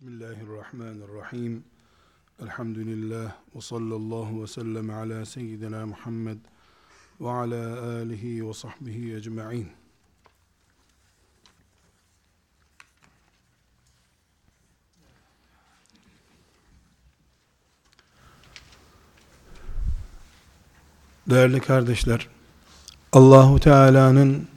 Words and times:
Bismillahirrahmanirrahim. 0.00 1.64
Elhamdülillah 2.42 3.32
ve 3.56 3.60
sallallahu 3.60 4.42
ve 4.42 4.46
sellem 4.46 4.90
ala 4.90 5.26
seyyidina 5.26 5.86
Muhammed 5.86 6.36
ve 7.20 7.30
ala 7.30 7.82
alihi 7.82 8.48
ve 8.48 8.54
sahbihi 8.54 9.14
ecma'in. 9.14 9.68
Değerli 21.30 21.60
kardeşler, 21.60 22.28
Allahu 23.12 23.60
Teala'nın 23.60 24.48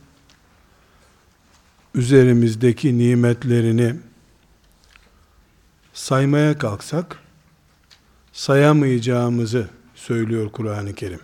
üzerimizdeki 1.96 2.98
nimetlerini 2.98 4.11
saymaya 5.94 6.58
kalksak 6.58 7.20
sayamayacağımızı 8.34 9.70
söylüyor 9.96 10.52
Kur'an-ı 10.52 10.96
Kerim. 10.96 11.20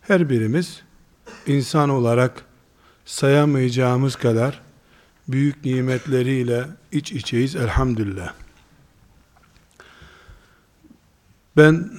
Her 0.00 0.30
birimiz 0.30 0.82
insan 1.46 1.88
olarak 1.88 2.44
sayamayacağımız 3.04 4.16
kadar 4.16 4.60
büyük 5.28 5.64
nimetleriyle 5.64 6.66
iç 6.92 7.12
içeyiz 7.12 7.56
elhamdülillah. 7.56 8.34
Ben 11.56 11.90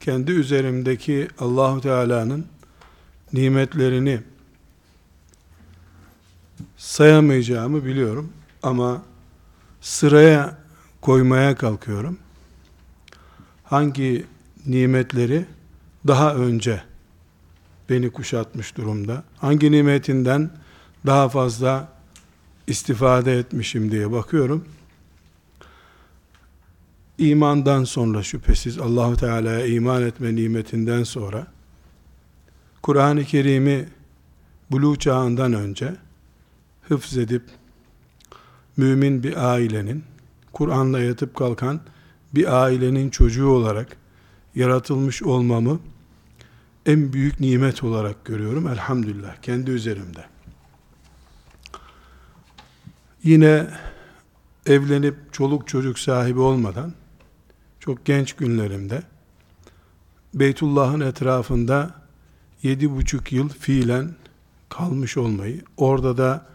kendi 0.00 0.32
üzerimdeki 0.32 1.28
Allahu 1.38 1.80
Teala'nın 1.80 2.46
nimetlerini 3.32 4.20
sayamayacağımı 6.76 7.84
biliyorum 7.84 8.32
ama 8.62 9.02
sıraya 9.80 10.58
koymaya 11.00 11.54
kalkıyorum. 11.56 12.18
Hangi 13.64 14.26
nimetleri 14.66 15.46
daha 16.06 16.34
önce 16.34 16.82
beni 17.90 18.10
kuşatmış 18.10 18.76
durumda? 18.76 19.24
Hangi 19.38 19.72
nimetinden 19.72 20.50
daha 21.06 21.28
fazla 21.28 21.88
istifade 22.66 23.38
etmişim 23.38 23.90
diye 23.90 24.12
bakıyorum. 24.12 24.64
İmandan 27.18 27.84
sonra 27.84 28.22
şüphesiz 28.22 28.78
Allahu 28.78 29.16
Teala'ya 29.16 29.66
iman 29.66 30.02
etme 30.02 30.34
nimetinden 30.34 31.02
sonra 31.02 31.46
Kur'an-ı 32.82 33.24
Kerim'i 33.24 33.88
buluğ 34.70 34.96
çağından 34.96 35.52
önce 35.52 35.94
hıfz 36.88 37.18
edip 37.18 37.42
mümin 38.76 39.22
bir 39.22 39.52
ailenin, 39.52 40.04
Kur'an'la 40.52 41.00
yatıp 41.00 41.36
kalkan 41.36 41.80
bir 42.34 42.62
ailenin 42.62 43.10
çocuğu 43.10 43.48
olarak 43.48 43.96
yaratılmış 44.54 45.22
olmamı 45.22 45.80
en 46.86 47.12
büyük 47.12 47.40
nimet 47.40 47.84
olarak 47.84 48.24
görüyorum 48.24 48.68
elhamdülillah 48.68 49.36
kendi 49.42 49.70
üzerimde. 49.70 50.24
Yine 53.22 53.66
evlenip 54.66 55.16
çoluk 55.32 55.68
çocuk 55.68 55.98
sahibi 55.98 56.40
olmadan 56.40 56.92
çok 57.80 58.04
genç 58.04 58.32
günlerimde 58.32 59.02
Beytullah'ın 60.34 61.00
etrafında 61.00 61.94
yedi 62.62 62.90
buçuk 62.90 63.32
yıl 63.32 63.48
fiilen 63.48 64.14
kalmış 64.68 65.16
olmayı, 65.16 65.62
orada 65.76 66.16
da 66.16 66.46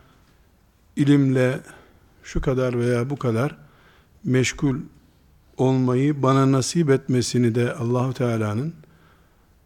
ilimle 0.96 1.60
şu 2.28 2.42
kadar 2.42 2.80
veya 2.80 3.10
bu 3.10 3.16
kadar 3.16 3.58
meşgul 4.24 4.78
olmayı 5.58 6.24
bana 6.24 6.52
nasip 6.52 6.90
etmesini 6.90 7.56
de 7.56 7.74
Allahu 7.74 8.14
Teala'nın 8.14 8.74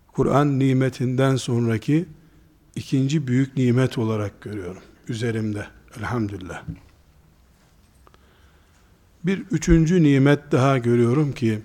Kur'an 0.08 0.60
nimetinden 0.60 1.36
sonraki 1.36 2.06
ikinci 2.76 3.28
büyük 3.28 3.58
nimet 3.58 3.98
olarak 3.98 4.42
görüyorum 4.42 4.82
üzerimde 5.08 5.68
elhamdülillah. 5.98 6.64
Bir 9.24 9.40
üçüncü 9.52 10.04
nimet 10.04 10.52
daha 10.52 10.78
görüyorum 10.78 11.32
ki 11.32 11.62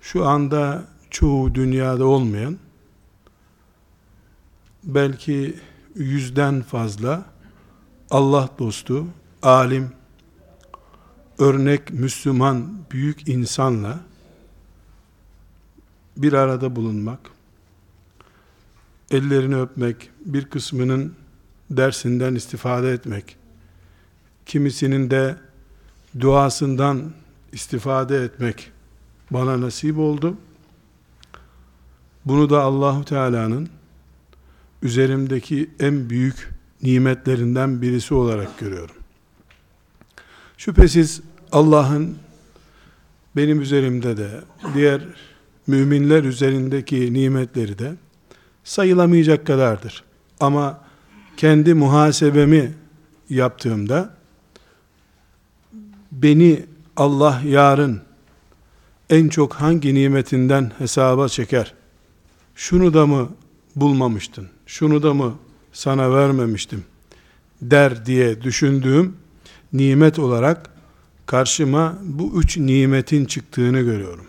şu 0.00 0.26
anda 0.26 0.84
çoğu 1.10 1.54
dünyada 1.54 2.04
olmayan 2.04 2.58
belki 4.84 5.54
yüzden 5.94 6.62
fazla 6.62 7.33
Allah 8.14 8.48
dostu, 8.58 9.06
alim, 9.42 9.90
örnek 11.38 11.90
Müslüman 11.90 12.78
büyük 12.90 13.28
insanla 13.28 14.00
bir 16.16 16.32
arada 16.32 16.76
bulunmak, 16.76 17.20
ellerini 19.10 19.56
öpmek, 19.56 20.10
bir 20.26 20.44
kısmının 20.44 21.14
dersinden 21.70 22.34
istifade 22.34 22.92
etmek, 22.92 23.36
kimisinin 24.46 25.10
de 25.10 25.36
duasından 26.20 27.12
istifade 27.52 28.24
etmek 28.24 28.72
bana 29.30 29.60
nasip 29.60 29.98
oldu. 29.98 30.36
Bunu 32.24 32.50
da 32.50 32.62
Allahu 32.62 33.04
Teala'nın 33.04 33.68
üzerimdeki 34.82 35.70
en 35.80 36.10
büyük 36.10 36.53
nimetlerinden 36.84 37.82
birisi 37.82 38.14
olarak 38.14 38.58
görüyorum. 38.58 38.94
Şüphesiz 40.58 41.20
Allah'ın 41.52 42.16
benim 43.36 43.60
üzerimde 43.60 44.16
de 44.16 44.28
diğer 44.74 45.00
müminler 45.66 46.24
üzerindeki 46.24 47.12
nimetleri 47.14 47.78
de 47.78 47.92
sayılamayacak 48.64 49.46
kadardır. 49.46 50.04
Ama 50.40 50.80
kendi 51.36 51.74
muhasebemi 51.74 52.74
yaptığımda 53.30 54.14
beni 56.12 56.64
Allah 56.96 57.42
yarın 57.46 58.00
en 59.10 59.28
çok 59.28 59.54
hangi 59.54 59.94
nimetinden 59.94 60.72
hesaba 60.78 61.28
çeker? 61.28 61.74
Şunu 62.54 62.94
da 62.94 63.06
mı 63.06 63.28
bulmamıştın? 63.76 64.48
Şunu 64.66 65.02
da 65.02 65.14
mı 65.14 65.34
sana 65.74 66.14
vermemiştim? 66.14 66.84
der 67.62 68.06
diye 68.06 68.42
düşündüğüm 68.42 69.16
nimet 69.72 70.18
olarak 70.18 70.70
karşıma 71.26 71.98
bu 72.02 72.40
üç 72.40 72.56
nimetin 72.56 73.24
çıktığını 73.24 73.80
görüyorum. 73.80 74.26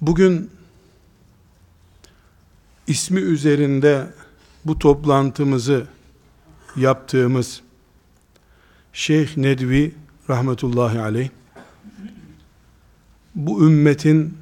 Bugün 0.00 0.50
ismi 2.86 3.20
üzerinde 3.20 4.06
bu 4.64 4.78
toplantımızı 4.78 5.86
yaptığımız 6.76 7.60
Şeyh 8.92 9.36
Nedvi 9.36 9.94
rahmetullahi 10.30 11.00
aleyh 11.00 11.28
bu 13.34 13.66
ümmetin 13.66 14.38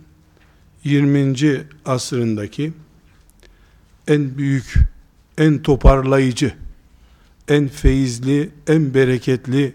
20. 0.85 1.67
asrındaki 1.85 2.73
en 4.09 4.39
büyük, 4.39 4.75
en 5.39 5.63
toparlayıcı, 5.63 6.55
en 7.49 7.69
feyizli, 7.69 8.51
en 8.67 8.95
bereketli 8.95 9.75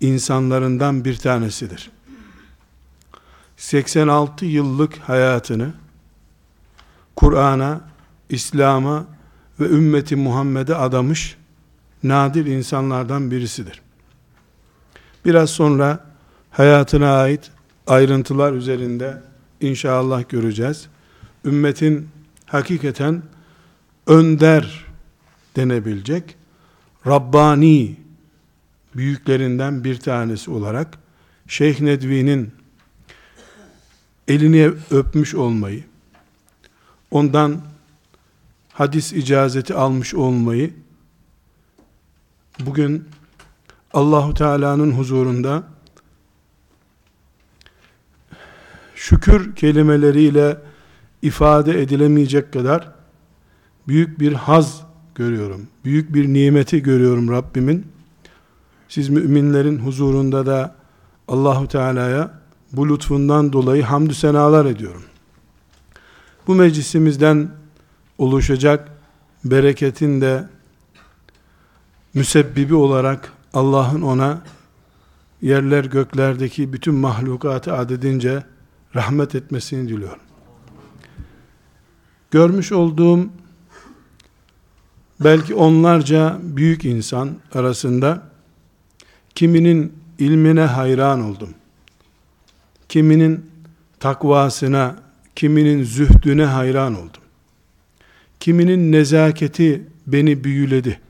insanlarından 0.00 1.04
bir 1.04 1.16
tanesidir. 1.16 1.90
86 3.56 4.46
yıllık 4.46 4.98
hayatını 4.98 5.72
Kur'an'a, 7.16 7.80
İslam'a 8.28 9.06
ve 9.60 9.64
ümmeti 9.64 10.16
Muhammed'e 10.16 10.74
adamış 10.74 11.36
nadir 12.02 12.46
insanlardan 12.46 13.30
birisidir. 13.30 13.82
Biraz 15.24 15.50
sonra 15.50 16.04
hayatına 16.50 17.16
ait 17.16 17.50
ayrıntılar 17.86 18.52
üzerinde 18.52 19.22
inşallah 19.60 20.28
göreceğiz. 20.28 20.86
Ümmetin 21.44 22.08
hakikaten 22.46 23.22
önder 24.06 24.86
denebilecek 25.56 26.36
Rabbani 27.06 27.96
büyüklerinden 28.96 29.84
bir 29.84 29.96
tanesi 29.96 30.50
olarak 30.50 30.98
Şeyh 31.48 31.80
Nedvi'nin 31.80 32.54
elini 34.28 34.72
öpmüş 34.90 35.34
olmayı, 35.34 35.84
ondan 37.10 37.60
hadis 38.72 39.12
icazeti 39.12 39.74
almış 39.74 40.14
olmayı 40.14 40.74
bugün 42.60 43.08
Allahu 43.92 44.34
Teala'nın 44.34 44.92
huzurunda 44.92 45.62
şükür 48.94 49.56
kelimeleriyle 49.56 50.56
ifade 51.22 51.82
edilemeyecek 51.82 52.52
kadar 52.52 52.93
büyük 53.88 54.20
bir 54.20 54.32
haz 54.32 54.82
görüyorum. 55.14 55.68
Büyük 55.84 56.14
bir 56.14 56.28
nimeti 56.28 56.82
görüyorum 56.82 57.28
Rabbimin. 57.28 57.86
Siz 58.88 59.08
müminlerin 59.08 59.78
huzurunda 59.78 60.46
da 60.46 60.76
Allahu 61.28 61.68
Teala'ya 61.68 62.40
bu 62.72 62.88
lütfundan 62.88 63.52
dolayı 63.52 63.82
hamdü 63.82 64.14
senalar 64.14 64.66
ediyorum. 64.66 65.02
Bu 66.46 66.54
meclisimizden 66.54 67.48
oluşacak 68.18 68.88
bereketin 69.44 70.20
de 70.20 70.48
müsebbibi 72.14 72.74
olarak 72.74 73.32
Allah'ın 73.54 74.02
ona 74.02 74.42
yerler 75.42 75.84
göklerdeki 75.84 76.72
bütün 76.72 76.94
mahlukatı 76.94 77.74
adedince 77.74 78.44
rahmet 78.94 79.34
etmesini 79.34 79.88
diliyorum. 79.88 80.22
Görmüş 82.30 82.72
olduğum 82.72 83.28
belki 85.20 85.54
onlarca 85.54 86.38
büyük 86.42 86.84
insan 86.84 87.36
arasında 87.54 88.22
kiminin 89.34 89.92
ilmine 90.18 90.60
hayran 90.60 91.20
oldum. 91.20 91.54
Kiminin 92.88 93.50
takvasına, 94.00 94.96
kiminin 95.36 95.84
zühdüne 95.84 96.44
hayran 96.44 96.94
oldum. 96.94 97.22
Kiminin 98.40 98.92
nezaketi 98.92 99.86
beni 100.06 100.44
büyüledi. 100.44 101.00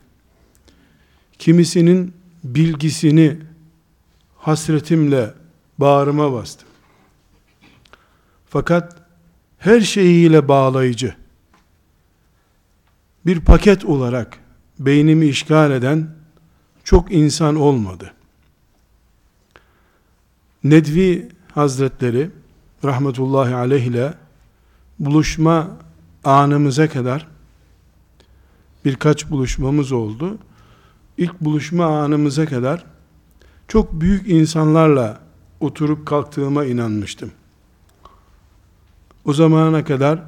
Kimisinin 1.39 2.13
bilgisini 2.43 3.37
hasretimle 4.37 5.33
bağrıma 5.77 6.33
bastım. 6.33 6.67
Fakat 8.49 8.97
her 9.57 9.81
şeyiyle 9.81 10.47
bağlayıcı 10.47 11.15
bir 13.25 13.39
paket 13.39 13.85
olarak 13.85 14.37
beynimi 14.79 15.25
işgal 15.25 15.71
eden 15.71 16.09
çok 16.83 17.11
insan 17.11 17.55
olmadı. 17.55 18.13
Nedvi 20.63 21.29
Hazretleri 21.53 22.31
rahmetullahi 22.83 23.55
aleyh 23.55 23.83
ile 23.83 24.13
buluşma 24.99 25.67
anımıza 26.23 26.89
kadar 26.89 27.27
birkaç 28.85 29.29
buluşmamız 29.29 29.91
oldu. 29.91 30.37
İlk 31.17 31.41
buluşma 31.41 31.85
anımıza 31.85 32.45
kadar 32.45 32.85
çok 33.67 34.01
büyük 34.01 34.29
insanlarla 34.29 35.19
oturup 35.59 36.05
kalktığıma 36.05 36.65
inanmıştım. 36.65 37.31
O 39.25 39.33
zamana 39.33 39.83
kadar 39.83 40.23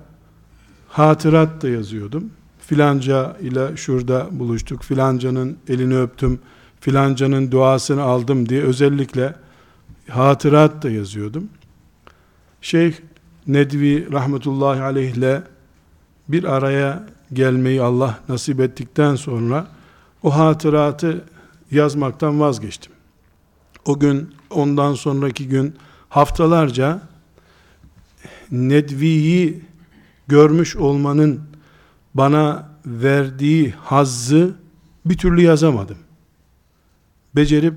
hatırat 0.89 1.61
da 1.61 1.69
yazıyordum. 1.69 2.31
Filanca 2.67 3.37
ile 3.41 3.77
şurada 3.77 4.27
buluştuk, 4.31 4.83
filancanın 4.83 5.57
elini 5.67 5.97
öptüm, 5.99 6.39
filancanın 6.79 7.51
duasını 7.51 8.01
aldım 8.01 8.49
diye 8.49 8.61
özellikle 8.61 9.35
hatırat 10.09 10.83
da 10.83 10.89
yazıyordum. 10.89 11.49
Şeyh 12.61 12.93
Nedvi 13.47 14.11
rahmetullahi 14.11 14.81
aleyh 14.81 15.15
ile 15.15 15.41
bir 16.27 16.43
araya 16.43 17.07
gelmeyi 17.33 17.81
Allah 17.81 18.19
nasip 18.29 18.59
ettikten 18.59 19.15
sonra 19.15 19.67
o 20.23 20.35
hatıratı 20.35 21.25
yazmaktan 21.71 22.39
vazgeçtim. 22.39 22.91
O 23.85 23.99
gün, 23.99 24.29
ondan 24.49 24.93
sonraki 24.93 25.47
gün 25.47 25.75
haftalarca 26.09 27.01
Nedvi'yi 28.51 29.61
görmüş 30.27 30.75
olmanın 30.75 31.56
bana 32.17 32.69
verdiği 32.85 33.71
hazzı 33.71 34.55
bir 35.05 35.17
türlü 35.17 35.41
yazamadım. 35.41 35.97
Becerip 37.35 37.73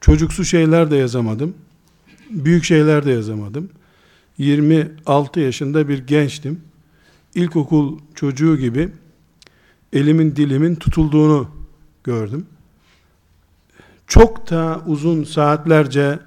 çocuksu 0.00 0.44
şeyler 0.44 0.90
de 0.90 0.96
yazamadım. 0.96 1.54
Büyük 2.30 2.64
şeyler 2.64 3.06
de 3.06 3.10
yazamadım. 3.10 3.70
26 4.38 5.40
yaşında 5.40 5.88
bir 5.88 6.06
gençtim. 6.06 6.60
İlkokul 7.34 7.98
çocuğu 8.14 8.56
gibi 8.56 8.88
elimin 9.92 10.36
dilimin 10.36 10.74
tutulduğunu 10.74 11.48
gördüm. 12.04 12.46
Çok 14.06 14.50
da 14.50 14.82
uzun 14.86 15.24
saatlerce 15.24 16.18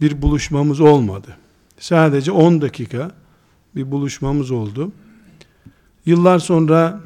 bir 0.00 0.22
buluşmamız 0.22 0.80
olmadı. 0.80 1.36
Sadece 1.78 2.32
10 2.32 2.60
dakika 2.60 3.10
bir 3.76 3.90
buluşmamız 3.90 4.50
oldu. 4.50 4.92
Yıllar 6.06 6.38
sonra 6.38 7.00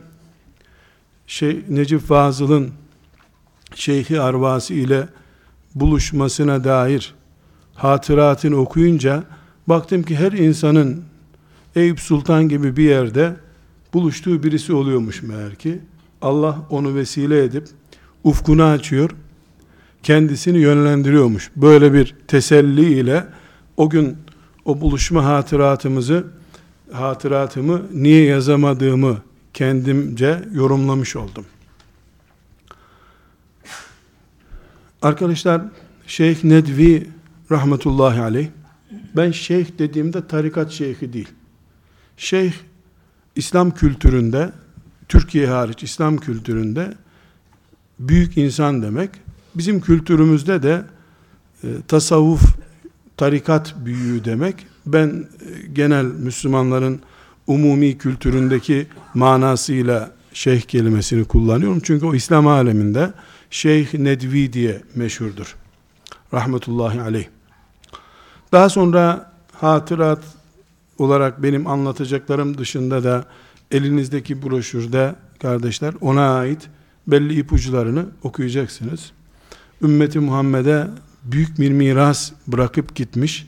şey, 1.26 1.64
Necip 1.68 2.00
Fazıl'ın 2.00 2.70
Şeyhi 3.74 4.20
Arvasi 4.20 4.74
ile 4.74 5.08
buluşmasına 5.74 6.64
dair 6.64 7.14
hatıratını 7.74 8.56
okuyunca 8.56 9.24
baktım 9.66 10.02
ki 10.02 10.16
her 10.16 10.32
insanın 10.32 11.04
Eyüp 11.76 12.00
Sultan 12.00 12.48
gibi 12.48 12.76
bir 12.76 12.84
yerde 12.84 13.36
buluştuğu 13.94 14.42
birisi 14.42 14.72
oluyormuş 14.72 15.22
meğer 15.22 15.54
ki. 15.54 15.80
Allah 16.22 16.58
onu 16.70 16.94
vesile 16.94 17.44
edip 17.44 17.68
ufkunu 18.24 18.64
açıyor, 18.64 19.10
kendisini 20.02 20.58
yönlendiriyormuş. 20.58 21.50
Böyle 21.56 21.92
bir 21.92 22.14
teselli 22.28 22.92
ile 22.92 23.24
o 23.76 23.90
gün 23.90 24.16
o 24.64 24.80
buluşma 24.80 25.24
hatıratımızı 25.24 26.26
hatıratımı 26.94 27.82
niye 27.92 28.24
yazamadığımı 28.24 29.18
kendimce 29.54 30.42
yorumlamış 30.52 31.16
oldum. 31.16 31.46
Arkadaşlar 35.02 35.62
Şeyh 36.06 36.44
Nedvi 36.44 37.08
rahmetullahi 37.50 38.20
aleyh 38.20 38.48
ben 39.16 39.30
şeyh 39.30 39.66
dediğimde 39.78 40.26
tarikat 40.26 40.72
şeyhi 40.72 41.12
değil. 41.12 41.28
Şeyh 42.16 42.52
İslam 43.36 43.70
kültüründe 43.70 44.52
Türkiye 45.08 45.46
hariç 45.46 45.82
İslam 45.82 46.16
kültüründe 46.16 46.94
büyük 47.98 48.36
insan 48.36 48.82
demek. 48.82 49.10
Bizim 49.54 49.80
kültürümüzde 49.80 50.62
de 50.62 50.82
e, 51.64 51.68
tasavvuf 51.88 52.42
tarikat 53.16 53.74
büyüğü 53.84 54.24
demek. 54.24 54.66
Ben 54.86 55.08
e, 55.08 55.66
genel 55.72 56.04
Müslümanların 56.04 57.00
umumi 57.46 57.98
kültüründeki 57.98 58.86
manasıyla 59.14 60.10
şeyh 60.32 60.60
kelimesini 60.60 61.24
kullanıyorum. 61.24 61.80
Çünkü 61.80 62.06
o 62.06 62.14
İslam 62.14 62.46
aleminde 62.46 63.12
Şeyh 63.50 63.94
Nedvi 63.94 64.52
diye 64.52 64.82
meşhurdur. 64.94 65.56
Rahmetullahi 66.34 67.00
aleyh. 67.00 67.26
Daha 68.52 68.68
sonra 68.68 69.32
hatırat 69.52 70.24
olarak 70.98 71.42
benim 71.42 71.66
anlatacaklarım 71.66 72.58
dışında 72.58 73.04
da 73.04 73.24
elinizdeki 73.70 74.42
broşürde 74.42 75.14
kardeşler 75.42 75.94
ona 76.00 76.38
ait 76.38 76.68
belli 77.06 77.38
ipuçlarını 77.38 78.06
okuyacaksınız. 78.22 79.12
Ümmeti 79.82 80.20
Muhammed'e 80.20 80.86
büyük 81.24 81.60
bir 81.60 81.70
miras 81.70 82.32
bırakıp 82.46 82.94
gitmiş. 82.94 83.46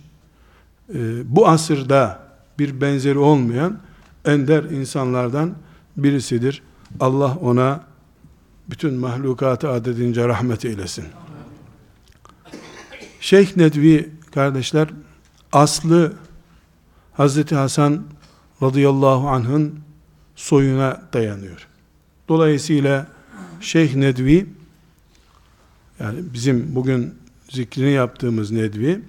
Ee, 0.94 1.36
bu 1.36 1.48
asırda 1.48 2.20
bir 2.58 2.80
benzeri 2.80 3.18
olmayan 3.18 3.78
ender 4.24 4.64
insanlardan 4.64 5.54
birisidir. 5.96 6.62
Allah 7.00 7.36
ona 7.40 7.84
bütün 8.70 8.94
mahlukatı 8.94 9.70
adedince 9.70 10.28
rahmet 10.28 10.64
eylesin. 10.64 11.04
Şeyh 13.20 13.56
Nedvi 13.56 14.10
kardeşler 14.34 14.88
aslı 15.52 16.12
Hazreti 17.12 17.54
Hasan 17.54 18.02
radıyallahu 18.62 19.28
anh'ın 19.28 19.80
soyuna 20.36 21.02
dayanıyor. 21.12 21.68
Dolayısıyla 22.28 23.06
Şeyh 23.60 23.94
Nedvi 23.94 24.46
yani 26.00 26.18
bizim 26.34 26.74
bugün 26.74 27.14
zikrini 27.48 27.90
yaptığımız 27.90 28.50
Nedvi 28.50 29.00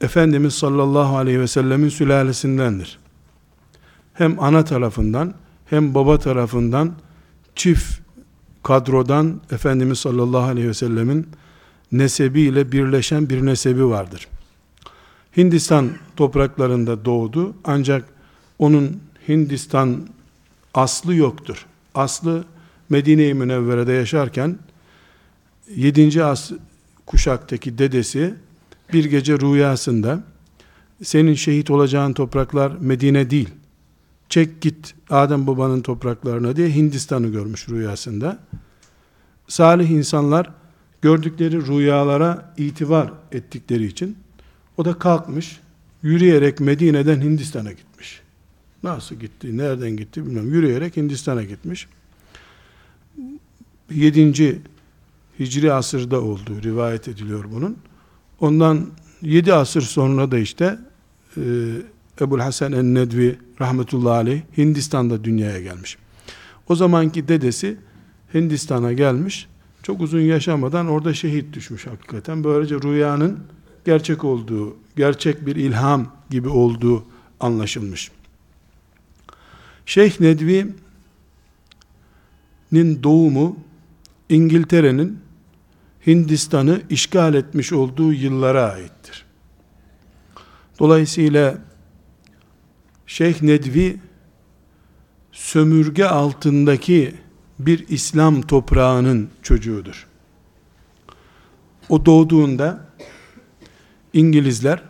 Efendimiz 0.00 0.54
sallallahu 0.54 1.16
aleyhi 1.16 1.40
ve 1.40 1.46
sellemin 1.46 1.88
sülalesindendir. 1.88 2.98
Hem 4.14 4.42
ana 4.42 4.64
tarafından 4.64 5.34
hem 5.66 5.94
baba 5.94 6.18
tarafından 6.18 6.92
çift 7.54 7.98
kadrodan 8.62 9.40
Efendimiz 9.50 9.98
sallallahu 9.98 10.42
aleyhi 10.42 10.68
ve 10.68 10.74
sellemin 10.74 11.28
nesebiyle 11.92 12.72
birleşen 12.72 13.28
bir 13.28 13.46
nesebi 13.46 13.86
vardır. 13.86 14.28
Hindistan 15.36 15.90
topraklarında 16.16 17.04
doğdu 17.04 17.54
ancak 17.64 18.04
onun 18.58 19.00
Hindistan 19.28 20.08
aslı 20.74 21.14
yoktur. 21.14 21.66
Aslı 21.94 22.44
Medine-i 22.88 23.34
Münevvere'de 23.34 23.92
yaşarken 23.92 24.58
7. 25.76 26.24
as 26.24 26.50
kuşaktaki 27.06 27.78
dedesi 27.78 28.34
bir 28.94 29.04
gece 29.04 29.38
rüyasında 29.40 30.24
senin 31.02 31.34
şehit 31.34 31.70
olacağın 31.70 32.12
topraklar 32.12 32.72
Medine 32.80 33.30
değil 33.30 33.48
çek 34.28 34.60
git 34.60 34.94
Adem 35.10 35.46
babanın 35.46 35.80
topraklarına 35.80 36.56
diye 36.56 36.74
Hindistan'ı 36.74 37.28
görmüş 37.28 37.68
rüyasında. 37.68 38.38
Salih 39.48 39.90
insanlar 39.90 40.50
gördükleri 41.02 41.66
rüyalara 41.66 42.54
itibar 42.56 43.12
ettikleri 43.32 43.86
için 43.86 44.18
o 44.76 44.84
da 44.84 44.98
kalkmış 44.98 45.60
yürüyerek 46.02 46.60
Medine'den 46.60 47.20
Hindistan'a 47.20 47.72
gitmiş. 47.72 48.20
Nasıl 48.82 49.14
gitti, 49.14 49.56
nereden 49.56 49.90
gitti 49.90 50.26
bilmem. 50.26 50.52
Yürüyerek 50.52 50.96
Hindistan'a 50.96 51.42
gitmiş. 51.42 51.88
7. 53.90 54.62
Hicri 55.38 55.72
asırda 55.72 56.20
olduğu 56.20 56.62
rivayet 56.62 57.08
ediliyor 57.08 57.44
bunun. 57.52 57.76
Ondan 58.40 58.86
7 59.22 59.54
asır 59.54 59.82
sonra 59.82 60.30
da 60.30 60.38
işte 60.38 60.78
e, 61.36 61.40
Ebul 62.20 62.40
Hasan 62.40 62.72
en-Nedvi 62.72 63.38
rahmetullahi 63.60 64.14
aleyh 64.14 64.42
Hindistan'da 64.56 65.24
dünyaya 65.24 65.60
gelmiş. 65.60 65.98
O 66.68 66.74
zamanki 66.74 67.28
dedesi 67.28 67.76
Hindistan'a 68.34 68.92
gelmiş. 68.92 69.48
Çok 69.82 70.00
uzun 70.00 70.20
yaşamadan 70.20 70.88
orada 70.88 71.14
şehit 71.14 71.52
düşmüş 71.52 71.86
hakikaten. 71.86 72.44
Böylece 72.44 72.74
rüyanın 72.74 73.38
gerçek 73.84 74.24
olduğu, 74.24 74.76
gerçek 74.96 75.46
bir 75.46 75.56
ilham 75.56 76.12
gibi 76.30 76.48
olduğu 76.48 77.04
anlaşılmış. 77.40 78.10
Şeyh 79.86 80.20
Nedvi'nin 80.20 80.74
doğumu 83.02 83.56
İngiltere'nin 84.28 85.23
Hindistan'ı 86.06 86.82
işgal 86.90 87.34
etmiş 87.34 87.72
olduğu 87.72 88.12
yıllara 88.12 88.72
aittir. 88.72 89.24
Dolayısıyla 90.78 91.58
Şeyh 93.06 93.42
Nedvi 93.42 94.00
sömürge 95.32 96.04
altındaki 96.04 97.14
bir 97.58 97.88
İslam 97.88 98.42
toprağının 98.42 99.30
çocuğudur. 99.42 100.06
O 101.88 102.06
doğduğunda 102.06 102.86
İngilizler 104.12 104.82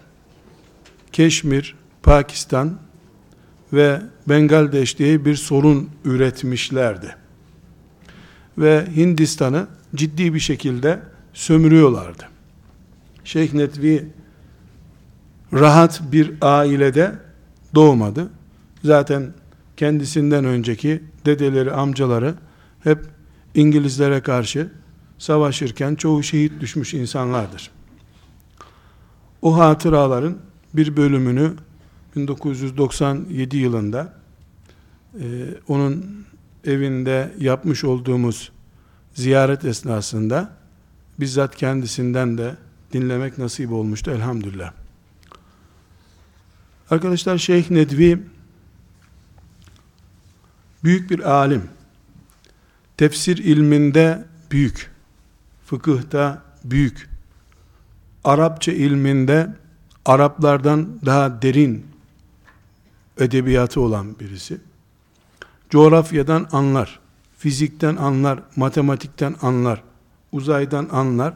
Keşmir, 1.13 1.77
Pakistan 2.03 2.79
ve 3.73 4.01
Bengaldeş 4.29 4.99
diye 4.99 5.25
bir 5.25 5.35
sorun 5.35 5.91
üretmişlerdi. 6.05 7.17
Ve 8.59 8.87
Hindistan'ı 8.97 9.67
ciddi 9.95 10.35
bir 10.35 10.41
şekilde 10.41 11.01
sömürüyorlardı. 11.33 12.29
Şeyh 13.25 13.53
Netvi 13.53 14.09
rahat 15.53 16.03
bir 16.13 16.35
ailede 16.41 17.13
doğmadı. 17.75 18.31
Zaten 18.85 19.33
kendisinden 19.77 20.45
önceki 20.45 21.03
dedeleri, 21.27 21.73
amcaları 21.73 22.35
hep 22.81 22.99
İngilizlere 23.55 24.21
karşı 24.21 24.71
savaşırken 25.19 25.95
çoğu 25.95 26.23
şehit 26.23 26.61
düşmüş 26.61 26.95
insanlardır. 26.95 27.71
O 29.43 29.59
hatıraların 29.59 30.37
bir 30.75 30.97
bölümünü 30.97 31.53
1997 32.17 33.57
yılında 33.57 34.13
e, 35.21 35.25
onun 35.69 36.25
evinde 36.65 37.33
yapmış 37.39 37.85
olduğumuz 37.85 38.53
ziyaret 39.15 39.65
esnasında 39.65 40.53
bizzat 41.21 41.57
kendisinden 41.57 42.39
de 42.39 42.57
dinlemek 42.93 43.39
nasip 43.39 43.73
olmuştu 43.73 44.11
elhamdülillah. 44.11 44.73
Arkadaşlar 46.91 47.39
Şeyh 47.39 47.71
Nedvi 47.71 48.23
büyük 50.85 51.11
bir 51.11 51.31
alim. 51.31 51.63
Tefsir 52.97 53.39
ilminde 53.39 54.25
büyük. 54.51 54.91
Fıkıhta 55.67 56.43
büyük. 56.65 57.09
Arapça 58.25 58.73
ilminde 58.73 59.55
Araplardan 60.05 61.01
daha 61.07 61.43
derin 61.43 61.87
edebiyatı 63.21 63.81
olan 63.81 64.19
birisi. 64.19 64.61
Coğrafyadan 65.71 66.49
anlar, 66.53 67.01
fizikten 67.45 67.97
anlar, 67.97 68.41
matematikten 68.57 69.35
anlar, 69.43 69.83
uzaydan 70.33 70.89
anlar. 70.93 71.35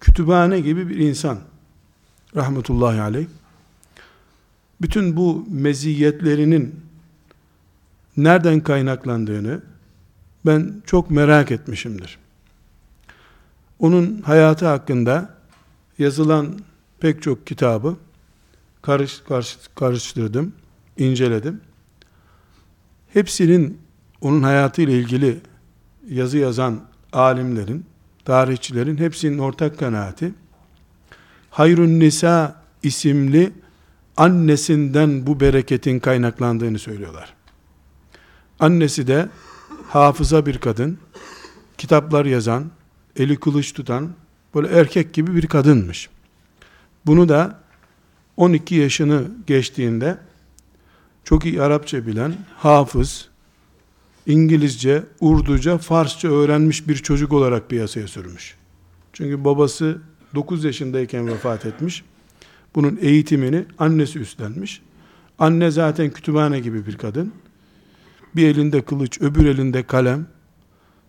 Kütüphane 0.00 0.60
gibi 0.60 0.88
bir 0.88 0.96
insan. 0.96 1.38
Rahmetullahi 2.36 3.00
aleyh. 3.00 3.26
Bütün 4.80 5.16
bu 5.16 5.46
meziyetlerinin 5.50 6.80
nereden 8.16 8.60
kaynaklandığını 8.60 9.60
ben 10.46 10.82
çok 10.86 11.10
merak 11.10 11.50
etmişimdir. 11.50 12.18
Onun 13.78 14.22
hayatı 14.22 14.66
hakkında 14.66 15.34
yazılan 15.98 16.58
pek 17.00 17.22
çok 17.22 17.46
kitabı 17.46 17.96
karış, 18.82 19.20
karış, 19.28 19.58
karıştırdım, 19.74 20.52
inceledim. 20.96 21.60
Hepsinin 23.12 23.89
onun 24.20 24.42
hayatı 24.42 24.82
ile 24.82 24.98
ilgili 24.98 25.40
yazı 26.10 26.38
yazan 26.38 26.80
alimlerin, 27.12 27.86
tarihçilerin 28.24 28.96
hepsinin 28.96 29.38
ortak 29.38 29.78
kanaati 29.78 30.32
Hayrun 31.50 32.00
Nisa 32.00 32.62
isimli 32.82 33.52
annesinden 34.16 35.26
bu 35.26 35.40
bereketin 35.40 35.98
kaynaklandığını 35.98 36.78
söylüyorlar. 36.78 37.34
Annesi 38.60 39.06
de 39.06 39.28
hafıza 39.88 40.46
bir 40.46 40.58
kadın, 40.58 40.98
kitaplar 41.78 42.26
yazan, 42.26 42.70
eli 43.16 43.40
kılıç 43.40 43.72
tutan, 43.72 44.10
böyle 44.54 44.68
erkek 44.68 45.14
gibi 45.14 45.34
bir 45.34 45.46
kadınmış. 45.46 46.08
Bunu 47.06 47.28
da 47.28 47.60
12 48.36 48.74
yaşını 48.74 49.24
geçtiğinde 49.46 50.18
çok 51.24 51.44
iyi 51.44 51.62
Arapça 51.62 52.06
bilen, 52.06 52.34
hafız, 52.56 53.28
İngilizce, 54.26 55.02
Urduca, 55.20 55.78
Farsça 55.78 56.28
öğrenmiş 56.28 56.88
bir 56.88 56.96
çocuk 56.96 57.32
olarak 57.32 57.70
piyasaya 57.70 58.08
sürmüş. 58.08 58.54
Çünkü 59.12 59.44
babası 59.44 59.98
9 60.34 60.64
yaşındayken 60.64 61.28
vefat 61.28 61.66
etmiş. 61.66 62.04
Bunun 62.74 62.98
eğitimini 63.02 63.64
annesi 63.78 64.18
üstlenmiş. 64.18 64.82
Anne 65.38 65.70
zaten 65.70 66.10
kütüphane 66.10 66.60
gibi 66.60 66.86
bir 66.86 66.96
kadın. 66.96 67.32
Bir 68.36 68.46
elinde 68.46 68.82
kılıç, 68.82 69.20
öbür 69.20 69.46
elinde 69.46 69.82
kalem. 69.82 70.26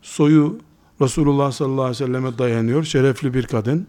Soyu 0.02 0.60
Resulullah 1.02 1.52
sallallahu 1.52 1.82
aleyhi 1.82 2.04
ve 2.04 2.08
selleme 2.08 2.38
dayanıyor. 2.38 2.84
Şerefli 2.84 3.34
bir 3.34 3.44
kadın. 3.44 3.88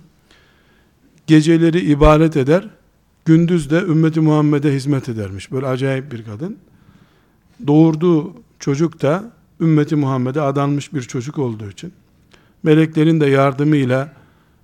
Geceleri 1.26 1.80
ibadet 1.80 2.36
eder. 2.36 2.68
Gündüz 3.24 3.70
de 3.70 3.76
ümmeti 3.80 4.20
Muhammed'e 4.20 4.74
hizmet 4.74 5.08
edermiş. 5.08 5.52
Böyle 5.52 5.66
acayip 5.66 6.12
bir 6.12 6.24
kadın. 6.24 6.56
Doğurduğu 7.66 8.34
çocuk 8.62 9.02
da 9.02 9.24
ümmeti 9.60 9.96
Muhammed'e 9.96 10.40
adanmış 10.40 10.94
bir 10.94 11.02
çocuk 11.02 11.38
olduğu 11.38 11.70
için 11.70 11.92
meleklerin 12.62 13.20
de 13.20 13.26
yardımıyla 13.26 14.12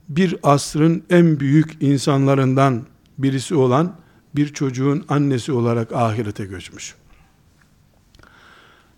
bir 0.09 0.37
asrın 0.43 1.03
en 1.11 1.41
büyük 1.41 1.77
insanlarından 1.81 2.83
birisi 3.19 3.55
olan 3.55 3.97
bir 4.37 4.53
çocuğun 4.55 5.05
annesi 5.09 5.53
olarak 5.53 5.93
ahirete 5.93 6.45
göçmüş. 6.45 6.95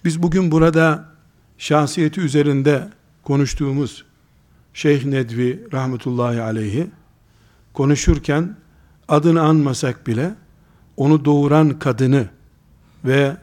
Biz 0.05 0.23
bugün 0.23 0.51
burada 0.51 1.05
şahsiyeti 1.59 2.21
üzerinde 2.21 2.89
konuştuğumuz 3.23 4.05
Şeyh 4.75 5.05
Nedvi 5.05 5.67
rahmetullahi 5.73 6.41
aleyhi 6.41 6.91
konuşurken 7.73 8.57
adını 9.09 9.43
anmasak 9.43 10.07
bile 10.07 10.35
onu 10.97 11.25
doğuran 11.25 11.79
kadını 11.79 12.29
ve 13.05 13.37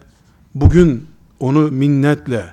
bugün 0.55 1.16
onu 1.39 1.72
minnetle 1.72 2.46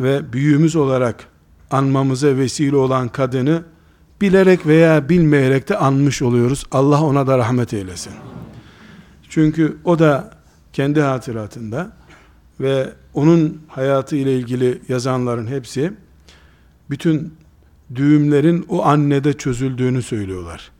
ve 0.00 0.32
büyüğümüz 0.32 0.76
olarak 0.76 1.28
anmamıza 1.70 2.36
vesile 2.36 2.76
olan 2.76 3.08
kadını 3.08 3.62
bilerek 4.20 4.66
veya 4.66 5.08
bilmeyerek 5.08 5.68
de 5.68 5.76
anmış 5.78 6.22
oluyoruz. 6.22 6.64
Allah 6.70 7.02
ona 7.02 7.26
da 7.26 7.38
rahmet 7.38 7.74
eylesin. 7.74 8.12
Çünkü 9.28 9.76
o 9.84 9.98
da 9.98 10.30
kendi 10.72 11.00
hatıratında 11.00 11.92
ve 12.60 12.90
onun 13.14 13.62
hayatı 13.68 14.16
ile 14.16 14.38
ilgili 14.38 14.82
yazanların 14.88 15.46
hepsi 15.46 15.92
bütün 16.90 17.34
düğümlerin 17.94 18.66
o 18.68 18.84
annede 18.84 19.32
çözüldüğünü 19.32 20.02
söylüyorlar. 20.02 20.70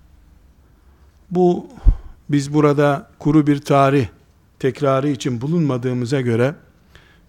Bu 1.31 1.67
biz 2.29 2.55
burada 2.55 3.11
kuru 3.19 3.47
bir 3.47 3.61
tarih 3.61 4.07
tekrarı 4.59 5.09
için 5.09 5.41
bulunmadığımıza 5.41 6.21
göre 6.21 6.55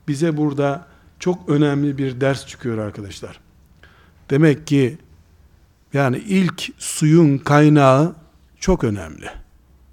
bize 0.10 0.38
burada 0.38 0.88
çok 1.20 1.50
önemli 1.50 1.98
bir 1.98 2.22
ders 2.22 2.48
çıkıyor 2.48 2.78
arkadaşlar. 2.78 3.40
Demek 4.30 4.68
ki 4.68 4.98
yani 5.94 6.18
ilk 6.18 6.70
suyun 6.78 7.38
kaynağı 7.38 8.16
çok 8.60 8.84
önemli. 8.84 9.30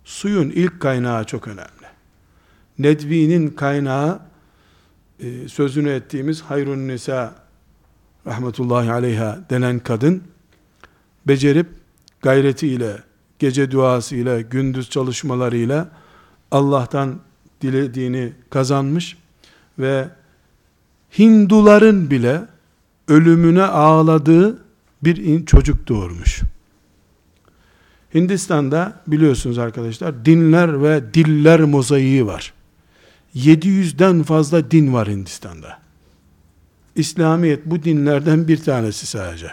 Suyun 0.04 0.50
ilk 0.50 0.80
kaynağı 0.80 1.24
çok 1.24 1.48
önemli. 1.48 1.86
Nedvi'nin 2.78 3.48
kaynağı 3.48 4.20
e, 5.20 5.48
sözünü 5.48 5.90
ettiğimiz 5.90 6.42
Hayrun 6.42 6.88
Nisa 6.88 7.34
rahmetullahi 8.26 8.92
aleyha 8.92 9.38
denen 9.50 9.78
kadın 9.78 10.22
becerip 11.26 11.66
gayretiyle, 12.22 13.02
gece 13.38 13.70
duasıyla, 13.70 14.40
gündüz 14.40 14.90
çalışmalarıyla 14.90 15.88
Allah'tan 16.50 17.20
dilediğini 17.60 18.32
kazanmış 18.50 19.16
ve 19.78 20.08
Hinduların 21.18 22.10
bile 22.10 22.42
ölümüne 23.08 23.62
ağladığı 23.62 24.58
bir 25.04 25.46
çocuk 25.46 25.88
doğurmuş. 25.88 26.42
Hindistan'da 28.14 29.00
biliyorsunuz 29.06 29.58
arkadaşlar 29.58 30.24
dinler 30.24 30.82
ve 30.82 31.14
diller 31.14 31.60
mozaiği 31.60 32.26
var. 32.26 32.52
700'den 33.34 34.22
fazla 34.22 34.70
din 34.70 34.92
var 34.92 35.08
Hindistan'da. 35.08 35.78
İslamiyet 36.94 37.66
bu 37.66 37.82
dinlerden 37.82 38.48
bir 38.48 38.56
tanesi 38.56 39.06
sadece. 39.06 39.50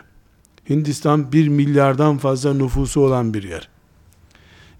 Hindistan 0.70 1.32
1 1.32 1.48
milyardan 1.48 2.18
fazla 2.18 2.54
nüfusu 2.54 3.02
olan 3.02 3.34
bir 3.34 3.44
yer. 3.44 3.70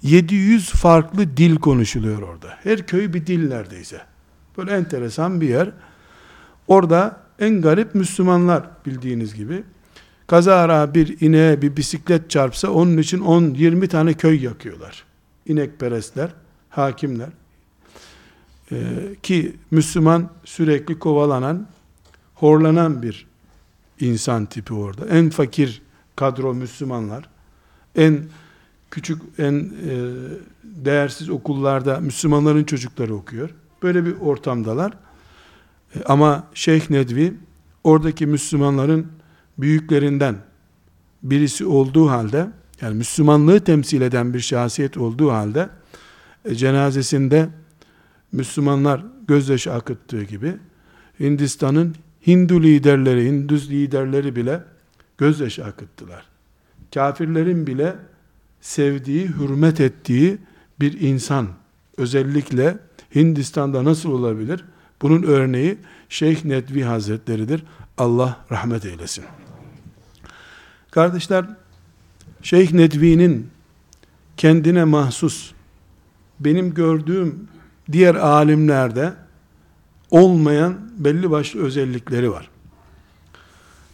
700 0.04 0.70
farklı 0.70 1.38
dil 1.38 1.56
konuşuluyor 1.56 2.22
orada. 2.22 2.58
Her 2.64 2.88
köy 2.88 3.14
bir 3.14 3.28
dil 3.28 3.48
neredeyse. 3.48 4.02
Böyle 4.58 4.72
enteresan 4.72 5.42
bir 5.42 5.50
yer. 5.50 5.72
Orada 6.68 7.18
en 7.40 7.62
garip 7.62 7.96
Müslümanlar 7.96 8.64
bildiğiniz 8.86 9.36
gibi. 9.36 9.64
Kazara 10.28 10.94
bir 10.94 11.22
ineğe 11.22 11.62
bir 11.62 11.78
bisiklet 11.78 12.30
çarpsa 12.30 12.70
onun 12.70 12.98
için 12.98 13.20
10-20 13.20 13.88
tane 13.88 14.14
köy 14.14 14.44
yakıyorlar. 14.44 15.04
İnekperestler, 15.46 16.30
hakimler. 16.70 17.30
Ee, 18.72 18.76
ki 19.24 19.56
Müslüman 19.72 20.30
sürekli 20.46 21.00
kovalanan, 21.00 21.68
horlanan 22.36 23.02
bir 23.02 23.28
insan 24.00 24.46
tipi 24.46 24.74
orada. 24.74 25.06
En 25.06 25.30
fakir 25.30 25.82
kadro 26.16 26.54
Müslümanlar. 26.54 27.30
En 27.96 28.24
küçük, 28.92 29.22
en 29.38 29.54
e, 29.54 29.96
değersiz 30.64 31.30
okullarda 31.30 32.00
Müslümanların 32.00 32.64
çocukları 32.64 33.16
okuyor. 33.16 33.50
Böyle 33.84 34.06
bir 34.06 34.16
ortamdalar. 34.22 34.94
E, 35.96 36.04
ama 36.06 36.48
Şeyh 36.54 36.90
Nedvi 36.90 37.34
oradaki 37.84 38.26
Müslümanların 38.26 39.08
büyüklerinden 39.58 40.36
birisi 41.24 41.66
olduğu 41.66 42.10
halde 42.10 42.48
yani 42.82 42.96
Müslümanlığı 42.96 43.60
temsil 43.60 44.02
eden 44.02 44.34
bir 44.34 44.40
şahsiyet 44.40 44.98
olduğu 44.98 45.32
halde 45.32 45.70
e, 46.46 46.56
cenazesinde 46.56 47.50
Müslümanlar 48.32 49.04
gözyaşı 49.28 49.74
akıttığı 49.74 50.24
gibi 50.24 50.56
Hindistan'ın 51.20 51.96
Hindu 52.28 52.64
liderleri, 52.64 53.26
Hindu 53.26 53.56
liderleri 53.56 54.36
bile 54.36 54.64
gözyaşı 55.18 55.66
akıttılar. 55.66 56.26
Kafirlerin 56.94 57.68
bile 57.68 57.96
sevdiği, 58.62 59.28
hürmet 59.28 59.80
ettiği 59.80 60.38
bir 60.80 61.02
insan 61.02 61.48
özellikle 61.98 62.78
Hindistan'da 63.16 63.84
nasıl 63.84 64.12
olabilir? 64.12 64.66
Bunun 65.02 65.24
örneği 65.24 65.78
Şeyh 66.10 66.46
Nedvi 66.46 66.84
Hazretleri'dir. 66.84 67.64
Allah 67.98 68.38
rahmet 68.52 68.86
eylesin. 68.86 69.26
Kardeşler, 70.92 71.46
Şeyh 72.42 72.72
Nedvi'nin 72.72 73.50
kendine 74.38 74.84
mahsus, 74.84 75.52
benim 76.40 76.74
gördüğüm 76.74 77.48
diğer 77.92 78.16
alimlerde 78.16 79.14
olmayan 80.12 80.92
belli 80.98 81.32
başlı 81.32 81.64
özellikleri 81.64 82.32
var. 82.32 82.50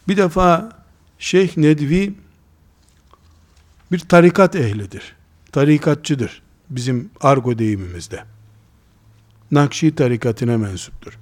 Bir 0.08 0.16
defa 0.16 0.72
Şeyh 1.18 1.56
Nedvi 1.56 2.14
bir 3.92 3.98
tarikat 3.98 4.56
ehlidir. 4.56 5.16
Tarikatçıdır. 5.52 6.42
Bizim 6.70 7.10
argo 7.20 7.58
deyimimizde. 7.58 8.24
Nakşi 9.50 9.94
tarikatine 9.94 10.56
mensuptur. 10.56 11.18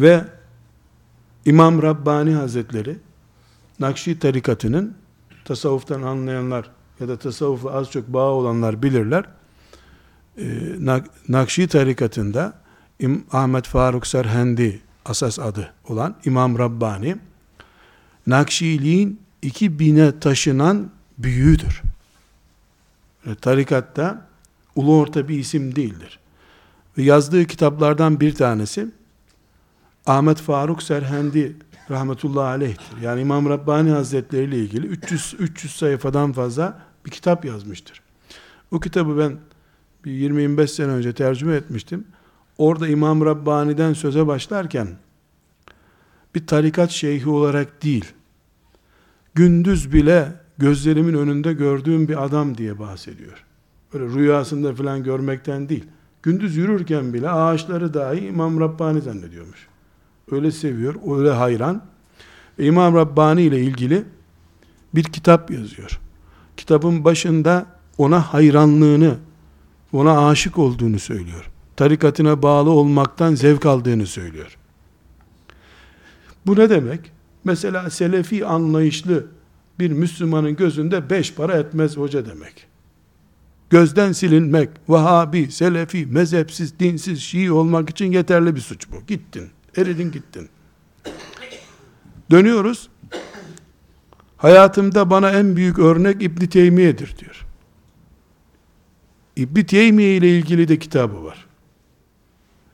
Ve 0.00 0.24
İmam 1.44 1.82
Rabbani 1.82 2.34
Hazretleri 2.34 2.98
Nakşi 3.80 4.18
tarikatının 4.18 4.94
tasavvuftan 5.44 6.02
anlayanlar 6.02 6.70
ya 7.00 7.08
da 7.08 7.18
tasavvufla 7.18 7.70
az 7.70 7.90
çok 7.90 8.08
bağ 8.08 8.30
olanlar 8.30 8.82
bilirler. 8.82 9.24
Ee, 10.38 10.44
Nakşi 11.28 11.68
tarikatında 11.68 12.58
Ahmet 13.32 13.66
Faruk 13.66 14.06
Serhendi 14.06 14.80
asas 15.04 15.38
adı 15.38 15.72
olan 15.88 16.16
İmam 16.24 16.58
Rabbani 16.58 17.16
Nakşiliğin 18.26 19.20
2000'e 19.42 20.20
taşınan 20.20 20.90
büyüğüdür. 21.18 21.82
Tarikatta 23.40 24.28
ulu 24.76 24.98
orta 24.98 25.28
bir 25.28 25.38
isim 25.38 25.76
değildir. 25.76 26.18
Ve 26.98 27.02
yazdığı 27.02 27.44
kitaplardan 27.44 28.20
bir 28.20 28.34
tanesi 28.34 28.88
Ahmet 30.06 30.38
Faruk 30.38 30.82
Serhendi 30.82 31.56
rahmetullahi 31.90 32.46
aleyhtir. 32.46 33.00
Yani 33.02 33.20
İmam 33.20 33.48
Rabbani 33.48 33.90
Hazretleri 33.90 34.44
ile 34.44 34.58
ilgili 34.58 34.86
300 34.86 35.36
300 35.38 35.76
sayfadan 35.76 36.32
fazla 36.32 36.80
bir 37.06 37.10
kitap 37.10 37.44
yazmıştır. 37.44 38.02
O 38.70 38.80
kitabı 38.80 39.18
ben 39.18 39.38
bir 40.04 40.30
20-25 40.30 40.66
sene 40.68 40.92
önce 40.92 41.12
tercüme 41.12 41.56
etmiştim. 41.56 42.04
Orada 42.58 42.88
İmam 42.88 43.24
Rabbani'den 43.24 43.92
söze 43.92 44.26
başlarken 44.26 44.88
bir 46.34 46.46
tarikat 46.46 46.90
şeyhi 46.90 47.28
olarak 47.28 47.82
değil, 47.82 48.04
gündüz 49.34 49.92
bile 49.92 50.32
gözlerimin 50.58 51.14
önünde 51.14 51.52
gördüğüm 51.52 52.08
bir 52.08 52.24
adam 52.24 52.58
diye 52.58 52.78
bahsediyor. 52.78 53.44
Böyle 53.92 54.04
rüyasında 54.04 54.74
falan 54.74 55.04
görmekten 55.04 55.68
değil. 55.68 55.84
Gündüz 56.22 56.56
yürürken 56.56 57.14
bile 57.14 57.30
ağaçları 57.30 57.94
dahi 57.94 58.26
İmam 58.26 58.60
Rabbani 58.60 59.00
zannediyormuş. 59.00 59.66
Öyle 60.30 60.50
seviyor, 60.50 60.94
öyle 61.18 61.30
hayran. 61.30 61.82
İmam 62.58 62.94
Rabbani 62.94 63.42
ile 63.42 63.60
ilgili 63.60 64.04
bir 64.94 65.04
kitap 65.04 65.50
yazıyor. 65.50 66.00
Kitabın 66.56 67.04
başında 67.04 67.66
ona 67.98 68.32
hayranlığını, 68.32 69.14
ona 69.92 70.28
aşık 70.28 70.58
olduğunu 70.58 70.98
söylüyor. 70.98 71.50
Tarikatına 71.76 72.42
bağlı 72.42 72.70
olmaktan 72.70 73.34
zevk 73.34 73.66
aldığını 73.66 74.06
söylüyor. 74.06 74.56
Bu 76.46 76.56
ne 76.56 76.70
demek? 76.70 77.12
Mesela 77.44 77.90
selefi 77.90 78.46
anlayışlı 78.46 79.26
bir 79.78 79.90
Müslümanın 79.90 80.56
gözünde 80.56 81.10
beş 81.10 81.34
para 81.34 81.52
etmez 81.52 81.96
hoca 81.96 82.26
demek. 82.26 82.66
Gözden 83.70 84.12
silinmek, 84.12 84.68
Vahabi, 84.88 85.50
Selefi, 85.50 86.06
mezhepsiz, 86.06 86.78
dinsiz, 86.78 87.20
Şii 87.22 87.52
olmak 87.52 87.90
için 87.90 88.12
yeterli 88.12 88.54
bir 88.56 88.60
suç 88.60 88.90
bu. 88.90 89.06
Gittin, 89.06 89.50
eridin 89.76 90.12
gittin. 90.12 90.48
Dönüyoruz. 92.30 92.88
Hayatımda 94.36 95.10
bana 95.10 95.30
en 95.30 95.56
büyük 95.56 95.78
örnek 95.78 96.22
İbn 96.22 96.46
Teymiye'dir 96.46 97.18
diyor. 97.18 97.46
İbn 99.36 99.60
Teymiye 99.60 100.16
ile 100.16 100.38
ilgili 100.38 100.68
de 100.68 100.78
kitabı 100.78 101.24
var. 101.24 101.46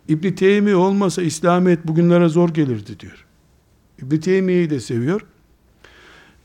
İbn 0.08 0.32
Teymiye 0.32 0.76
olmasa 0.76 1.22
İslamiyet 1.22 1.86
bugünlere 1.86 2.28
zor 2.28 2.48
gelirdi 2.48 3.00
diyor. 3.00 3.26
İbn 3.98 4.16
Teymiye'yi 4.16 4.70
de 4.70 4.80
seviyor. 4.80 5.20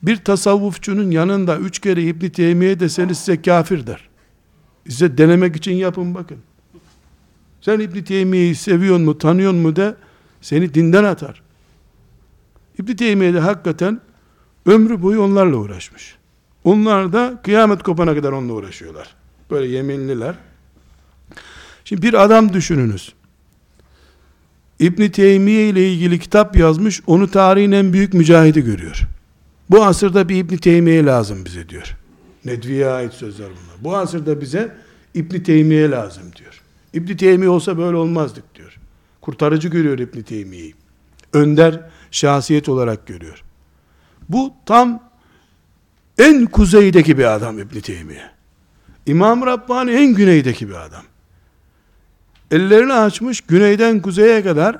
Bir 0.03 0.17
tasavvufçunun 0.17 1.11
yanında 1.11 1.57
üç 1.57 1.79
kere 1.79 2.03
İbn 2.03 2.29
Teymiye 2.29 2.79
deseniz 2.79 3.17
size 3.17 3.41
kafir 3.41 3.87
der. 3.87 4.09
Size 4.89 5.17
denemek 5.17 5.55
için 5.55 5.71
yapın 5.71 6.15
bakın. 6.15 6.37
Sen 7.61 7.79
İbn 7.79 8.01
Teymiye'yi 8.01 8.55
seviyor 8.55 8.97
mu, 8.97 9.17
tanıyor 9.17 9.53
mu 9.53 9.75
de 9.75 9.95
seni 10.41 10.73
dinden 10.73 11.03
atar. 11.03 11.41
İbn 12.79 12.95
Teymiye 12.95 13.33
de 13.33 13.39
hakikaten 13.39 14.01
ömrü 14.65 15.01
boyu 15.01 15.21
onlarla 15.21 15.55
uğraşmış. 15.55 16.15
Onlar 16.63 17.13
da 17.13 17.39
kıyamet 17.43 17.83
kopana 17.83 18.15
kadar 18.15 18.31
onunla 18.31 18.53
uğraşıyorlar. 18.53 19.15
Böyle 19.51 19.67
yeminliler. 19.67 20.35
Şimdi 21.85 22.01
bir 22.01 22.23
adam 22.23 22.53
düşününüz. 22.53 23.13
İbn 24.79 25.09
Teymiye 25.09 25.69
ile 25.69 25.93
ilgili 25.93 26.19
kitap 26.19 26.55
yazmış, 26.55 27.01
onu 27.07 27.31
tarihin 27.31 27.71
en 27.71 27.93
büyük 27.93 28.13
mücahidi 28.13 28.61
görüyor. 28.61 29.07
Bu 29.69 29.85
asırda 29.85 30.29
bir 30.29 30.35
İbn 30.35 30.55
Teymiye 30.55 31.05
lazım 31.05 31.45
bize 31.45 31.69
diyor. 31.69 31.97
Nedvi'ye 32.47 32.87
ait 32.87 33.13
sözler 33.13 33.47
bunlar. 33.47 33.83
Bu 33.83 33.97
asırda 33.97 34.41
bize 34.41 34.75
İbn 35.13 35.39
Teymiye 35.39 35.91
lazım 35.91 36.23
diyor. 36.35 36.61
İbn 36.93 37.15
Teymiye 37.15 37.49
olsa 37.49 37.77
böyle 37.77 37.97
olmazdık 37.97 38.55
diyor. 38.55 38.79
Kurtarıcı 39.21 39.67
görüyor 39.67 39.99
İbn 39.99 40.21
Teymiye'yi. 40.21 40.75
Önder 41.33 41.81
şahsiyet 42.11 42.69
olarak 42.69 43.07
görüyor. 43.07 43.43
Bu 44.29 44.53
tam 44.65 45.03
en 46.17 46.45
kuzeydeki 46.45 47.17
bir 47.17 47.35
adam 47.35 47.59
İbn 47.59 47.79
Teymiye. 47.79 48.31
İmam 49.05 49.45
Rabbani 49.45 49.91
en 49.91 50.13
güneydeki 50.13 50.69
bir 50.69 50.85
adam. 50.85 51.03
Ellerini 52.51 52.93
açmış 52.93 53.41
güneyden 53.41 54.01
kuzeye 54.01 54.43
kadar 54.43 54.79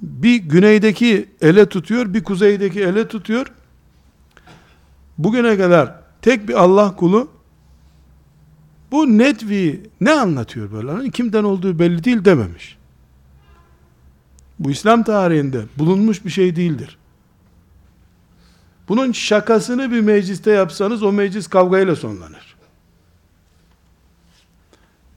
bir 0.00 0.36
güneydeki 0.36 1.28
ele 1.40 1.68
tutuyor, 1.68 2.14
bir 2.14 2.24
kuzeydeki 2.24 2.80
ele 2.80 3.08
tutuyor. 3.08 3.46
Bugüne 5.18 5.56
kadar 5.56 6.01
tek 6.22 6.48
bir 6.48 6.54
Allah 6.54 6.96
kulu 6.96 7.28
bu 8.92 9.18
netvi 9.18 9.90
ne 10.00 10.12
anlatıyor 10.12 10.72
böyle? 10.72 10.90
Hani 10.90 11.10
kimden 11.10 11.44
olduğu 11.44 11.78
belli 11.78 12.04
değil 12.04 12.24
dememiş. 12.24 12.78
Bu 14.58 14.70
İslam 14.70 15.02
tarihinde 15.02 15.64
bulunmuş 15.78 16.24
bir 16.24 16.30
şey 16.30 16.56
değildir. 16.56 16.98
Bunun 18.88 19.12
şakasını 19.12 19.90
bir 19.90 20.00
mecliste 20.00 20.50
yapsanız 20.50 21.02
o 21.02 21.12
meclis 21.12 21.46
kavgayla 21.46 21.96
sonlanır. 21.96 22.56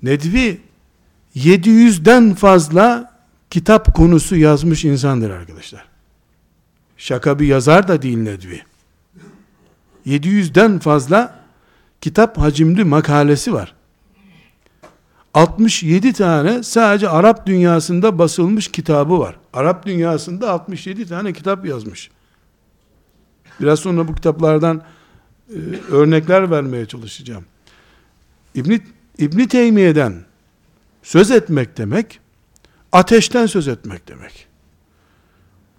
Nedvi 0.04 0.62
700'den 1.36 2.34
fazla 2.34 3.16
kitap 3.50 3.96
konusu 3.96 4.36
yazmış 4.36 4.86
insandır 4.86 5.30
arkadaşlar. 5.30 5.86
Şaka 6.98 7.40
bir 7.40 7.48
yazar 7.48 7.88
da 7.88 8.02
değil 8.02 8.18
Nedvi. 8.18 8.62
700'den 10.06 10.80
fazla 10.80 11.40
kitap 12.02 12.38
hacimli 12.38 12.84
makalesi 12.84 13.54
var. 13.54 13.76
67 15.34 16.14
tane 16.14 16.64
sadece 16.64 17.10
Arap 17.10 17.46
dünyasında 17.46 18.20
basılmış 18.20 18.68
kitabı 18.68 19.20
var. 19.20 19.36
Arap 19.54 19.86
dünyasında 19.86 20.52
67 20.52 21.08
tane 21.08 21.34
kitap 21.34 21.66
yazmış. 21.66 22.12
Biraz 23.60 23.80
sonra 23.80 24.08
bu 24.08 24.16
kitaplardan 24.16 24.82
e, 25.50 25.58
örnekler 25.92 26.52
vermeye 26.52 26.86
çalışacağım. 26.86 27.46
İbn 28.56 28.78
İbn 29.18 29.46
Teymiye'den 29.46 30.14
söz 31.04 31.32
etmek 31.32 31.78
demek 31.78 32.20
ateşten 32.92 33.46
söz 33.46 33.68
etmek 33.68 34.08
demek. 34.08 34.48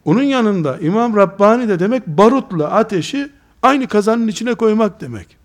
Onun 0.05 0.23
yanında 0.23 0.79
İmam 0.79 1.17
Rabbani 1.17 1.69
de 1.69 1.79
demek 1.79 2.07
barutla 2.07 2.71
ateşi 2.71 3.29
aynı 3.63 3.89
kazanın 3.89 4.29
içine 4.29 4.55
koymak 4.55 5.01
demek. 5.01 5.37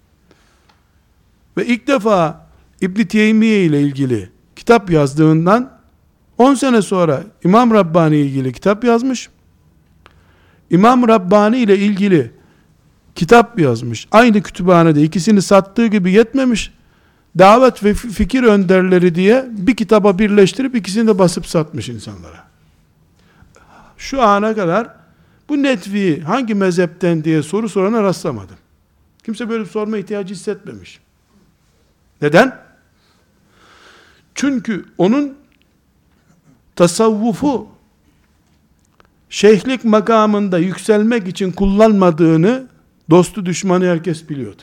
Ve 1.57 1.65
ilk 1.65 1.87
defa 1.87 2.47
İbn 2.81 3.03
Teymiye 3.03 3.65
ile 3.65 3.81
ilgili 3.81 4.29
kitap 4.55 4.91
yazdığından 4.91 5.71
10 6.37 6.53
sene 6.53 6.81
sonra 6.81 7.23
İmam 7.43 7.71
Rabbani 7.71 8.15
ile 8.15 8.25
ilgili 8.25 8.53
kitap 8.53 8.83
yazmış. 8.83 9.29
İmam 10.69 11.07
Rabbani 11.07 11.57
ile 11.57 11.77
ilgili 11.77 12.31
kitap 13.15 13.59
yazmış. 13.59 14.07
Aynı 14.11 14.41
kütüphanede 14.41 15.03
ikisini 15.03 15.41
sattığı 15.41 15.87
gibi 15.87 16.11
yetmemiş. 16.11 16.71
Davet 17.37 17.83
ve 17.83 17.93
fikir 17.93 18.43
önderleri 18.43 19.15
diye 19.15 19.45
bir 19.51 19.75
kitaba 19.75 20.19
birleştirip 20.19 20.75
ikisini 20.75 21.07
de 21.07 21.19
basıp 21.19 21.47
satmış 21.47 21.89
insanlara. 21.89 22.43
Şu 23.97 24.21
ana 24.21 24.55
kadar 24.55 25.00
bu 25.51 25.63
netvi 25.63 26.21
hangi 26.21 26.55
mezhepten 26.55 27.23
diye 27.23 27.43
soru 27.43 27.69
sorana 27.69 28.03
rastlamadım. 28.03 28.55
Kimse 29.23 29.49
böyle 29.49 29.65
sorma 29.65 29.97
ihtiyacı 29.97 30.33
hissetmemiş. 30.33 30.99
Neden? 32.21 32.59
Çünkü 34.35 34.85
onun 34.97 35.37
tasavvufu 36.75 37.67
şeyhlik 39.29 39.83
makamında 39.85 40.57
yükselmek 40.57 41.27
için 41.27 41.51
kullanmadığını 41.51 42.67
dostu 43.09 43.45
düşmanı 43.45 43.85
herkes 43.85 44.29
biliyordu. 44.29 44.61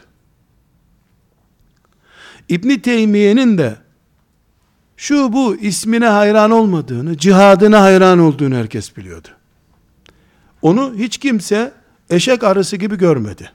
İbni 2.48 2.82
Teymiye'nin 2.82 3.58
de 3.58 3.76
şu 4.96 5.32
bu 5.32 5.56
ismine 5.56 6.06
hayran 6.06 6.50
olmadığını, 6.50 7.18
cihadına 7.18 7.82
hayran 7.82 8.18
olduğunu 8.18 8.54
herkes 8.54 8.96
biliyordu. 8.96 9.37
Onu 10.62 10.94
hiç 10.94 11.18
kimse 11.18 11.72
eşek 12.10 12.44
arısı 12.44 12.76
gibi 12.76 12.98
görmedi. 12.98 13.52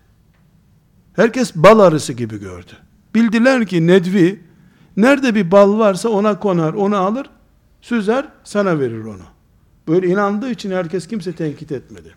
Herkes 1.15 1.55
bal 1.55 1.79
arısı 1.79 2.13
gibi 2.13 2.39
gördü. 2.39 2.71
Bildiler 3.15 3.65
ki 3.65 3.87
Nedvi 3.87 4.41
nerede 4.97 5.35
bir 5.35 5.51
bal 5.51 5.79
varsa 5.79 6.09
ona 6.09 6.39
konar, 6.39 6.73
onu 6.73 6.97
alır, 6.97 7.29
süzer, 7.81 8.25
sana 8.43 8.79
verir 8.79 9.03
onu. 9.03 9.23
Böyle 9.87 10.07
inandığı 10.07 10.51
için 10.51 10.71
herkes 10.71 11.07
kimse 11.07 11.33
tenkit 11.33 11.71
etmedi. 11.71 12.15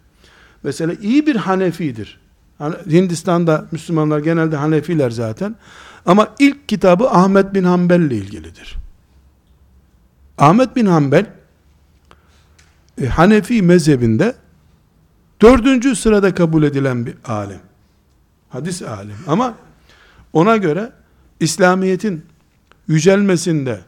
Mesela 0.63 0.95
iyi 1.03 1.27
bir 1.27 1.37
Hanefidir. 1.37 2.21
Hindistan'da 2.91 3.67
Müslümanlar 3.73 4.19
genelde 4.19 4.57
Hanefiler 4.57 5.11
zaten. 5.11 5.57
Ama 6.07 6.29
ilk 6.39 6.69
kitabı 6.69 7.11
Ahmet 7.11 7.55
bin 7.55 7.65
Hanbel 7.65 8.01
ile 8.01 8.17
ilgilidir. 8.17 8.77
Ahmet 10.39 10.77
bin 10.77 10.87
Hanbel 10.87 11.27
e, 13.03 13.07
Hanefi 13.07 13.63
mezhebinde 13.63 14.35
dördüncü 15.43 15.97
sırada 15.97 16.35
kabul 16.35 16.63
edilen 16.63 17.07
bir 17.07 17.15
alim. 17.25 17.61
Hadis 18.49 18.83
alim. 18.83 19.17
Ama 19.27 19.55
ona 20.33 20.57
göre 20.57 20.93
İslamiyet'in 21.41 22.25
yücelmesinde 22.89 23.81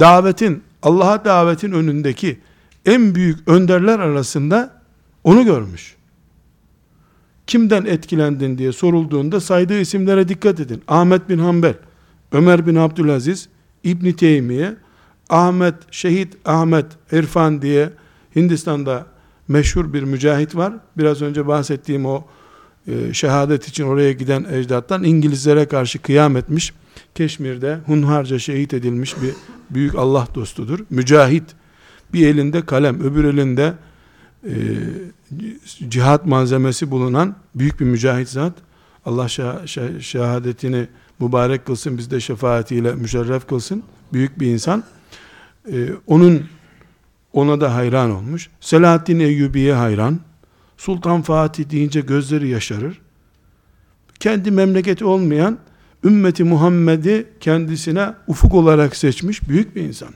davetin, 0.00 0.62
Allah'a 0.82 1.24
davetin 1.24 1.72
önündeki 1.72 2.40
en 2.86 3.14
büyük 3.14 3.48
önderler 3.48 3.98
arasında 3.98 4.82
onu 5.24 5.44
görmüş. 5.44 5.94
Kimden 7.46 7.84
etkilendin 7.84 8.58
diye 8.58 8.72
sorulduğunda 8.72 9.40
saydığı 9.40 9.80
isimlere 9.80 10.28
dikkat 10.28 10.60
edin. 10.60 10.82
Ahmet 10.88 11.28
bin 11.28 11.38
Hanbel, 11.38 11.74
Ömer 12.32 12.66
bin 12.66 12.74
Abdülaziz, 12.74 13.48
İbn 13.84 14.10
Teymiye, 14.12 14.76
Ahmet, 15.28 15.74
Şehit 15.90 16.36
Ahmet 16.44 16.86
İrfan 17.12 17.62
diye 17.62 17.90
Hindistan'da 18.36 19.06
meşhur 19.48 19.92
bir 19.92 20.02
mücahit 20.02 20.56
var. 20.56 20.72
Biraz 20.98 21.22
önce 21.22 21.46
bahsettiğim 21.46 22.06
o 22.06 22.24
e, 22.86 23.14
şehadet 23.14 23.68
için 23.68 23.84
oraya 23.84 24.12
giden 24.12 24.46
ecdattan 24.52 25.04
İngilizlere 25.04 25.68
karşı 25.68 26.02
kıyam 26.02 26.36
etmiş. 26.36 26.72
Keşmir'de 27.14 27.78
hunharca 27.86 28.38
şehit 28.38 28.74
edilmiş 28.74 29.22
bir 29.22 29.34
büyük 29.70 29.94
Allah 29.94 30.28
dostudur. 30.34 30.78
Mücahit. 30.90 31.44
Bir 32.12 32.26
elinde 32.26 32.66
kalem, 32.66 33.00
öbür 33.00 33.24
elinde 33.24 33.74
e, 34.44 34.52
cihat 35.88 36.26
malzemesi 36.26 36.90
bulunan 36.90 37.36
büyük 37.54 37.80
bir 37.80 37.84
mücahit 37.84 38.28
zat. 38.28 38.52
Allah 39.06 39.28
şah, 39.28 39.66
şah, 39.66 40.00
şehadetini 40.00 40.88
mübarek 41.20 41.66
kılsın, 41.66 41.98
biz 41.98 42.10
de 42.10 42.20
şefaatiyle 42.20 42.94
müşerref 42.94 43.48
kılsın. 43.48 43.82
Büyük 44.12 44.40
bir 44.40 44.46
insan. 44.46 44.84
E, 45.72 45.88
onun 46.06 46.42
ona 47.34 47.60
da 47.60 47.74
hayran 47.74 48.10
olmuş. 48.10 48.50
Selahaddin 48.60 49.20
Eyyubi'ye 49.20 49.74
hayran. 49.74 50.20
Sultan 50.76 51.22
Fatih 51.22 51.70
deyince 51.70 52.00
gözleri 52.00 52.48
yaşarır. 52.48 53.00
Kendi 54.20 54.50
memleketi 54.50 55.04
olmayan 55.04 55.58
ümmeti 56.04 56.44
Muhammed'i 56.44 57.26
kendisine 57.40 58.14
ufuk 58.26 58.54
olarak 58.54 58.96
seçmiş 58.96 59.48
büyük 59.48 59.76
bir 59.76 59.82
insan. 59.82 60.08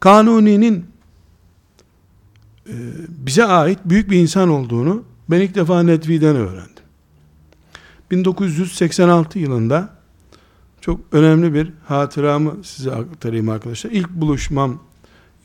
Kanuni'nin 0.00 0.86
e, 2.68 2.74
bize 3.08 3.44
ait 3.44 3.78
büyük 3.84 4.10
bir 4.10 4.16
insan 4.16 4.48
olduğunu 4.48 5.04
ben 5.30 5.40
ilk 5.40 5.54
defa 5.54 5.82
Netvi'den 5.82 6.36
öğrendim. 6.36 6.84
1986 8.10 9.38
yılında 9.38 9.88
çok 10.80 11.00
önemli 11.12 11.54
bir 11.54 11.72
hatıramı 11.86 12.64
size 12.64 12.92
aktarayım 12.92 13.48
arkadaşlar. 13.48 13.90
İlk 13.90 14.10
buluşmam 14.10 14.80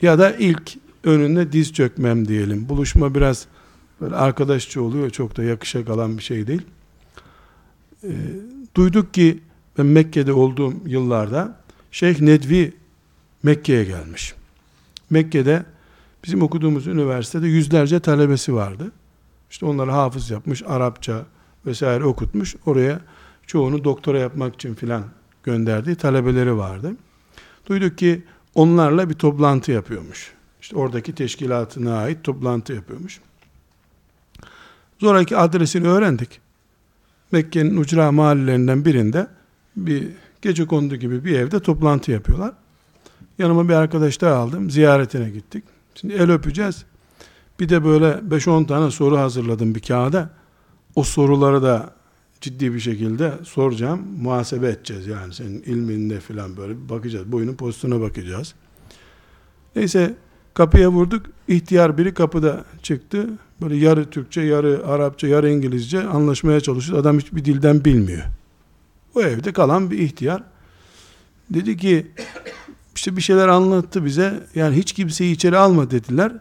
ya 0.02 0.18
da 0.18 0.32
ilk 0.32 0.72
önünde 1.04 1.52
diz 1.52 1.72
çökmem 1.72 2.28
diyelim. 2.28 2.68
Buluşma 2.68 3.14
biraz 3.14 3.46
böyle 4.00 4.16
arkadaşça 4.16 4.80
oluyor. 4.80 5.10
Çok 5.10 5.36
da 5.36 5.42
yakışa 5.42 5.84
kalan 5.84 6.18
bir 6.18 6.22
şey 6.22 6.46
değil. 6.46 6.62
E, 8.04 8.12
duyduk 8.74 9.14
ki 9.14 9.40
ben 9.78 9.86
Mekke'de 9.86 10.32
olduğum 10.32 10.74
yıllarda 10.86 11.56
Şeyh 11.90 12.20
Nedvi 12.20 12.72
Mekke'ye 13.42 13.84
gelmiş. 13.84 14.34
Mekke'de 15.10 15.64
bizim 16.24 16.42
okuduğumuz 16.42 16.86
üniversitede 16.86 17.46
yüzlerce 17.46 18.00
talebesi 18.00 18.54
vardı. 18.54 18.92
İşte 19.50 19.66
onları 19.66 19.90
hafız 19.90 20.30
yapmış, 20.30 20.62
Arapça 20.66 21.26
vesaire 21.66 22.04
okutmuş. 22.04 22.56
Oraya 22.66 23.00
çoğunu 23.46 23.84
doktora 23.84 24.18
yapmak 24.18 24.54
için 24.54 24.74
filan 24.74 25.04
gönderdiği 25.42 25.96
talebeleri 25.96 26.56
vardı. 26.56 26.96
Duyduk 27.66 27.98
ki 27.98 28.22
onlarla 28.54 29.10
bir 29.10 29.14
toplantı 29.14 29.72
yapıyormuş. 29.72 30.32
İşte 30.60 30.76
oradaki 30.76 31.14
teşkilatına 31.14 31.98
ait 31.98 32.24
toplantı 32.24 32.72
yapıyormuş. 32.72 33.20
Zoraki 34.98 35.36
adresini 35.36 35.88
öğrendik. 35.88 36.40
Mekke'nin 37.32 37.76
ucra 37.76 38.12
mahallelerinden 38.12 38.84
birinde 38.84 39.26
bir 39.76 40.08
gece 40.42 40.66
kondu 40.66 40.96
gibi 40.96 41.24
bir 41.24 41.38
evde 41.38 41.60
toplantı 41.60 42.10
yapıyorlar. 42.10 42.52
Yanıma 43.38 43.68
bir 43.68 43.74
arkadaş 43.74 44.20
daha 44.20 44.36
aldım. 44.36 44.70
Ziyaretine 44.70 45.30
gittik. 45.30 45.64
Şimdi 45.94 46.14
el 46.14 46.30
öpeceğiz. 46.30 46.84
Bir 47.60 47.68
de 47.68 47.84
böyle 47.84 48.06
5-10 48.06 48.66
tane 48.66 48.90
soru 48.90 49.18
hazırladım 49.18 49.74
bir 49.74 49.80
kağıda. 49.80 50.30
O 50.94 51.02
soruları 51.02 51.62
da 51.62 51.90
ciddi 52.40 52.74
bir 52.74 52.80
şekilde 52.80 53.32
soracağım. 53.44 54.06
Muhasebe 54.22 54.68
edeceğiz 54.68 55.06
yani 55.06 55.34
senin 55.34 55.62
ilminde 55.62 56.20
falan 56.20 56.56
böyle 56.56 56.88
bakacağız. 56.88 57.32
Boyunun 57.32 57.54
postuna 57.54 58.00
bakacağız. 58.00 58.54
Neyse 59.76 60.14
kapıya 60.54 60.90
vurduk. 60.90 61.26
İhtiyar 61.48 61.98
biri 61.98 62.14
kapıda 62.14 62.64
çıktı. 62.82 63.28
Böyle 63.62 63.76
yarı 63.76 64.10
Türkçe, 64.10 64.40
yarı 64.40 64.86
Arapça, 64.86 65.26
yarı 65.26 65.50
İngilizce 65.50 66.02
anlaşmaya 66.02 66.60
çalışıyor. 66.60 66.98
Adam 66.98 67.18
hiçbir 67.18 67.44
dilden 67.44 67.84
bilmiyor. 67.84 68.22
O 69.14 69.22
evde 69.22 69.52
kalan 69.52 69.90
bir 69.90 69.98
ihtiyar. 69.98 70.42
Dedi 71.50 71.76
ki 71.76 72.06
işte 72.94 73.16
bir 73.16 73.22
şeyler 73.22 73.48
anlattı 73.48 74.04
bize. 74.04 74.46
Yani 74.54 74.76
hiç 74.76 74.92
kimseyi 74.92 75.34
içeri 75.34 75.56
alma 75.56 75.90
dediler. 75.90 76.32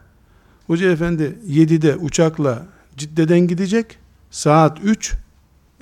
Hoca 0.68 0.92
efendi 0.92 1.40
7'de 1.48 1.96
uçakla 1.96 2.66
Cidde'den 2.98 3.40
gidecek. 3.40 3.98
Saat 4.32 4.78
3 4.84 5.14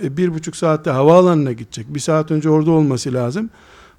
e, 0.04 0.18
bir 0.18 0.34
buçuk 0.34 0.56
saatte 0.56 0.92
havaalanına 0.92 1.52
gidecek. 1.52 1.94
Bir 1.94 2.00
saat 2.00 2.32
önce 2.32 2.50
orada 2.50 2.72
olması 2.72 3.14
lazım. 3.14 3.50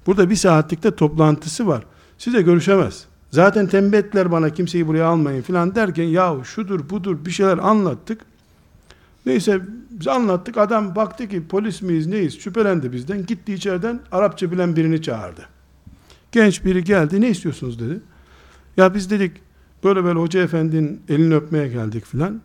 Burada 0.07 0.29
bir 0.29 0.35
saatlikte 0.35 0.91
toplantısı 0.91 1.67
var. 1.67 1.83
Size 2.17 2.41
görüşemez. 2.41 3.05
Zaten 3.31 3.67
tembih 3.67 3.97
ettiler 3.97 4.31
bana 4.31 4.49
kimseyi 4.49 4.87
buraya 4.87 5.05
almayın 5.05 5.41
filan 5.41 5.75
derken 5.75 6.03
yahu 6.03 6.45
şudur 6.45 6.89
budur 6.89 7.25
bir 7.25 7.31
şeyler 7.31 7.57
anlattık. 7.57 8.21
Neyse 9.25 9.61
biz 9.89 10.07
anlattık. 10.07 10.57
Adam 10.57 10.95
baktı 10.95 11.27
ki 11.27 11.43
polis 11.49 11.81
miyiz 11.81 12.07
neyiz 12.07 12.39
şüphelendi 12.39 12.91
bizden. 12.91 13.25
Gitti 13.25 13.53
içeriden 13.53 13.99
Arapça 14.11 14.51
bilen 14.51 14.75
birini 14.75 15.01
çağırdı. 15.01 15.41
Genç 16.31 16.65
biri 16.65 16.83
geldi 16.83 17.21
ne 17.21 17.29
istiyorsunuz 17.29 17.79
dedi. 17.79 17.99
Ya 18.77 18.93
biz 18.93 19.09
dedik 19.09 19.31
böyle 19.83 20.03
böyle 20.03 20.19
hoca 20.19 20.43
efendinin 20.43 21.01
elini 21.09 21.35
öpmeye 21.35 21.67
geldik 21.67 22.05
filan. 22.05 22.41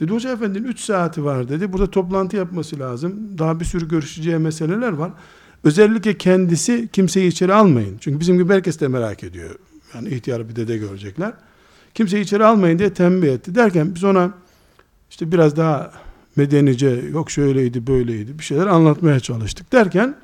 Dedi 0.00 0.12
hoca 0.12 0.32
efendinin 0.32 0.68
3 0.68 0.80
saati 0.80 1.24
var 1.24 1.48
dedi. 1.48 1.72
Burada 1.72 1.90
toplantı 1.90 2.36
yapması 2.36 2.78
lazım. 2.78 3.38
Daha 3.38 3.60
bir 3.60 3.64
sürü 3.64 3.88
görüşeceği 3.88 4.38
meseleler 4.38 4.92
var. 4.92 5.12
Özellikle 5.64 6.18
kendisi 6.18 6.88
kimseyi 6.92 7.28
içeri 7.28 7.54
almayın. 7.54 7.96
Çünkü 8.00 8.20
bizim 8.20 8.38
gibi 8.38 8.52
herkes 8.52 8.80
de 8.80 8.88
merak 8.88 9.24
ediyor. 9.24 9.50
Yani 9.94 10.08
ihtiyar 10.08 10.48
bir 10.48 10.56
dede 10.56 10.76
görecekler. 10.76 11.32
Kimseyi 11.94 12.24
içeri 12.24 12.44
almayın 12.44 12.78
diye 12.78 12.94
tembih 12.94 13.28
etti. 13.28 13.54
Derken 13.54 13.94
biz 13.94 14.04
ona 14.04 14.32
işte 15.10 15.32
biraz 15.32 15.56
daha 15.56 15.92
medenice 16.36 17.02
yok 17.12 17.30
şöyleydi 17.30 17.86
böyleydi 17.86 18.38
bir 18.38 18.44
şeyler 18.44 18.66
anlatmaya 18.66 19.20
çalıştık. 19.20 19.72
Derken 19.72 20.14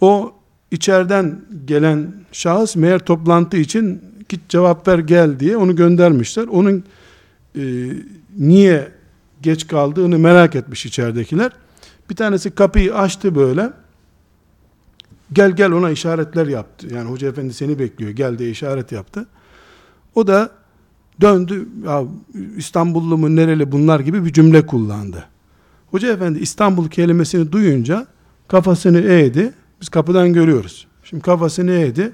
o 0.00 0.32
içeriden 0.70 1.40
gelen 1.64 2.14
şahıs 2.32 2.76
meğer 2.76 2.98
toplantı 2.98 3.56
için 3.56 4.02
git 4.28 4.48
cevap 4.48 4.88
ver 4.88 4.98
gel 4.98 5.40
diye 5.40 5.56
onu 5.56 5.76
göndermişler. 5.76 6.46
Onun 6.46 6.84
e, 7.56 7.92
niye 8.38 8.88
geç 9.42 9.66
kaldığını 9.66 10.18
merak 10.18 10.56
etmiş 10.56 10.86
içeridekiler. 10.86 11.52
Bir 12.10 12.16
tanesi 12.16 12.50
kapıyı 12.50 12.94
açtı 12.94 13.34
böyle. 13.34 13.72
Gel 15.32 15.50
gel 15.50 15.72
ona 15.72 15.90
işaretler 15.90 16.46
yaptı. 16.46 16.94
Yani 16.94 17.10
hoca 17.10 17.28
efendi 17.28 17.54
seni 17.54 17.78
bekliyor. 17.78 18.10
Gel 18.10 18.38
diye 18.38 18.50
işaret 18.50 18.92
yaptı. 18.92 19.26
O 20.14 20.26
da 20.26 20.50
döndü. 21.20 21.68
Ya 21.84 22.04
İstanbullu 22.56 23.18
mu 23.18 23.36
nereli 23.36 23.72
bunlar 23.72 24.00
gibi 24.00 24.24
bir 24.24 24.32
cümle 24.32 24.66
kullandı. 24.66 25.24
Hoca 25.90 26.12
efendi 26.12 26.38
İstanbul 26.38 26.88
kelimesini 26.88 27.52
duyunca 27.52 28.06
kafasını 28.48 29.00
eğdi. 29.00 29.52
Biz 29.80 29.88
kapıdan 29.88 30.32
görüyoruz. 30.32 30.86
Şimdi 31.04 31.22
kafasını 31.22 31.72
eğdi. 31.72 32.12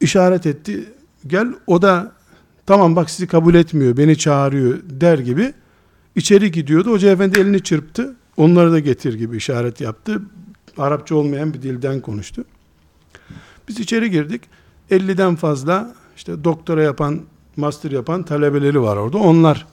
İşaret 0.00 0.46
etti. 0.46 0.92
Gel 1.26 1.48
o 1.66 1.82
da 1.82 2.12
tamam 2.68 2.96
bak 2.96 3.10
sizi 3.10 3.26
kabul 3.26 3.54
etmiyor 3.54 3.96
beni 3.96 4.18
çağırıyor 4.18 4.78
der 4.90 5.18
gibi 5.18 5.52
içeri 6.16 6.50
gidiyordu. 6.50 6.90
Hoca 6.90 7.10
efendi 7.10 7.40
elini 7.40 7.62
çırptı. 7.62 8.16
Onları 8.36 8.72
da 8.72 8.78
getir 8.78 9.14
gibi 9.14 9.36
işaret 9.36 9.80
yaptı. 9.80 10.22
Arapça 10.78 11.14
olmayan 11.14 11.54
bir 11.54 11.62
dilden 11.62 12.00
konuştu. 12.00 12.44
Biz 13.68 13.80
içeri 13.80 14.10
girdik. 14.10 14.42
50'den 14.90 15.36
fazla 15.36 15.94
işte 16.16 16.44
doktora 16.44 16.82
yapan, 16.82 17.20
master 17.56 17.90
yapan 17.90 18.22
talebeleri 18.22 18.82
var 18.82 18.96
orada. 18.96 19.18
Onlar 19.18 19.66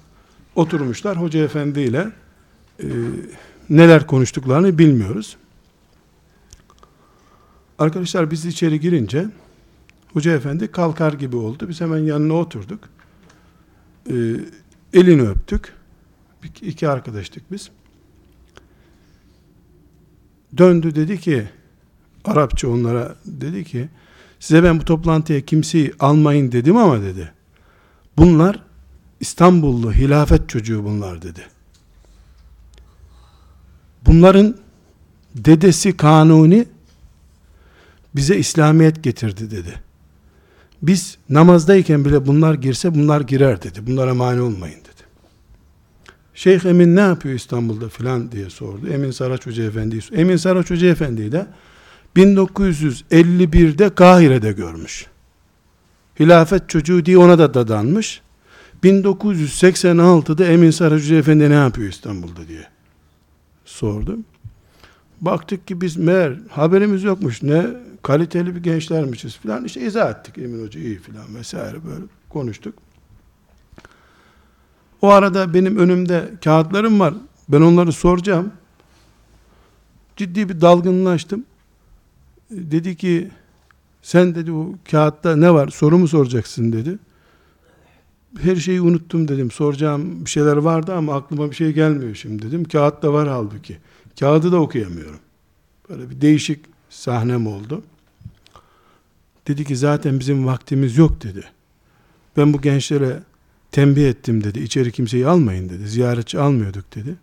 oturmuşlar 0.56 1.22
hoca 1.22 1.44
efendi 1.44 1.80
ile 1.80 2.08
e, 2.80 2.88
neler 3.70 4.08
konuştuklarını 4.08 4.78
bilmiyoruz. 4.78 5.38
Arkadaşlar 7.80 8.32
biz 8.32 8.46
içeri 8.46 8.80
girince 8.80 9.26
hoca 10.16 10.32
efendi 10.32 10.72
kalkar 10.72 11.14
gibi 11.14 11.36
oldu. 11.36 11.70
Biz 11.70 11.82
hemen 11.82 11.98
yanına 11.98 12.34
oturduk. 12.34 12.90
E, 14.10 14.16
elini 14.94 15.22
öptük. 15.22 15.74
İki 16.62 16.90
arkadaştık 16.90 17.52
biz. 17.52 17.70
Döndü 20.58 20.96
dedi 20.96 21.20
ki 21.20 21.50
Arapça 22.26 22.70
onlara 22.70 23.16
dedi 23.26 23.64
ki 23.64 23.90
size 24.40 24.64
ben 24.64 24.80
bu 24.80 24.86
toplantıya 24.86 25.42
kimseyi 25.42 25.94
almayın 26.00 26.52
dedim 26.52 26.78
ama 26.78 27.02
dedi. 27.02 27.32
Bunlar 28.18 28.64
İstanbullu 29.20 29.94
hilafet 29.94 30.50
çocuğu 30.50 30.84
bunlar 30.84 31.22
dedi. 31.22 31.48
Bunların 34.06 34.58
dedesi 35.36 35.98
Kanuni 35.98 36.66
bize 38.16 38.38
İslamiyet 38.38 39.04
getirdi 39.04 39.52
dedi. 39.52 39.85
Biz 40.88 41.18
namazdayken 41.30 42.06
bile 42.06 42.26
bunlar 42.26 42.54
girse 42.54 42.96
bunlar 42.96 43.22
girer 43.22 43.62
dedi. 43.62 43.88
Bunlara 43.88 44.14
mani 44.14 44.42
olmayın 44.42 44.80
dedi. 44.80 45.06
Şeyh 46.34 46.66
Emin 46.66 46.96
ne 46.96 47.00
yapıyor 47.00 47.36
İstanbul'da 47.36 47.90
filan 47.90 48.32
diye 48.32 48.50
sordu. 48.50 48.88
Emin 48.88 49.12
Saraç 49.12 49.46
Hoca 49.46 49.64
Efendi'yi 49.64 50.02
Emin 50.12 50.36
Saraç 50.36 50.72
Hoca 50.72 50.88
Efendi'yi 50.88 51.32
de 51.32 51.48
1951'de 52.16 53.96
Kahire'de 53.96 54.52
görmüş. 54.52 55.06
Hilafet 56.20 56.70
çocuğu 56.70 57.06
diye 57.06 57.18
ona 57.18 57.40
da 57.40 57.54
dadanmış. 57.54 58.22
1986'da 58.84 60.46
Emin 60.46 60.72
Saraç 60.72 61.02
Hoca 61.04 61.16
Efendi 61.16 61.50
ne 61.50 61.54
yapıyor 61.54 61.90
İstanbul'da 61.90 62.48
diye 62.48 62.68
sordum. 63.66 64.26
Baktık 65.22 65.68
ki 65.68 65.82
biz 65.82 65.98
meğer 65.98 66.34
haberimiz 66.50 67.04
yokmuş 67.04 67.44
ne 67.44 67.66
kaliteli 68.06 68.56
bir 68.56 68.64
gençlermişiz 68.64 69.38
filan 69.38 69.66
işte 69.66 69.82
izah 69.82 70.12
ettik 70.12 70.38
Emin 70.38 70.66
Hoca 70.66 70.80
iyi 70.80 71.00
filan 71.00 71.36
vesaire 71.36 71.86
böyle 71.86 72.04
konuştuk. 72.30 72.74
O 75.02 75.10
arada 75.10 75.54
benim 75.54 75.78
önümde 75.78 76.34
kağıtlarım 76.44 77.00
var. 77.00 77.14
Ben 77.50 77.62
onları 77.62 77.92
soracağım. 77.92 78.52
Ciddi 80.16 80.50
bir 80.50 80.62
dalgınlaştım. 80.62 81.46
Dedi 82.52 82.96
ki 82.96 83.32
sen 84.02 84.36
dedi 84.36 84.52
o 84.52 84.74
kağıtta 84.92 85.36
ne 85.36 85.54
var 85.54 85.68
soru 85.68 85.98
mu 85.98 86.08
soracaksın 86.08 86.74
dedi. 86.74 87.00
Her 88.40 88.56
şeyi 88.56 88.82
unuttum 88.82 89.28
dedim. 89.28 89.52
Soracağım 89.52 90.26
bir 90.26 90.30
şeyler 90.30 90.58
vardı 90.58 90.94
ama 90.94 91.16
aklıma 91.16 91.50
bir 91.50 91.56
şey 91.56 91.72
gelmiyor 91.72 92.16
şimdi 92.16 92.46
dedim. 92.46 92.64
Kağıtta 92.64 93.14
var 93.14 93.28
halbuki. 93.28 93.78
Kağıdı 94.20 94.52
da 94.52 94.58
okuyamıyorum. 94.58 95.20
Böyle 95.90 96.10
bir 96.10 96.22
değişik 96.22 96.66
sahnem 96.90 97.48
oldu. 97.48 97.84
Dedi 99.48 99.64
ki 99.66 99.76
zaten 99.76 100.20
bizim 100.20 100.46
vaktimiz 100.46 100.98
yok 100.98 101.24
dedi. 101.24 101.44
Ben 102.38 102.54
bu 102.54 102.62
gençlere 102.62 103.20
tembih 103.72 104.10
ettim 104.10 104.44
dedi. 104.44 104.60
İçeri 104.60 104.92
kimseyi 104.92 105.28
almayın 105.28 105.70
dedi. 105.70 105.88
Ziyaretçi 105.88 106.40
almıyorduk 106.40 106.96
dedi. 106.96 107.16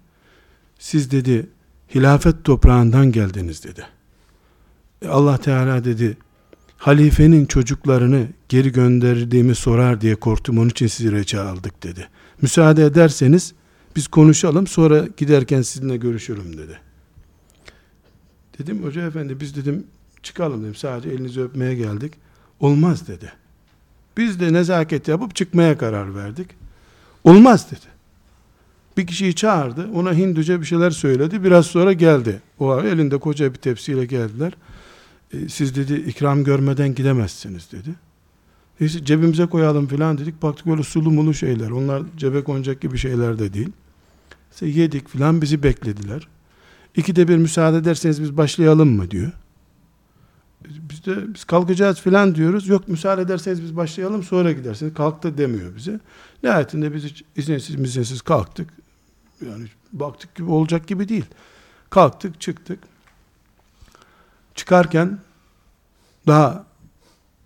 Siz 0.79 1.11
dedi 1.11 1.47
hilafet 1.95 2.45
toprağından 2.45 3.13
geldiniz 3.13 3.65
dedi. 3.65 3.87
E 5.03 5.09
Allah 5.09 5.39
Teala 5.39 5.85
dedi 5.85 6.17
halifenin 6.77 7.47
çocuklarını 7.47 8.27
geri 8.49 8.73
gönderdiğimi 8.73 9.55
sorar 9.55 10.01
diye 10.01 10.15
korktum 10.15 10.59
onun 10.59 10.69
için 10.69 10.87
sizi 10.87 11.13
reça 11.13 11.49
aldık 11.49 11.83
dedi. 11.83 12.09
Müsaade 12.43 12.85
ederseniz 12.85 13.53
biz 13.97 14.09
konuşalım 14.09 14.67
sonra 14.67 15.07
giderken 15.17 15.63
sizinle 15.63 15.97
görüşürüm 15.97 16.57
dedi. 16.59 16.81
Dedim 18.59 18.85
hoca 18.85 19.07
efendi 19.07 19.41
biz 19.41 19.57
dedim 19.57 19.87
çıkalım 20.23 20.63
dedim 20.63 20.75
sadece 20.75 21.11
elinizi 21.11 21.43
öpmeye 21.43 21.75
geldik. 21.75 22.13
Olmaz 22.61 23.09
dedi. 23.09 23.33
Biz 24.17 24.41
de 24.41 24.53
nezaket 24.53 25.09
yapıp 25.09 25.35
çıkmaya 25.35 25.79
karar 25.79 26.15
verdik. 26.15 26.49
Olmaz 27.25 27.71
dedi. 27.71 27.93
Bir 28.97 29.07
kişiyi 29.07 29.35
çağırdı. 29.35 29.89
Ona 29.95 30.15
Hinduca 30.15 30.61
bir 30.61 30.67
şeyler 30.67 30.91
söyledi. 30.91 31.45
Biraz 31.45 31.67
sonra 31.67 31.93
geldi. 31.93 32.41
O 32.59 32.81
elinde 32.81 33.19
koca 33.19 33.53
bir 33.55 33.59
tepsiyle 33.59 34.05
geldiler. 34.05 34.53
E, 35.33 35.49
siz 35.49 35.75
dedi 35.75 35.95
ikram 35.95 36.45
görmeden 36.45 36.95
gidemezsiniz 36.95 37.73
dedi. 37.73 37.91
Neyse 38.81 39.05
cebimize 39.05 39.47
koyalım 39.47 39.87
filan 39.87 40.19
dedik. 40.19 40.43
Baktık 40.43 40.67
böyle 40.67 40.83
sulu 40.83 41.11
mulu 41.11 41.35
şeyler. 41.35 41.71
Onlar 41.71 42.03
cebe 42.17 42.45
konacak 42.45 42.81
gibi 42.81 42.99
şeyler 42.99 43.39
de 43.39 43.55
değil. 43.55 43.69
İşte 44.53 44.67
yedik 44.67 45.09
filan 45.09 45.43
bizi 45.43 45.63
beklediler. 45.63 46.29
İkide 46.97 47.29
bir 47.29 47.37
müsaade 47.37 47.77
ederseniz 47.77 48.23
biz 48.23 48.37
başlayalım 48.37 48.97
mı 48.97 49.11
diyor. 49.11 49.33
Biz 50.65 51.07
de 51.07 51.35
biz 51.35 51.45
kalkacağız 51.45 52.01
filan 52.01 52.35
diyoruz. 52.35 52.69
Yok 52.69 52.89
müsaade 52.89 53.23
ederseniz 53.23 53.63
biz 53.63 53.77
başlayalım 53.77 54.23
sonra 54.23 54.53
gidersiniz. 54.53 54.95
Kalk 54.95 55.23
da 55.23 55.39
demiyor 55.39 55.77
bize. 55.77 56.01
Nihayetinde 56.43 56.95
biz 56.95 57.05
hiç 57.05 57.25
izinsiz 57.37 57.77
mizinsiz 57.77 58.23
kalktık. 58.23 58.71
Yani 59.47 59.67
baktık 59.93 60.35
gibi 60.35 60.51
olacak 60.51 60.87
gibi 60.87 61.09
değil. 61.09 61.25
Kalktık 61.91 62.41
çıktık. 62.41 62.79
Çıkarken 64.55 65.19
daha 66.27 66.67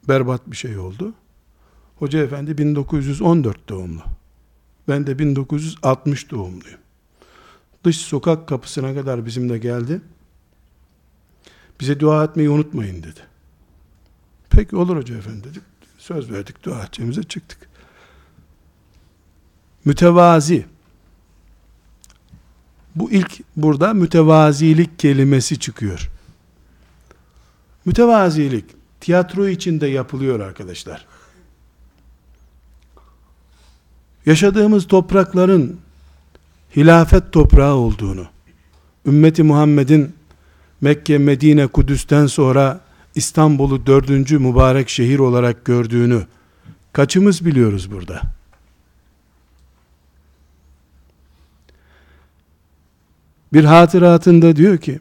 berbat 0.08 0.40
bir 0.46 0.56
şey 0.56 0.78
oldu. 0.78 1.14
Hoca 1.98 2.18
efendi 2.18 2.58
1914 2.58 3.68
doğumlu. 3.68 4.02
Ben 4.88 5.06
de 5.06 5.18
1960 5.18 6.30
doğumluyum. 6.30 6.80
Dış 7.84 7.96
sokak 7.96 8.48
kapısına 8.48 8.94
kadar 8.94 9.26
bizimle 9.26 9.58
geldi. 9.58 10.00
Bize 11.80 12.00
dua 12.00 12.24
etmeyi 12.24 12.50
unutmayın 12.50 13.02
dedi. 13.02 13.20
Peki 14.50 14.76
olur 14.76 14.96
hoca 14.96 15.16
efendi 15.16 15.44
dedik. 15.44 15.62
Söz 15.98 16.30
verdik 16.30 16.64
dua 16.64 16.82
edeceğimize 16.84 17.22
çıktık. 17.22 17.68
Mütevazi. 19.84 20.66
Bu 22.94 23.10
ilk 23.10 23.40
burada 23.56 23.94
mütevazilik 23.94 24.98
kelimesi 24.98 25.58
çıkıyor. 25.58 26.10
Mütevazilik 27.84 28.64
tiyatro 29.00 29.48
içinde 29.48 29.86
yapılıyor 29.86 30.40
arkadaşlar. 30.40 31.06
Yaşadığımız 34.26 34.86
toprakların 34.86 35.80
hilafet 36.76 37.32
toprağı 37.32 37.74
olduğunu, 37.74 38.26
ümmeti 39.06 39.42
Muhammed'in 39.42 40.14
Mekke, 40.80 41.18
Medine, 41.18 41.66
Kudüs'ten 41.66 42.26
sonra 42.26 42.80
İstanbul'u 43.14 43.86
dördüncü 43.86 44.38
mübarek 44.38 44.88
şehir 44.88 45.18
olarak 45.18 45.64
gördüğünü 45.64 46.26
kaçımız 46.92 47.44
biliyoruz 47.46 47.92
burada? 47.92 48.22
Bir 53.52 53.64
hatıratında 53.64 54.56
diyor 54.56 54.78
ki, 54.78 55.00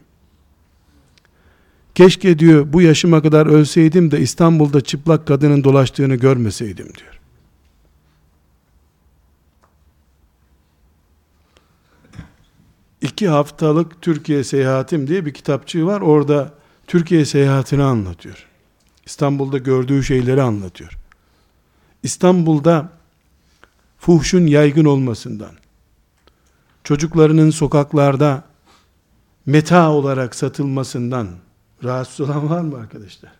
keşke 1.94 2.38
diyor 2.38 2.72
bu 2.72 2.82
yaşıma 2.82 3.22
kadar 3.22 3.46
ölseydim 3.46 4.10
de 4.10 4.20
İstanbul'da 4.20 4.80
çıplak 4.80 5.26
kadının 5.26 5.64
dolaştığını 5.64 6.14
görmeseydim 6.14 6.86
diyor. 6.86 7.15
İki 13.00 13.28
haftalık 13.28 14.02
Türkiye 14.02 14.44
seyahatim 14.44 15.06
diye 15.06 15.26
bir 15.26 15.34
kitapçığı 15.34 15.86
var. 15.86 16.00
Orada 16.00 16.52
Türkiye 16.86 17.24
seyahatini 17.24 17.82
anlatıyor. 17.82 18.46
İstanbul'da 19.06 19.58
gördüğü 19.58 20.02
şeyleri 20.02 20.42
anlatıyor. 20.42 20.98
İstanbul'da 22.02 22.88
fuhşun 23.98 24.46
yaygın 24.46 24.84
olmasından, 24.84 25.52
çocuklarının 26.84 27.50
sokaklarda 27.50 28.44
meta 29.46 29.90
olarak 29.90 30.34
satılmasından 30.34 31.28
rahatsız 31.84 32.20
olan 32.20 32.50
var 32.50 32.60
mı 32.60 32.76
arkadaşlar? 32.76 33.32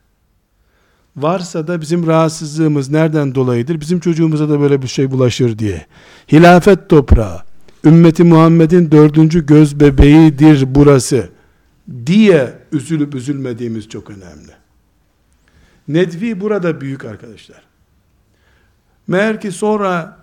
Varsa 1.17 1.67
da 1.67 1.81
bizim 1.81 2.07
rahatsızlığımız 2.07 2.91
nereden 2.91 3.35
dolayıdır? 3.35 3.81
Bizim 3.81 4.01
çocuğumuza 4.01 4.49
da 4.49 4.61
böyle 4.61 4.83
bir 4.83 4.89
şey 4.89 5.11
bulaşır 5.11 5.59
diye. 5.59 5.87
Hilafet 6.33 6.89
toprağı, 6.89 7.43
ümmeti 7.87 8.25
Muhammed'in 8.25 8.91
dördüncü 8.91 9.47
göz 9.47 9.81
bebeğidir 9.81 10.75
burası 10.75 11.29
diye 12.07 12.55
üzülüp 12.73 13.15
üzülmediğimiz 13.15 13.89
çok 13.89 14.11
önemli. 14.11 14.53
Nedvi 15.89 16.41
burada 16.41 16.81
büyük 16.81 17.05
arkadaşlar. 17.05 17.63
Meğer 19.09 19.41
ki 19.41 19.53
sonra 19.53 20.19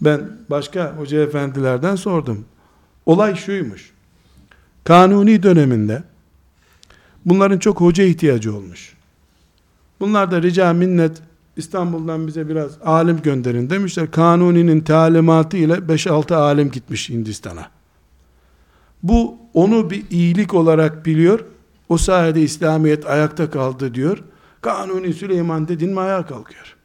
ben 0.00 0.30
başka 0.50 0.96
hoca 0.96 1.22
efendilerden 1.22 1.96
sordum. 1.96 2.44
Olay 3.06 3.36
şuymuş. 3.36 3.90
Kanuni 4.84 5.42
döneminde 5.42 6.02
bunların 7.24 7.58
çok 7.58 7.80
hoca 7.80 8.04
ihtiyacı 8.04 8.56
olmuş. 8.56 8.94
Bunlar 10.00 10.30
da 10.30 10.42
rica 10.42 10.72
minnet 10.72 11.22
İstanbul'dan 11.58 12.26
bize 12.26 12.48
biraz 12.48 12.70
alim 12.84 13.22
gönderin 13.22 13.70
demişler. 13.70 14.10
Kanuni'nin 14.10 14.80
talimatı 14.80 15.56
ile 15.56 15.74
5-6 15.74 16.34
alim 16.34 16.70
gitmiş 16.70 17.08
Hindistan'a. 17.08 17.70
Bu 19.02 19.36
onu 19.54 19.90
bir 19.90 20.04
iyilik 20.10 20.54
olarak 20.54 21.06
biliyor. 21.06 21.44
O 21.88 21.98
sayede 21.98 22.42
İslamiyet 22.42 23.06
ayakta 23.06 23.50
kaldı 23.50 23.94
diyor. 23.94 24.18
Kanuni 24.60 25.14
Süleyman 25.14 25.68
dedin 25.68 25.90
mi 25.90 26.00
ayağa 26.00 26.26
kalkıyor. 26.26 26.76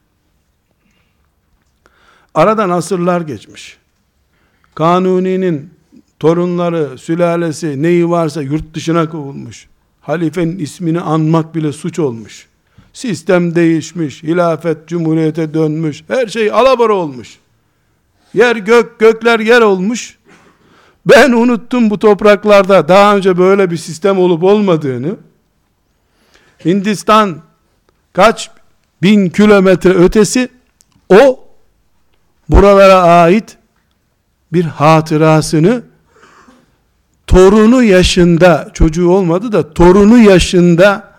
Aradan 2.34 2.70
asırlar 2.70 3.20
geçmiş. 3.20 3.78
Kanuni'nin 4.74 5.70
torunları, 6.18 6.98
sülalesi, 6.98 7.82
neyi 7.82 8.10
varsa 8.10 8.42
yurt 8.42 8.74
dışına 8.74 9.10
kovulmuş. 9.10 9.68
Halifenin 10.00 10.58
ismini 10.58 11.00
anmak 11.00 11.54
bile 11.54 11.72
suç 11.72 11.98
olmuş. 11.98 12.48
Sistem 12.94 13.54
değişmiş, 13.54 14.22
hilafet 14.22 14.88
cumhuriyete 14.88 15.54
dönmüş, 15.54 16.04
her 16.08 16.26
şey 16.26 16.50
alabora 16.50 16.94
olmuş. 16.94 17.38
Yer 18.34 18.56
gök, 18.56 18.98
gökler 18.98 19.40
yer 19.40 19.60
olmuş. 19.60 20.18
Ben 21.06 21.32
unuttum 21.32 21.90
bu 21.90 21.98
topraklarda 21.98 22.88
daha 22.88 23.16
önce 23.16 23.38
böyle 23.38 23.70
bir 23.70 23.76
sistem 23.76 24.18
olup 24.18 24.42
olmadığını. 24.42 25.16
Hindistan 26.64 27.42
kaç 28.12 28.50
bin 29.02 29.28
kilometre 29.28 29.90
ötesi 29.90 30.48
o 31.08 31.44
buralara 32.48 33.02
ait 33.02 33.56
bir 34.52 34.64
hatırasını 34.64 35.82
torunu 37.26 37.82
yaşında 37.82 38.70
çocuğu 38.74 39.08
olmadı 39.08 39.52
da 39.52 39.74
torunu 39.74 40.18
yaşında 40.18 41.13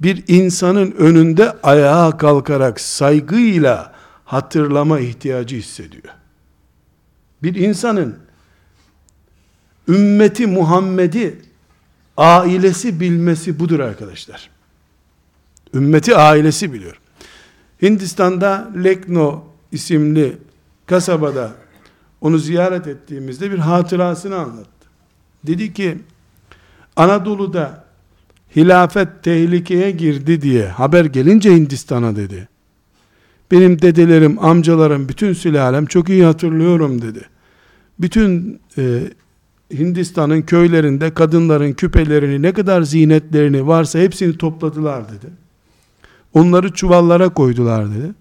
bir 0.00 0.24
insanın 0.28 0.92
önünde 0.92 1.52
ayağa 1.62 2.16
kalkarak 2.16 2.80
saygıyla 2.80 3.94
hatırlama 4.24 5.00
ihtiyacı 5.00 5.56
hissediyor. 5.56 6.14
Bir 7.42 7.54
insanın 7.54 8.18
ümmeti 9.88 10.46
Muhammed'i 10.46 11.38
ailesi 12.16 13.00
bilmesi 13.00 13.58
budur 13.58 13.80
arkadaşlar. 13.80 14.50
Ümmeti 15.74 16.16
ailesi 16.16 16.72
biliyor. 16.72 17.00
Hindistan'da 17.82 18.70
Lekno 18.84 19.44
isimli 19.72 20.38
kasabada 20.86 21.52
onu 22.20 22.38
ziyaret 22.38 22.86
ettiğimizde 22.86 23.50
bir 23.50 23.58
hatırasını 23.58 24.36
anlattı. 24.36 24.88
Dedi 25.46 25.74
ki 25.74 25.98
Anadolu'da 26.96 27.87
hilafet 28.56 29.08
tehlikeye 29.22 29.90
girdi 29.90 30.42
diye 30.42 30.68
haber 30.68 31.04
gelince 31.04 31.54
Hindistan'a 31.54 32.16
dedi. 32.16 32.48
Benim 33.50 33.82
dedelerim, 33.82 34.44
amcalarım, 34.44 35.08
bütün 35.08 35.32
sülalem 35.32 35.86
çok 35.86 36.08
iyi 36.08 36.24
hatırlıyorum 36.24 37.02
dedi. 37.02 37.20
Bütün 37.98 38.60
e, 38.78 39.00
Hindistan'ın 39.72 40.42
köylerinde 40.42 41.14
kadınların 41.14 41.72
küpelerini, 41.72 42.42
ne 42.42 42.52
kadar 42.52 42.82
zinetlerini 42.82 43.66
varsa 43.66 43.98
hepsini 43.98 44.36
topladılar 44.38 45.08
dedi. 45.08 45.26
Onları 46.34 46.72
çuvallara 46.72 47.28
koydular 47.28 47.90
dedi. 47.90 48.14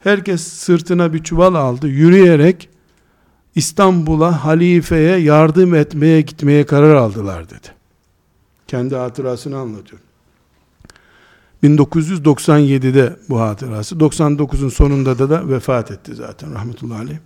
Herkes 0.00 0.42
sırtına 0.42 1.12
bir 1.12 1.22
çuval 1.22 1.54
aldı. 1.54 1.88
Yürüyerek 1.88 2.68
İstanbul'a 3.54 4.44
halifeye 4.44 5.16
yardım 5.16 5.74
etmeye 5.74 6.20
gitmeye 6.20 6.66
karar 6.66 6.94
aldılar 6.94 7.50
dedi. 7.50 7.81
Kendi 8.72 8.96
hatırasını 8.96 9.58
anlatıyor. 9.58 10.00
1997'de 11.62 13.16
bu 13.28 13.40
hatırası. 13.40 13.94
99'un 13.94 14.68
sonunda 14.68 15.18
da, 15.18 15.30
da 15.30 15.48
vefat 15.48 15.90
etti 15.90 16.14
zaten 16.14 16.54
rahmetullahi 16.54 16.98
aleyh. 17.02 17.18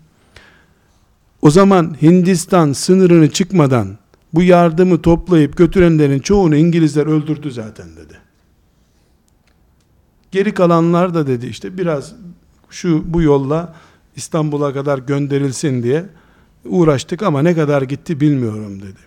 O 1.42 1.50
zaman 1.50 1.96
Hindistan 2.02 2.72
sınırını 2.72 3.30
çıkmadan 3.30 3.98
bu 4.32 4.42
yardımı 4.42 5.02
toplayıp 5.02 5.56
götürenlerin 5.56 6.18
çoğunu 6.18 6.56
İngilizler 6.56 7.06
öldürdü 7.06 7.50
zaten 7.50 7.96
dedi. 7.96 8.18
Geri 10.30 10.54
kalanlar 10.54 11.14
da 11.14 11.26
dedi 11.26 11.46
işte 11.46 11.78
biraz 11.78 12.14
şu 12.70 13.14
bu 13.14 13.22
yolla 13.22 13.74
İstanbul'a 14.16 14.72
kadar 14.72 14.98
gönderilsin 14.98 15.82
diye 15.82 16.06
uğraştık 16.64 17.22
ama 17.22 17.42
ne 17.42 17.54
kadar 17.54 17.82
gitti 17.82 18.20
bilmiyorum 18.20 18.82
dedi. 18.82 19.00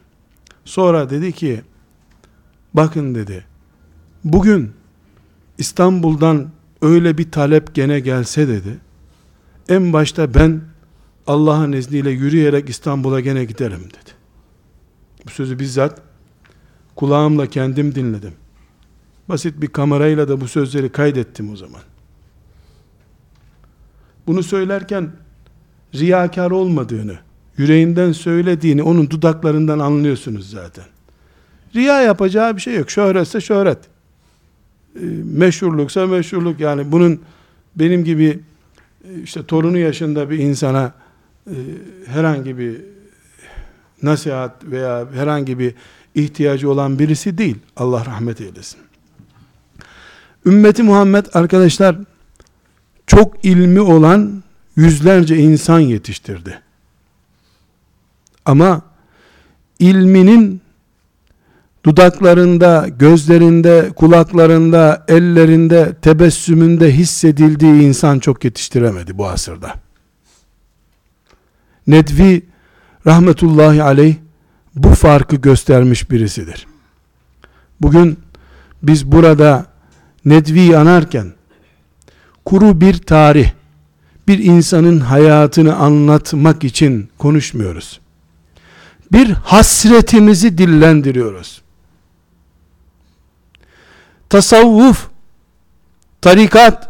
Sonra 0.66 1.10
dedi 1.10 1.32
ki 1.32 1.62
bakın 2.74 3.16
dedi 3.16 3.46
bugün 4.24 4.72
İstanbul'dan 5.58 6.50
öyle 6.82 7.18
bir 7.18 7.32
talep 7.32 7.76
gene 7.76 8.00
gelse 8.00 8.48
dedi 8.48 8.80
en 9.70 9.94
başta 9.94 10.34
ben 10.34 10.62
Allah'ın 11.28 11.72
izniyle 11.72 12.10
yürüyerek 12.10 12.70
İstanbul'a 12.70 13.20
gene 13.20 13.46
giderim 13.46 13.84
dedi. 13.84 14.12
Bu 15.26 15.30
sözü 15.30 15.60
bizzat 15.60 16.02
kulağımla 16.96 17.48
kendim 17.48 17.96
dinledim. 17.96 18.34
Basit 19.30 19.62
bir 19.62 19.68
kamerayla 19.68 20.28
da 20.28 20.42
bu 20.42 20.48
sözleri 20.48 20.90
kaydettim 20.92 21.54
o 21.54 21.56
zaman. 21.56 21.82
Bunu 24.28 24.44
söylerken 24.44 25.12
riyakar 25.96 26.52
olmadığını, 26.52 27.20
yüreğinden 27.58 28.12
söylediğini 28.12 28.84
onun 28.84 29.10
dudaklarından 29.10 29.80
anlıyorsunuz 29.80 30.50
zaten. 30.50 30.86
Riya 31.76 32.02
yapacağı 32.02 32.56
bir 32.56 32.62
şey 32.62 32.76
yok. 32.76 32.92
Şöhretse 32.92 33.42
şöhret. 33.42 33.80
E, 34.96 35.06
meşhurluksa 35.24 36.08
meşhurluk. 36.08 36.60
Yani 36.60 36.92
bunun 36.92 37.22
benim 37.76 38.04
gibi 38.04 38.40
e, 39.04 39.22
işte 39.24 39.46
torunu 39.46 39.78
yaşında 39.78 40.30
bir 40.30 40.38
insana 40.38 40.94
e, 41.48 41.56
herhangi 42.06 42.58
bir 42.58 42.82
nasihat 44.04 44.64
veya 44.64 45.08
herhangi 45.14 45.60
bir 45.60 45.74
ihtiyacı 46.16 46.72
olan 46.72 47.00
birisi 47.00 47.38
değil. 47.38 47.58
Allah 47.78 48.06
rahmet 48.06 48.42
eylesin. 48.42 48.80
Ümmeti 50.46 50.84
Muhammed 50.84 51.26
arkadaşlar 51.34 51.96
çok 53.08 53.46
ilmi 53.46 53.82
olan 53.82 54.44
yüzlerce 54.76 55.38
insan 55.38 55.80
yetiştirdi. 55.80 56.62
Ama 58.46 58.82
ilminin 59.80 60.62
dudaklarında, 61.86 62.88
gözlerinde, 63.00 63.90
kulaklarında, 63.96 65.06
ellerinde, 65.08 65.94
tebessümünde 66.02 66.92
hissedildiği 66.92 67.82
insan 67.82 68.20
çok 68.20 68.44
yetiştiremedi 68.44 69.18
bu 69.18 69.28
asırda. 69.28 69.74
Nedvi 71.88 72.46
rahmetullahi 73.08 73.84
aleyh 73.84 74.16
bu 74.76 74.90
farkı 74.90 75.36
göstermiş 75.36 76.12
birisidir. 76.12 76.68
Bugün 77.82 78.20
biz 78.84 79.12
burada 79.12 79.66
Nedvi 80.26 80.78
anarken 80.78 81.34
kuru 82.46 82.82
bir 82.82 82.98
tarih, 82.98 83.52
bir 84.28 84.40
insanın 84.40 85.00
hayatını 85.00 85.76
anlatmak 85.76 86.64
için 86.64 87.10
konuşmuyoruz. 87.18 88.00
Bir 89.12 89.30
hasretimizi 89.30 90.58
dillendiriyoruz. 90.58 91.62
Tasavvuf, 94.30 95.08
tarikat, 96.22 96.90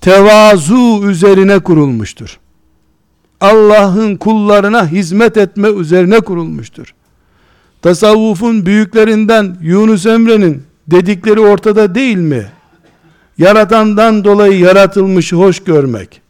tevazu 0.00 1.10
üzerine 1.10 1.58
kurulmuştur. 1.58 2.38
Allah'ın 3.40 4.16
kullarına 4.16 4.86
hizmet 4.86 5.36
etme 5.36 5.68
üzerine 5.68 6.20
kurulmuştur. 6.20 6.94
Tasavvufun 7.82 8.66
büyüklerinden 8.66 9.56
Yunus 9.62 10.06
Emre'nin 10.06 10.62
dedikleri 10.88 11.40
ortada 11.40 11.94
değil 11.94 12.16
mi? 12.16 12.52
Yaratandan 13.38 14.24
dolayı 14.24 14.58
yaratılmış 14.58 15.32
hoş 15.32 15.64
görmek. 15.64 16.20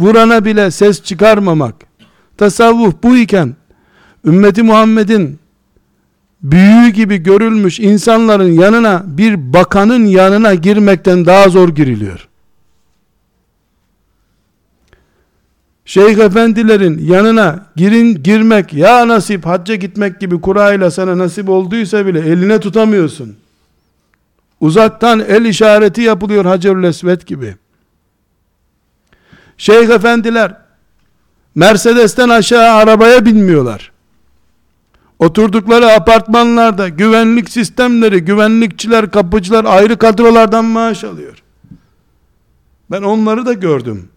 Vurana 0.00 0.44
bile 0.44 0.70
ses 0.70 1.02
çıkarmamak. 1.02 1.74
Tasavvuf 2.36 2.94
bu 3.02 3.16
iken 3.16 3.56
ümmeti 4.24 4.62
Muhammed'in 4.62 5.38
büyüğü 6.44 6.88
gibi 6.88 7.16
görülmüş 7.16 7.80
insanların 7.80 8.52
yanına 8.52 9.02
bir 9.06 9.52
bakanın 9.52 10.04
yanına 10.04 10.54
girmekten 10.54 11.26
daha 11.26 11.48
zor 11.48 11.68
giriliyor. 11.68 12.28
Şeyh 15.84 16.18
efendilerin 16.18 16.98
yanına 16.98 17.66
girin 17.76 18.22
girmek 18.22 18.74
ya 18.74 19.08
nasip 19.08 19.46
hacca 19.46 19.74
gitmek 19.74 20.20
gibi 20.20 20.40
kurayla 20.40 20.90
sana 20.90 21.18
nasip 21.18 21.48
olduysa 21.48 22.06
bile 22.06 22.20
eline 22.20 22.60
tutamıyorsun. 22.60 23.36
Uzaktan 24.60 25.20
el 25.20 25.44
işareti 25.44 26.00
yapılıyor 26.02 26.44
Hacerül 26.44 26.84
Esved 26.84 27.22
gibi. 27.22 27.56
Şeyh 29.58 29.88
efendiler 29.88 30.56
Mercedes'ten 31.54 32.28
aşağı 32.28 32.74
arabaya 32.74 33.26
binmiyorlar. 33.26 33.93
Oturdukları 35.24 35.86
apartmanlarda 35.86 36.88
güvenlik 36.88 37.50
sistemleri, 37.50 38.20
güvenlikçiler, 38.20 39.10
kapıcılar 39.10 39.64
ayrı 39.64 39.98
kadrolardan 39.98 40.64
maaş 40.64 41.04
alıyor. 41.04 41.42
Ben 42.90 43.02
onları 43.02 43.46
da 43.46 43.52
gördüm. 43.52 44.08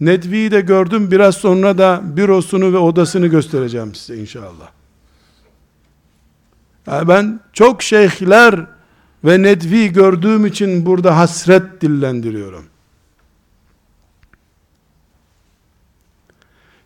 Nedvi'yi 0.00 0.50
de 0.50 0.60
gördüm. 0.60 1.10
Biraz 1.10 1.34
sonra 1.34 1.78
da 1.78 2.00
bürosunu 2.04 2.72
ve 2.72 2.78
odasını 2.78 3.26
göstereceğim 3.26 3.94
size 3.94 4.20
inşallah. 4.20 4.70
Yani 6.86 7.08
ben 7.08 7.40
çok 7.52 7.82
şeyhler 7.82 8.66
ve 9.24 9.42
Nedvi 9.42 9.92
gördüğüm 9.92 10.46
için 10.46 10.86
burada 10.86 11.16
hasret 11.16 11.80
dillendiriyorum. 11.80 12.64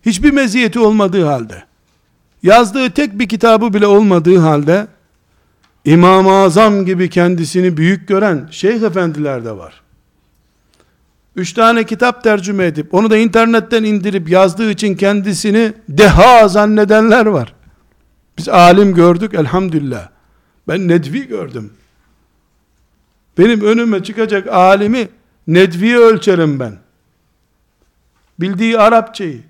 Hiçbir 0.06 0.30
meziyeti 0.30 0.78
olmadığı 0.78 1.24
halde, 1.24 1.64
yazdığı 2.44 2.90
tek 2.90 3.18
bir 3.18 3.28
kitabı 3.28 3.74
bile 3.74 3.86
olmadığı 3.86 4.38
halde, 4.38 4.86
İmam-ı 5.84 6.32
Azam 6.32 6.84
gibi 6.84 7.10
kendisini 7.10 7.76
büyük 7.76 8.08
gören 8.08 8.48
şeyh 8.50 8.82
efendiler 8.82 9.44
de 9.44 9.56
var. 9.56 9.82
Üç 11.36 11.52
tane 11.52 11.84
kitap 11.84 12.24
tercüme 12.24 12.66
edip, 12.66 12.94
onu 12.94 13.10
da 13.10 13.16
internetten 13.16 13.84
indirip 13.84 14.28
yazdığı 14.28 14.70
için 14.70 14.96
kendisini 14.96 15.72
deha 15.88 16.48
zannedenler 16.48 17.26
var. 17.26 17.54
Biz 18.38 18.48
alim 18.48 18.94
gördük 18.94 19.34
elhamdülillah. 19.34 20.08
Ben 20.68 20.88
Nedvi 20.88 21.28
gördüm. 21.28 21.72
Benim 23.38 23.60
önüme 23.60 24.02
çıkacak 24.02 24.48
alimi 24.48 25.08
Nedvi'ye 25.46 25.98
ölçerim 25.98 26.60
ben. 26.60 26.76
Bildiği 28.40 28.78
Arapçayı, 28.78 29.40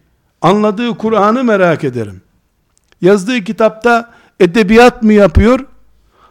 anladığı 0.43 0.99
Kur'an'ı 0.99 1.45
merak 1.45 1.85
ederim. 1.85 2.24
Yazdığı 3.05 3.45
kitapta 3.45 4.15
edebiyat 4.41 5.03
mı 5.03 5.13
yapıyor, 5.13 5.67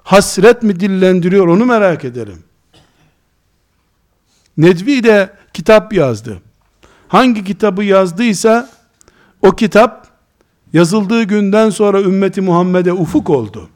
hasret 0.04 0.64
mi 0.64 0.80
dillendiriyor 0.80 1.48
onu 1.48 1.66
merak 1.66 2.06
ederim. 2.06 2.44
Nedvi 4.58 5.04
de 5.04 5.34
kitap 5.54 5.94
yazdı. 5.94 6.42
Hangi 7.08 7.44
kitabı 7.44 7.84
yazdıysa 7.84 8.70
o 9.42 9.52
kitap 9.52 10.08
yazıldığı 10.74 11.24
günden 11.24 11.70
sonra 11.70 12.02
ümmeti 12.02 12.42
Muhammed'e 12.42 12.94
ufuk 12.94 13.30
oldu. 13.30 13.70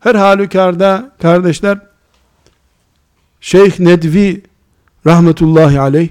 Her 0.00 0.14
halükarda 0.14 1.12
kardeşler 1.22 1.78
Şeyh 3.40 3.80
Nedvi 3.80 4.42
rahmetullahi 5.06 5.80
aleyh 5.80 6.08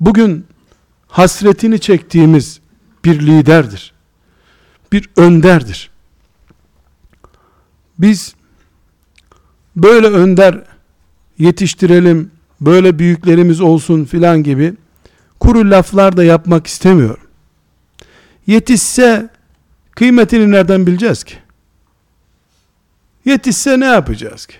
bugün 0.00 0.46
hasretini 1.08 1.80
çektiğimiz 1.80 2.60
bir 3.04 3.20
liderdir. 3.26 3.92
Bir 4.92 5.10
önderdir. 5.16 5.90
Biz 7.98 8.34
böyle 9.76 10.06
önder 10.06 10.64
yetiştirelim, 11.38 12.30
böyle 12.60 12.98
büyüklerimiz 12.98 13.60
olsun 13.60 14.04
filan 14.04 14.42
gibi 14.42 14.74
kuru 15.40 15.70
laflar 15.70 16.16
da 16.16 16.24
yapmak 16.24 16.66
istemiyorum. 16.66 17.24
Yetişse 18.46 19.28
kıymetini 19.90 20.50
nereden 20.50 20.86
bileceğiz 20.86 21.24
ki? 21.24 21.34
Yetişse 23.24 23.80
ne 23.80 23.86
yapacağız 23.86 24.46
ki? 24.46 24.56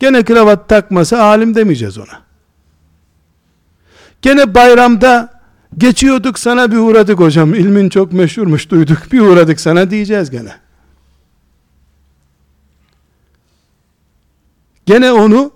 Gene 0.00 0.24
kravat 0.24 0.68
takmasa 0.68 1.22
alim 1.22 1.54
demeyeceğiz 1.54 1.98
ona. 1.98 2.25
Gene 4.26 4.54
bayramda 4.54 5.30
geçiyorduk 5.78 6.38
sana 6.38 6.72
bir 6.72 6.76
uğradık 6.76 7.18
hocam. 7.18 7.54
ilmin 7.54 7.88
çok 7.88 8.12
meşhurmuş 8.12 8.70
duyduk. 8.70 8.98
Bir 9.12 9.20
uğradık 9.20 9.60
sana 9.60 9.90
diyeceğiz 9.90 10.30
gene. 10.30 10.52
Gene 14.86 15.12
onu 15.12 15.50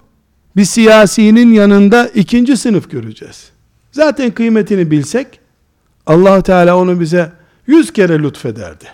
bir 0.56 0.64
siyasinin 0.64 1.52
yanında 1.52 2.08
ikinci 2.08 2.56
sınıf 2.56 2.90
göreceğiz. 2.90 3.50
Zaten 3.92 4.30
kıymetini 4.30 4.90
bilsek 4.90 5.40
allah 6.06 6.42
Teala 6.42 6.76
onu 6.76 7.00
bize 7.00 7.32
yüz 7.66 7.92
kere 7.92 8.22
lütfederdi. 8.22 8.84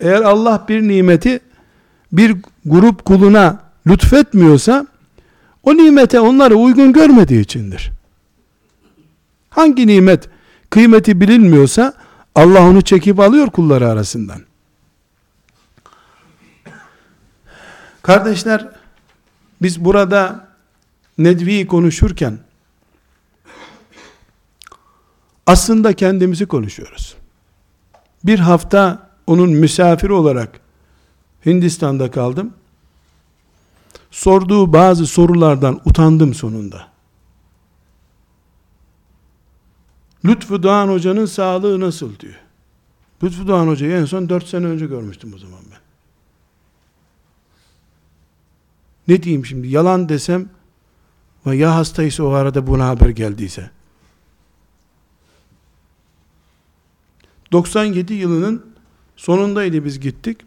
Eğer 0.00 0.20
Allah 0.20 0.64
bir 0.68 0.82
nimeti 0.82 1.40
bir 2.12 2.36
grup 2.64 3.04
kuluna 3.04 3.60
lütfetmiyorsa 3.86 4.86
o 5.62 5.76
nimete 5.76 6.20
onları 6.20 6.54
uygun 6.54 6.92
görmediği 6.92 7.40
içindir. 7.40 8.01
Hangi 9.52 9.86
nimet 9.86 10.28
kıymeti 10.70 11.20
bilinmiyorsa 11.20 11.94
Allah 12.34 12.62
onu 12.62 12.82
çekip 12.82 13.20
alıyor 13.20 13.46
kulları 13.46 13.88
arasından. 13.88 14.40
Kardeşler 18.02 18.68
biz 19.62 19.84
burada 19.84 20.48
Nedvi'yi 21.18 21.66
konuşurken 21.66 22.38
aslında 25.46 25.92
kendimizi 25.92 26.46
konuşuyoruz. 26.46 27.14
Bir 28.24 28.38
hafta 28.38 29.10
onun 29.26 29.50
misafiri 29.50 30.12
olarak 30.12 30.60
Hindistan'da 31.46 32.10
kaldım. 32.10 32.54
Sorduğu 34.10 34.72
bazı 34.72 35.06
sorulardan 35.06 35.80
utandım 35.84 36.34
sonunda. 36.34 36.91
Lütfü 40.24 40.62
Doğan 40.62 40.88
Hoca'nın 40.88 41.26
sağlığı 41.26 41.80
nasıl 41.80 42.18
diyor. 42.18 42.40
Lütfü 43.22 43.46
Doğan 43.46 43.68
Hoca'yı 43.68 43.92
en 43.92 44.04
son 44.04 44.28
4 44.28 44.46
sene 44.46 44.66
önce 44.66 44.86
görmüştüm 44.86 45.34
o 45.34 45.38
zaman 45.38 45.60
ben. 45.70 45.78
Ne 49.08 49.22
diyeyim 49.22 49.46
şimdi? 49.46 49.68
Yalan 49.68 50.08
desem 50.08 50.48
ya 51.46 51.74
hastaysa 51.74 52.24
o 52.24 52.30
arada 52.30 52.66
buna 52.66 52.88
haber 52.88 53.08
geldiyse. 53.08 53.70
97 57.52 58.14
yılının 58.14 58.66
sonundaydı 59.16 59.84
biz 59.84 60.00
gittik. 60.00 60.40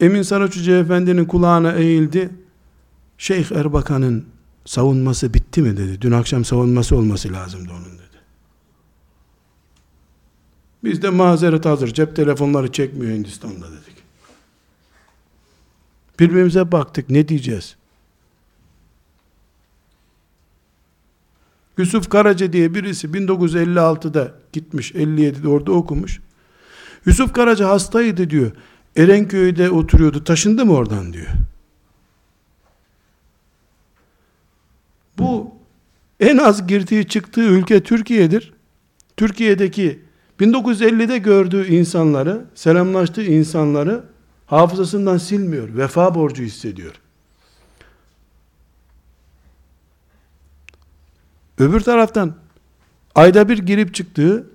Emin 0.00 0.22
Saraç 0.22 0.56
Hoca 0.56 0.78
Efendi'nin 0.78 1.24
kulağına 1.24 1.72
eğildi. 1.72 2.30
Şeyh 3.18 3.52
Erbakan'ın 3.52 4.26
savunması 4.66 5.34
bitti 5.34 5.62
mi 5.62 5.76
dedi. 5.76 6.00
Dün 6.00 6.12
akşam 6.12 6.44
savunması 6.44 6.96
olması 6.96 7.32
lazımdı 7.32 7.72
onun 7.72 7.84
dedi. 7.84 8.16
Biz 10.84 11.02
de 11.02 11.10
mazeret 11.10 11.64
hazır. 11.64 11.94
Cep 11.94 12.16
telefonları 12.16 12.72
çekmiyor 12.72 13.12
Hindistan'da 13.12 13.66
dedik. 13.66 13.96
Birbirimize 16.20 16.72
baktık. 16.72 17.10
Ne 17.10 17.28
diyeceğiz? 17.28 17.76
Yusuf 21.78 22.10
Karaca 22.10 22.52
diye 22.52 22.74
birisi 22.74 23.06
1956'da 23.06 24.34
gitmiş, 24.52 24.92
57'de 24.92 25.48
orada 25.48 25.72
okumuş. 25.72 26.20
Yusuf 27.06 27.32
Karaca 27.32 27.68
hastaydı 27.68 28.30
diyor. 28.30 28.52
Erenköy'de 28.96 29.70
oturuyordu. 29.70 30.24
Taşındı 30.24 30.66
mı 30.66 30.72
oradan 30.72 31.12
diyor. 31.12 31.26
Bu 35.18 35.54
en 36.20 36.36
az 36.36 36.66
girdiği 36.66 37.08
çıktığı 37.08 37.40
ülke 37.40 37.82
Türkiye'dir. 37.82 38.52
Türkiye'deki 39.16 40.00
1950'de 40.40 41.18
gördüğü 41.18 41.66
insanları, 41.66 42.44
selamlaştığı 42.54 43.22
insanları 43.22 44.04
hafızasından 44.46 45.18
silmiyor. 45.18 45.76
Vefa 45.76 46.14
borcu 46.14 46.42
hissediyor. 46.42 46.92
Öbür 51.58 51.80
taraftan 51.80 52.34
ayda 53.14 53.48
bir 53.48 53.58
girip 53.58 53.94
çıktığı, 53.94 54.46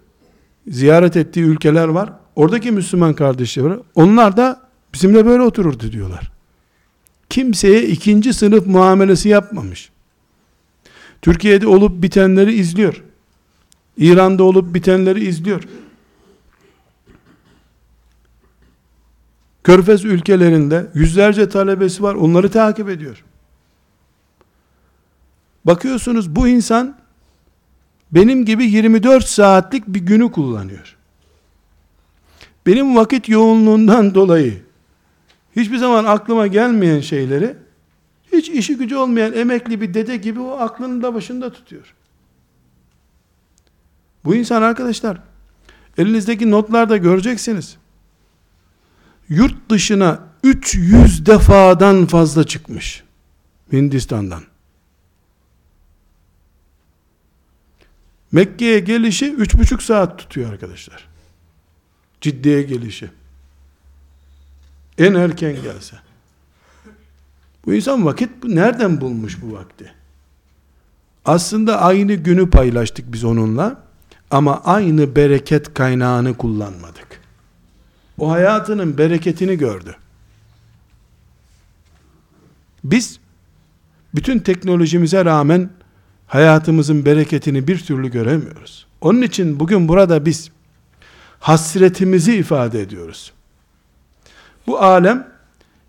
ziyaret 0.67 1.17
ettiği 1.17 1.43
ülkeler 1.43 1.87
var. 1.87 2.13
Oradaki 2.35 2.71
Müslüman 2.71 3.13
kardeşleri. 3.13 3.79
Onlar 3.95 4.37
da 4.37 4.61
bizimle 4.93 5.25
böyle 5.25 5.43
otururdu 5.43 5.91
diyorlar. 5.91 6.31
Kimseye 7.29 7.83
ikinci 7.87 8.33
sınıf 8.33 8.67
muamelesi 8.67 9.29
yapmamış. 9.29 9.91
Türkiye'de 11.21 11.67
olup 11.67 12.03
bitenleri 12.03 12.53
izliyor. 12.53 13.03
İran'da 13.97 14.43
olup 14.43 14.73
bitenleri 14.73 15.27
izliyor. 15.27 15.63
Körfez 19.63 20.05
ülkelerinde 20.05 20.87
yüzlerce 20.93 21.49
talebesi 21.49 22.03
var. 22.03 22.15
Onları 22.15 22.51
takip 22.51 22.89
ediyor. 22.89 23.23
Bakıyorsunuz 25.65 26.35
bu 26.35 26.47
insan 26.47 26.97
benim 28.11 28.45
gibi 28.45 28.65
24 28.65 29.25
saatlik 29.25 29.87
bir 29.87 29.99
günü 29.99 30.31
kullanıyor. 30.31 30.97
Benim 32.65 32.95
vakit 32.95 33.29
yoğunluğundan 33.29 34.15
dolayı 34.15 34.61
hiçbir 35.55 35.77
zaman 35.77 36.05
aklıma 36.05 36.47
gelmeyen 36.47 36.99
şeyleri 36.99 37.55
hiç 38.31 38.49
işi 38.49 38.77
gücü 38.77 38.95
olmayan 38.95 39.33
emekli 39.33 39.81
bir 39.81 39.93
dede 39.93 40.17
gibi 40.17 40.39
o 40.39 40.51
aklının 40.51 41.03
da 41.03 41.13
başında 41.13 41.53
tutuyor. 41.53 41.93
Bu 44.25 44.35
insan 44.35 44.61
arkadaşlar 44.61 45.21
elinizdeki 45.97 46.51
notlarda 46.51 46.97
göreceksiniz. 46.97 47.77
Yurt 49.29 49.69
dışına 49.69 50.19
300 50.43 51.25
defadan 51.25 52.05
fazla 52.05 52.43
çıkmış. 52.43 53.03
Hindistan'dan. 53.71 54.43
Mekke'ye 58.31 58.79
gelişi 58.79 59.33
üç 59.33 59.55
buçuk 59.55 59.83
saat 59.83 60.19
tutuyor 60.19 60.53
arkadaşlar. 60.53 61.07
Ciddiye 62.21 62.61
gelişi. 62.61 63.09
En 64.97 65.13
erken 65.13 65.61
gelse. 65.61 65.99
Bu 67.65 67.73
insan 67.73 68.05
vakit 68.05 68.43
nereden 68.43 69.01
bulmuş 69.01 69.37
bu 69.41 69.53
vakti? 69.53 69.93
Aslında 71.25 71.81
aynı 71.81 72.13
günü 72.13 72.49
paylaştık 72.49 73.13
biz 73.13 73.23
onunla 73.23 73.83
ama 74.31 74.61
aynı 74.63 75.15
bereket 75.15 75.73
kaynağını 75.73 76.37
kullanmadık. 76.37 77.21
O 78.17 78.31
hayatının 78.31 78.97
bereketini 78.97 79.57
gördü. 79.57 79.95
Biz 82.83 83.19
bütün 84.15 84.39
teknolojimize 84.39 85.25
rağmen 85.25 85.69
hayatımızın 86.27 87.05
bereketini 87.05 87.67
bir 87.67 87.79
türlü 87.79 88.11
göremiyoruz. 88.11 88.87
Onun 89.01 89.21
için 89.21 89.59
bugün 89.59 89.87
burada 89.87 90.25
biz 90.25 90.51
hasretimizi 91.39 92.35
ifade 92.35 92.81
ediyoruz. 92.81 93.31
Bu 94.67 94.79
alem 94.79 95.30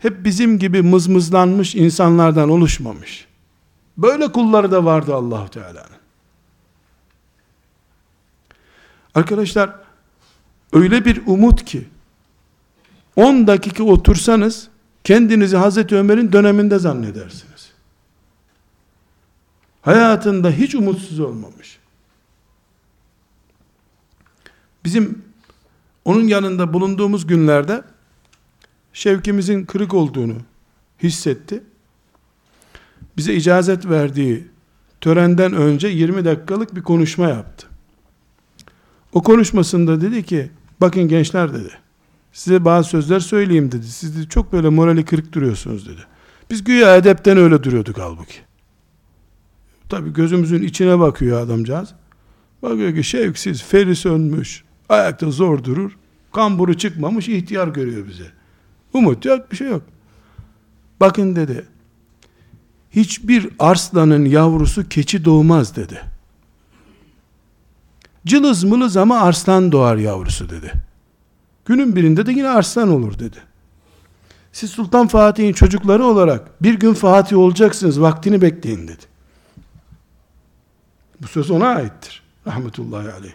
hep 0.03 0.25
bizim 0.25 0.59
gibi 0.59 0.83
mızmızlanmış 0.83 1.75
insanlardan 1.75 2.49
oluşmamış. 2.49 3.27
Böyle 3.99 4.33
kulları 4.33 4.71
da 4.71 4.85
vardı 4.85 5.15
Allahu 5.15 5.49
Teala'nın. 5.51 6.03
Arkadaşlar 9.15 9.75
öyle 10.73 11.05
bir 11.05 11.23
umut 11.27 11.65
ki 11.65 11.89
10 13.17 13.47
dakika 13.47 13.85
otursanız 13.85 14.69
kendinizi 15.05 15.57
Hazreti 15.57 15.97
Ömer'in 15.97 16.33
döneminde 16.33 16.79
zannedersiniz. 16.79 17.73
Hayatında 19.83 20.51
hiç 20.51 20.75
umutsuz 20.75 21.21
olmamış. 21.21 21.79
Bizim 24.85 25.25
onun 26.05 26.27
yanında 26.27 26.73
bulunduğumuz 26.73 27.27
günlerde 27.27 27.85
şevkimizin 28.93 29.65
kırık 29.65 29.95
olduğunu 29.95 30.37
hissetti. 31.03 31.63
Bize 33.17 33.35
icazet 33.35 33.87
verdiği 33.87 34.45
törenden 35.01 35.53
önce 35.53 35.89
20 35.89 36.25
dakikalık 36.25 36.77
bir 36.77 36.83
konuşma 36.83 37.29
yaptı. 37.29 37.67
O 39.13 39.23
konuşmasında 39.23 40.01
dedi 40.01 40.23
ki, 40.23 40.51
bakın 40.81 41.09
gençler 41.09 41.55
dedi, 41.55 41.71
size 42.33 42.65
bazı 42.65 42.89
sözler 42.89 43.21
söyleyeyim 43.21 43.73
dedi. 43.73 43.87
Siz 43.87 44.19
de 44.19 44.29
çok 44.29 44.53
böyle 44.53 44.69
morali 44.69 45.05
kırık 45.05 45.33
duruyorsunuz 45.33 45.89
dedi. 45.89 46.01
Biz 46.51 46.65
güya 46.65 46.97
edepten 46.97 47.37
öyle 47.37 47.63
duruyorduk 47.63 47.99
halbuki. 47.99 48.39
Tabi 49.89 50.13
gözümüzün 50.13 50.63
içine 50.63 50.99
bakıyor 50.99 51.41
adamcağız. 51.41 51.95
Bakıyor 52.63 52.95
ki 52.95 53.05
şevksiz, 53.05 53.63
feri 53.63 53.97
sönmüş, 53.97 54.65
ayakta 54.89 55.31
zor 55.31 55.65
durur, 55.65 55.99
kamburu 56.33 56.75
çıkmamış 56.75 57.29
ihtiyar 57.29 57.69
görüyor 57.69 58.07
bize. 58.09 58.42
Umut 58.93 59.25
yok, 59.25 59.51
bir 59.51 59.57
şey 59.57 59.69
yok. 59.69 59.83
Bakın 61.01 61.37
dedi, 61.37 61.67
hiçbir 62.91 63.49
arslanın 63.59 64.25
yavrusu 64.25 64.89
keçi 64.89 65.25
doğmaz 65.25 65.77
dedi. 65.77 66.01
Cılız 68.27 68.65
mılız 68.65 68.97
ama 68.97 69.21
arslan 69.21 69.73
doğar 69.73 69.97
yavrusu 69.97 70.51
dedi. 70.51 70.73
Günün 71.65 71.97
birinde 71.97 72.27
de 72.27 72.33
yine 72.33 72.49
arslan 72.49 72.89
olur 72.89 73.19
dedi. 73.19 73.39
Siz 74.53 74.71
Sultan 74.71 75.07
Fatih'in 75.07 75.53
çocukları 75.53 76.05
olarak 76.05 76.63
bir 76.63 76.75
gün 76.75 76.95
Fatih 76.95 77.37
olacaksınız 77.37 78.01
vaktini 78.01 78.43
bekleyin 78.43 78.89
dedi. 78.89 79.03
Bu 81.23 81.27
söz 81.27 81.51
ona 81.51 81.67
aittir. 81.67 82.23
Rahmetullahi 82.47 83.13
aleyh. 83.13 83.33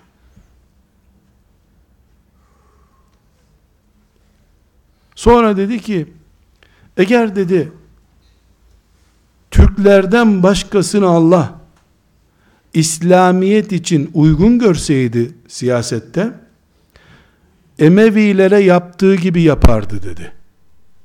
Sonra 5.18 5.58
dedi 5.58 5.80
ki 5.80 6.06
eğer 6.98 7.36
dedi 7.36 7.72
Türklerden 9.52 10.44
başkasını 10.44 11.08
Allah 11.08 11.60
İslamiyet 12.74 13.72
için 13.72 14.12
uygun 14.14 14.60
görseydi 14.60 15.34
siyasette 15.48 16.34
Emevilere 17.80 18.60
yaptığı 18.60 19.16
gibi 19.16 19.42
yapardı 19.42 20.04
dedi. 20.04 20.32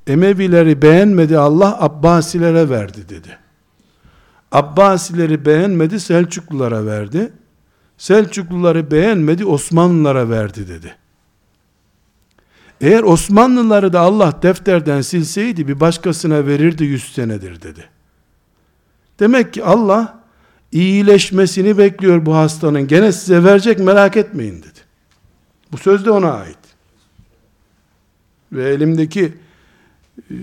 Emevileri 0.07 0.81
beğenmedi 0.81 1.37
Allah 1.37 1.81
Abbasilere 1.81 2.69
verdi 2.69 3.09
dedi. 3.09 3.37
Abbasileri 4.51 5.45
beğenmedi 5.45 5.99
Selçuklulara 5.99 6.85
verdi. 6.85 7.33
Selçukluları 7.97 8.91
beğenmedi 8.91 9.45
Osmanlılara 9.45 10.29
verdi 10.29 10.67
dedi. 10.67 10.95
Eğer 12.83 13.03
Osmanlıları 13.03 13.93
da 13.93 13.99
Allah 13.99 14.39
defterden 14.41 15.01
silseydi 15.01 15.67
bir 15.67 15.79
başkasına 15.79 16.47
verirdi 16.47 16.83
yüz 16.83 17.13
senedir 17.13 17.61
dedi. 17.61 17.89
Demek 19.19 19.53
ki 19.53 19.63
Allah 19.63 20.23
iyileşmesini 20.71 21.77
bekliyor 21.77 22.25
bu 22.25 22.35
hastanın. 22.35 22.87
Gene 22.87 23.11
size 23.11 23.43
verecek 23.43 23.79
merak 23.79 24.17
etmeyin 24.17 24.59
dedi. 24.59 24.79
Bu 25.71 25.77
söz 25.77 26.05
de 26.05 26.11
ona 26.11 26.33
ait. 26.33 26.57
Ve 28.51 28.69
elimdeki 28.69 29.33
e, 30.31 30.35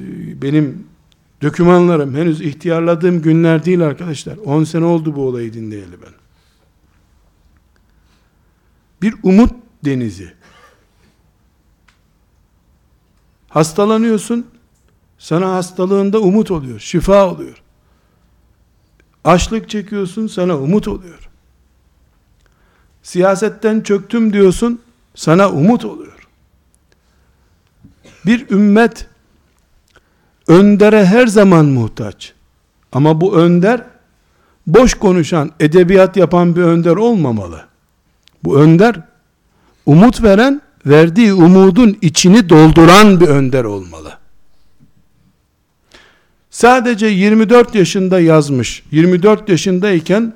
benim 0.43 0.87
dokümanlarım 1.43 2.15
henüz 2.15 2.41
ihtiyarladığım 2.41 3.23
günler 3.23 3.65
değil 3.65 3.81
arkadaşlar. 3.81 4.37
10 4.37 4.65
sene 4.65 4.85
oldu 4.85 5.17
bu 5.17 5.27
olayı 5.27 5.53
dinleyeli 5.53 6.03
ben. 6.03 6.13
Bir 9.03 9.15
umut 9.23 9.53
denizi. 9.85 10.40
Hastalanıyorsun, 13.51 14.47
sana 15.19 15.53
hastalığında 15.53 16.21
umut 16.21 16.51
oluyor, 16.51 16.81
şifa 16.81 17.27
oluyor. 17.31 17.63
Açlık 19.25 19.69
çekiyorsun, 19.69 20.27
sana 20.27 20.59
umut 20.59 20.89
oluyor. 20.89 21.29
Siyasetten 23.03 23.81
çöktüm 23.81 24.33
diyorsun, 24.33 24.81
sana 25.15 25.51
umut 25.51 25.85
oluyor. 25.85 26.29
Bir 28.27 28.51
ümmet 28.51 29.07
öndere 30.49 31.07
her 31.07 31.27
zaman 31.27 31.67
muhtaç. 31.67 32.33
Ama 32.93 33.21
bu 33.21 33.37
önder 33.37 33.85
boş 34.67 34.95
konuşan, 34.95 35.51
edebiyat 35.61 36.17
yapan 36.17 36.57
bir 36.57 36.63
önder 36.63 36.97
olmamalı. 36.97 37.65
Bu 38.45 38.61
önder 38.61 39.01
umut 39.87 40.23
veren, 40.23 40.63
verdiği 40.87 41.33
umudun 41.33 41.99
içini 42.03 42.49
dolduran 42.49 43.21
bir 43.21 43.29
önder 43.29 43.65
olmalı. 43.65 44.19
Sadece 46.51 47.07
24 47.07 47.75
yaşında 47.75 48.21
yazmış. 48.21 48.83
24 48.91 49.49
yaşındayken 49.49 50.35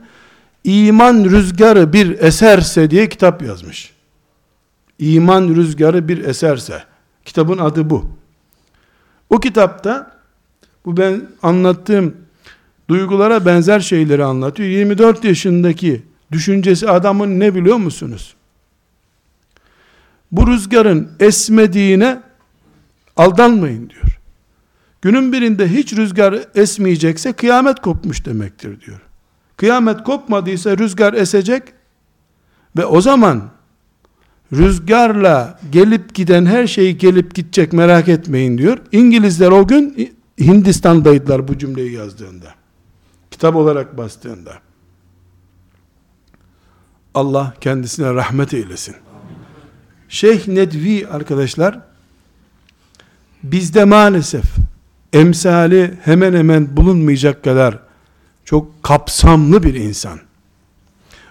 iman 0.64 1.24
rüzgarı 1.24 1.92
bir 1.92 2.18
eserse 2.18 2.90
diye 2.90 3.09
kitap 3.09 3.42
yazmış. 3.42 3.90
İman 4.99 5.49
rüzgarı 5.49 6.09
bir 6.09 6.24
eserse. 6.24 6.82
Kitabın 7.24 7.59
adı 7.59 7.90
bu. 7.90 8.11
O 9.30 9.40
kitapta 9.40 10.20
bu 10.84 10.97
ben 10.97 11.22
anlattığım 11.42 12.16
duygulara 12.88 13.47
benzer 13.47 13.80
şeyleri 13.80 14.24
anlatıyor. 14.24 14.68
24 14.68 15.24
yaşındaki 15.24 16.03
düşüncesi 16.32 16.90
adamın 16.90 17.40
ne 17.40 17.55
biliyor 17.55 17.76
musunuz? 17.76 18.34
Bu 20.33 20.47
rüzgarın 20.47 21.11
esmediğine 21.20 22.22
aldanmayın 23.16 23.91
diyor. 23.91 24.20
Günün 25.03 25.33
birinde 25.33 25.68
hiç 25.68 25.93
rüzgar 25.93 26.39
esmeyecekse 26.55 27.33
kıyamet 27.33 27.81
kopmuş 27.81 28.27
demektir 28.27 28.81
diyor. 28.81 29.01
Kıyamet 29.57 30.05
kopmadıysa 30.05 30.79
rüzgar 30.79 31.14
esecek 31.14 31.62
ve 32.77 32.87
o 32.87 33.01
zaman 33.01 33.51
rüzgarla 34.53 35.59
gelip 35.72 36.14
giden 36.14 36.47
her 36.47 36.66
şey 36.66 36.97
gelip 36.97 37.35
gidecek 37.35 37.72
merak 37.72 38.09
etmeyin 38.09 38.59
diyor. 38.59 38.79
İngilizler 38.93 39.51
o 39.51 39.66
gün 39.66 40.14
Hindistan'daydılar 40.41 41.49
bu 41.49 41.59
cümleyi 41.59 41.93
yazdığında. 41.93 42.55
Kitap 43.31 43.57
olarak 43.57 43.99
bastığında. 43.99 44.53
Allah 47.14 47.55
kendisine 47.61 48.14
rahmet 48.14 48.55
eylesin. 48.55 48.97
Şeyh 50.09 50.49
Nedvi 50.49 51.09
arkadaşlar 51.09 51.81
bizde 53.43 53.85
maalesef 53.85 54.45
emsali 55.13 55.95
hemen 56.05 56.35
hemen 56.35 56.77
bulunmayacak 56.77 57.45
kadar 57.45 57.79
çok 58.45 58.83
kapsamlı 58.83 59.63
bir 59.63 59.75
insan. 59.75 60.21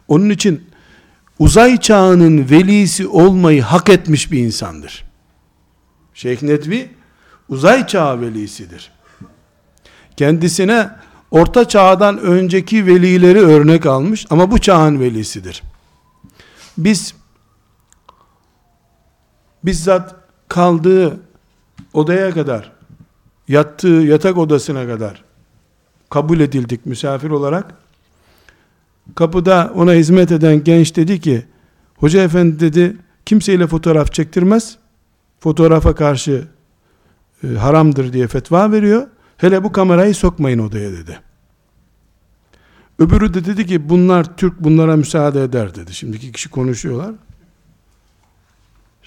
Onun 0.08 0.30
için 0.30 0.64
uzay 1.40 1.80
çağının 1.80 2.50
velisi 2.50 3.08
olmayı 3.08 3.62
hak 3.62 3.90
etmiş 3.90 4.32
bir 4.32 4.40
insandır. 4.40 5.04
Şeyh 6.14 6.42
Nedvi 6.42 6.90
uzay 7.50 7.88
çağı 7.88 8.22
velisidir. 8.22 8.92
Kendisine 10.18 10.90
orta 11.32 11.68
çağdan 11.68 12.20
önceki 12.20 12.86
velileri 12.88 13.40
örnek 13.40 13.86
almış 13.86 14.26
ama 14.30 14.52
bu 14.52 14.60
çağın 14.60 15.00
velisidir. 15.00 15.64
Biz 16.78 17.14
bizzat 19.66 20.16
kaldığı 20.48 21.20
odaya 21.94 22.32
kadar 22.32 22.72
yattığı 23.48 23.88
yatak 23.88 24.38
odasına 24.38 24.88
kadar 24.88 25.24
kabul 26.10 26.40
edildik 26.40 26.86
misafir 26.86 27.30
olarak. 27.30 27.74
Kapıda 29.16 29.72
ona 29.76 29.94
hizmet 29.94 30.32
eden 30.32 30.64
genç 30.64 30.96
dedi 30.96 31.20
ki, 31.20 31.46
hoca 31.98 32.24
efendi 32.24 32.60
dedi, 32.60 32.98
kimseyle 33.26 33.68
fotoğraf 33.68 34.14
çektirmez, 34.14 34.78
fotoğrafa 35.40 35.96
karşı 35.96 36.48
e, 37.44 37.48
haramdır 37.48 38.14
diye 38.14 38.28
fetva 38.28 38.72
veriyor, 38.72 39.08
hele 39.38 39.64
bu 39.64 39.72
kamerayı 39.72 40.16
sokmayın 40.16 40.60
odaya 40.60 40.92
dedi. 40.92 41.20
Öbürü 43.00 43.34
de 43.34 43.46
dedi 43.46 43.66
ki, 43.66 43.90
bunlar 43.90 44.38
Türk 44.38 44.60
bunlara 44.60 44.96
müsaade 44.96 45.44
eder 45.44 45.76
dedi. 45.76 45.94
Şimdiki 45.94 46.32
kişi 46.32 46.50
konuşuyorlar. 46.50 47.12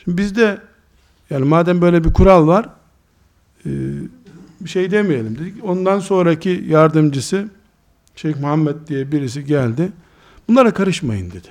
Şimdi 0.07 0.19
bizde, 0.19 0.59
yani 1.31 1.45
madem 1.45 1.81
böyle 1.81 2.05
bir 2.05 2.13
kural 2.13 2.47
var, 2.47 2.69
e, 3.67 3.71
bir 4.61 4.71
şey 4.71 4.91
demeyelim 4.91 5.39
dedik. 5.39 5.65
Ondan 5.65 6.01
sonraki 6.01 6.65
yardımcısı 6.69 7.49
Şeyh 8.17 8.37
Muhammed 8.41 8.75
diye 8.87 9.13
birisi 9.13 9.45
geldi. 9.45 9.93
Bunlara 10.49 10.75
karışmayın 10.75 11.31
dedi. 11.31 11.49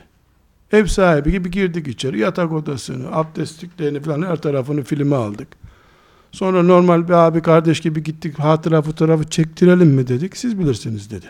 Ev 0.72 0.86
sahibi 0.86 1.32
gibi 1.32 1.52
girdik 1.52 1.88
içeri. 1.88 2.20
Yatak 2.20 2.52
odasını, 2.52 3.16
abdestliklerini 3.16 4.00
falan 4.00 4.22
her 4.22 4.36
tarafını 4.36 4.84
filme 4.84 5.16
aldık. 5.16 5.48
Sonra 6.32 6.64
normal 6.64 7.08
bir 7.08 7.14
abi 7.14 7.42
kardeş 7.42 7.80
gibi 7.80 8.04
gittik. 8.04 8.40
Hatıra 8.40 8.82
fotoğrafı 8.82 9.30
çektirelim 9.30 9.88
mi 9.88 10.08
dedik. 10.08 10.38
Siz 10.38 10.60
bilirsiniz 10.60 11.12
dedi. 11.12 11.26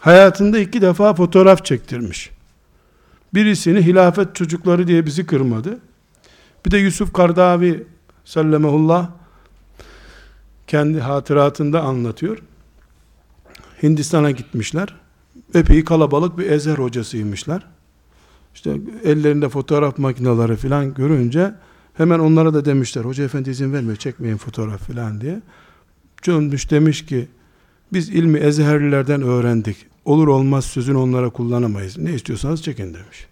Hayatında 0.00 0.58
iki 0.58 0.82
defa 0.82 1.14
fotoğraf 1.14 1.64
çektirmiş. 1.64 2.30
Birisini 3.34 3.82
hilafet 3.82 4.34
çocukları 4.34 4.86
diye 4.86 5.06
bizi 5.06 5.26
kırmadı. 5.26 5.78
Bir 6.66 6.70
de 6.70 6.78
Yusuf 6.78 7.12
Kardavi 7.12 7.86
sallamehullah 8.24 9.10
kendi 10.66 11.00
hatıratında 11.00 11.82
anlatıyor. 11.82 12.38
Hindistan'a 13.82 14.30
gitmişler. 14.30 14.94
Epey 15.54 15.84
kalabalık 15.84 16.38
bir 16.38 16.50
ezer 16.50 16.78
hocasıymışlar. 16.78 17.66
İşte 18.54 18.76
ellerinde 19.04 19.48
fotoğraf 19.48 19.98
makineleri 19.98 20.56
filan 20.56 20.94
görünce 20.94 21.54
hemen 21.94 22.18
onlara 22.18 22.54
da 22.54 22.64
demişler. 22.64 23.04
Hoca 23.04 23.24
efendi 23.24 23.50
izin 23.50 23.72
vermiyor 23.72 23.96
çekmeyin 23.96 24.36
fotoğraf 24.36 24.86
filan 24.86 25.20
diye. 25.20 25.40
Dönmüş 26.26 26.70
demiş 26.70 27.06
ki 27.06 27.28
biz 27.92 28.08
ilmi 28.08 28.38
ezherlilerden 28.38 29.22
öğrendik. 29.22 29.93
Olur 30.04 30.28
olmaz 30.28 30.64
sözünü 30.64 30.96
onlara 30.96 31.30
kullanamayız. 31.30 31.98
Ne 31.98 32.14
istiyorsanız 32.14 32.62
çekin 32.62 32.94
demiş. 32.94 33.26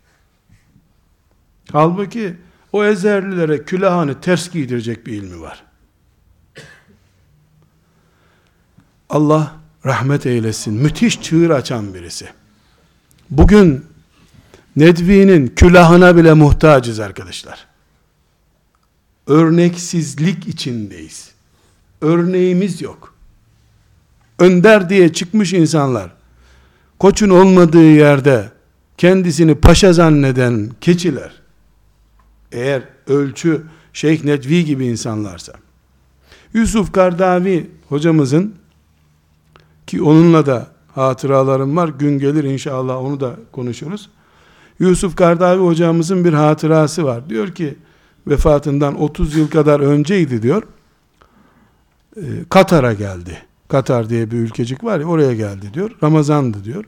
Halbuki 1.73 2.37
o 2.73 2.85
ezerlilere 2.85 3.65
külahını 3.65 4.21
ters 4.21 4.51
giydirecek 4.51 5.07
bir 5.07 5.13
ilmi 5.13 5.41
var. 5.41 5.65
Allah 9.11 9.57
rahmet 9.87 10.27
eylesin. 10.27 10.75
Müthiş 10.75 11.23
çığır 11.23 11.51
açan 11.51 11.95
birisi. 11.95 12.29
Bugün 13.31 13.85
Nedvi'nin 14.77 15.49
külahına 15.49 16.17
bile 16.17 16.33
muhtacız 16.33 17.01
arkadaşlar. 17.01 17.67
Örneksizlik 19.27 20.49
içindeyiz. 20.49 21.33
Örneğimiz 22.01 22.83
yok. 22.83 23.15
Önder 24.39 24.89
diye 24.89 25.13
çıkmış 25.13 25.53
insanlar, 25.53 26.11
koçun 27.03 27.31
olmadığı 27.31 27.91
yerde 27.91 28.51
kendisini 28.99 29.55
paşa 29.55 29.93
zanneden 29.93 30.71
keçiler, 30.81 31.33
eğer 32.53 32.83
ölçü 33.07 33.63
Şeyh 33.93 34.25
Nedvi 34.25 34.65
gibi 34.65 34.87
insanlarsa, 34.87 35.53
Yusuf 36.55 36.93
Kardavi 36.93 37.71
hocamızın 37.89 38.55
ki 39.87 40.03
onunla 40.03 40.47
da 40.47 40.67
hatıralarım 40.95 41.77
var. 41.77 41.89
Gün 41.89 42.19
gelir 42.19 42.45
inşallah 42.45 42.97
onu 42.97 43.21
da 43.21 43.37
konuşuruz. 43.53 44.11
Yusuf 44.79 45.17
Kardavi 45.17 45.63
hocamızın 45.63 46.25
bir 46.25 46.33
hatırası 46.33 47.05
var. 47.05 47.29
Diyor 47.29 47.49
ki 47.55 47.79
vefatından 48.27 49.01
30 49.01 49.37
yıl 49.37 49.49
kadar 49.51 49.81
önceydi 49.81 50.43
diyor. 50.43 50.63
Ee, 52.17 52.21
Katar'a 52.49 52.93
geldi. 52.93 53.52
Katar 53.73 54.11
diye 54.11 54.31
bir 54.31 54.37
ülkecik 54.37 54.85
var 54.85 55.01
ya 55.01 55.07
oraya 55.07 55.35
geldi 55.35 55.75
diyor. 55.75 55.91
Ramazandı 56.03 56.65
diyor. 56.65 56.85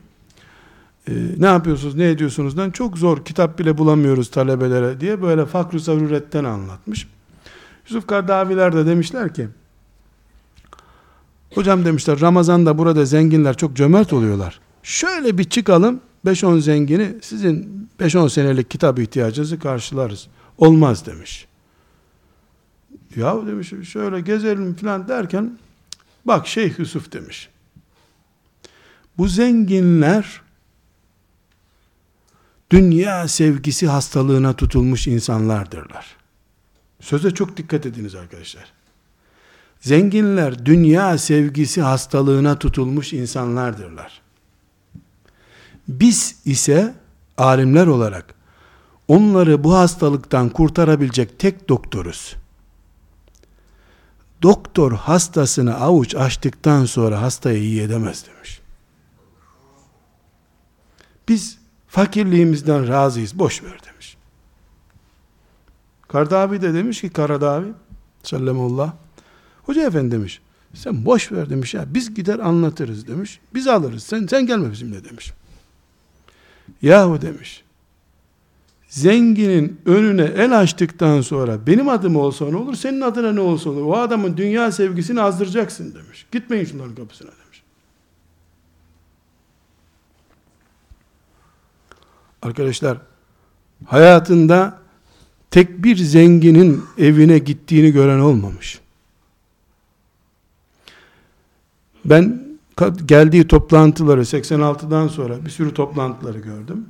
Ee, 1.09 1.13
ne 1.37 1.45
yapıyorsunuz 1.45 1.95
ne 1.95 2.09
ediyorsunuzdan 2.09 2.71
çok 2.71 2.97
zor 2.97 3.25
kitap 3.25 3.59
bile 3.59 3.77
bulamıyoruz 3.77 4.31
talebelere 4.31 4.99
diye 4.99 5.21
böyle 5.21 5.45
fakr-ı 5.45 5.79
zaruretten 5.79 6.43
anlatmış. 6.43 7.07
Yusuf 7.87 8.07
Kardaviler 8.07 8.75
de 8.75 8.85
demişler 8.85 9.33
ki 9.33 9.47
Hocam 11.55 11.85
demişler 11.85 12.21
Ramazan'da 12.21 12.77
burada 12.77 13.05
zenginler 13.05 13.57
çok 13.57 13.75
cömert 13.75 14.13
oluyorlar. 14.13 14.59
Şöyle 14.83 15.37
bir 15.37 15.43
çıkalım 15.43 15.99
5-10 16.25 16.61
zengini 16.61 17.15
sizin 17.21 17.87
5-10 17.99 18.29
senelik 18.29 18.71
kitap 18.71 18.99
ihtiyacınızı 18.99 19.59
karşılarız. 19.59 20.27
Olmaz 20.57 21.05
demiş. 21.05 21.47
Ya 23.15 23.47
demiş 23.47 23.73
şöyle 23.83 24.21
gezelim 24.21 24.73
falan 24.73 25.07
derken 25.07 25.57
bak 26.25 26.47
Şeyh 26.47 26.79
Yusuf 26.79 27.11
demiş. 27.11 27.49
Bu 29.17 29.27
zenginler 29.27 30.41
dünya 32.71 33.27
sevgisi 33.27 33.87
hastalığına 33.87 34.53
tutulmuş 34.53 35.07
insanlardırlar. 35.07 36.15
Söze 37.01 37.31
çok 37.31 37.57
dikkat 37.57 37.85
ediniz 37.85 38.15
arkadaşlar. 38.15 38.73
Zenginler 39.79 40.65
dünya 40.65 41.17
sevgisi 41.17 41.81
hastalığına 41.81 42.59
tutulmuş 42.59 43.13
insanlardırlar. 43.13 44.21
Biz 45.87 46.35
ise 46.45 46.93
alimler 47.37 47.87
olarak 47.87 48.35
onları 49.07 49.63
bu 49.63 49.75
hastalıktan 49.75 50.49
kurtarabilecek 50.49 51.39
tek 51.39 51.69
doktoruz. 51.69 52.35
Doktor 54.41 54.91
hastasını 54.91 55.75
avuç 55.75 56.15
açtıktan 56.15 56.85
sonra 56.85 57.21
hastayı 57.21 57.63
iyi 57.63 57.81
edemez 57.81 58.25
demiş. 58.27 58.61
Biz 61.27 61.57
fakirliğimizden 61.87 62.87
razıyız, 62.87 63.39
boş 63.39 63.63
ver 63.63 63.79
demiş. 63.85 64.17
Kardavi 66.07 66.61
de 66.61 66.73
demiş 66.73 67.01
ki 67.01 67.09
Karadavi 67.09 67.73
sallamullah 68.23 68.93
Hoca 69.63 69.87
efendi 69.87 70.11
demiş 70.11 70.41
sen 70.75 71.05
boş 71.05 71.31
ver 71.31 71.49
demiş 71.49 71.73
ya 71.73 71.85
biz 71.87 72.13
gider 72.13 72.39
anlatırız 72.39 73.07
demiş. 73.07 73.39
Biz 73.53 73.67
alırız 73.67 74.03
sen 74.03 74.27
sen 74.27 74.47
gelme 74.47 74.71
bizimle 74.71 75.03
demiş. 75.03 75.33
Yahu 76.81 77.21
demiş. 77.21 77.63
Zenginin 78.95 79.81
önüne 79.85 80.21
el 80.23 80.59
açtıktan 80.59 81.21
sonra 81.21 81.67
benim 81.67 81.89
adım 81.89 82.15
olsa 82.15 82.45
ne 82.45 82.55
olur, 82.55 82.75
senin 82.75 83.01
adına 83.01 83.31
ne 83.31 83.39
olsa 83.39 83.69
olur. 83.69 83.81
O 83.81 83.97
adamın 83.97 84.37
dünya 84.37 84.71
sevgisini 84.71 85.21
azdıracaksın 85.21 85.95
demiş. 85.95 86.25
Gitmeyin 86.31 86.65
şunların 86.65 86.95
kapısına 86.95 87.27
demiş. 87.27 87.63
Arkadaşlar, 92.41 92.97
hayatında 93.85 94.79
tek 95.51 95.83
bir 95.83 95.95
zenginin 95.95 96.83
evine 96.97 97.37
gittiğini 97.37 97.91
gören 97.91 98.19
olmamış. 98.19 98.79
Ben 102.05 102.43
geldiği 103.05 103.47
toplantıları 103.47 104.21
86'dan 104.21 105.07
sonra 105.07 105.45
bir 105.45 105.49
sürü 105.49 105.73
toplantıları 105.73 106.39
gördüm. 106.39 106.85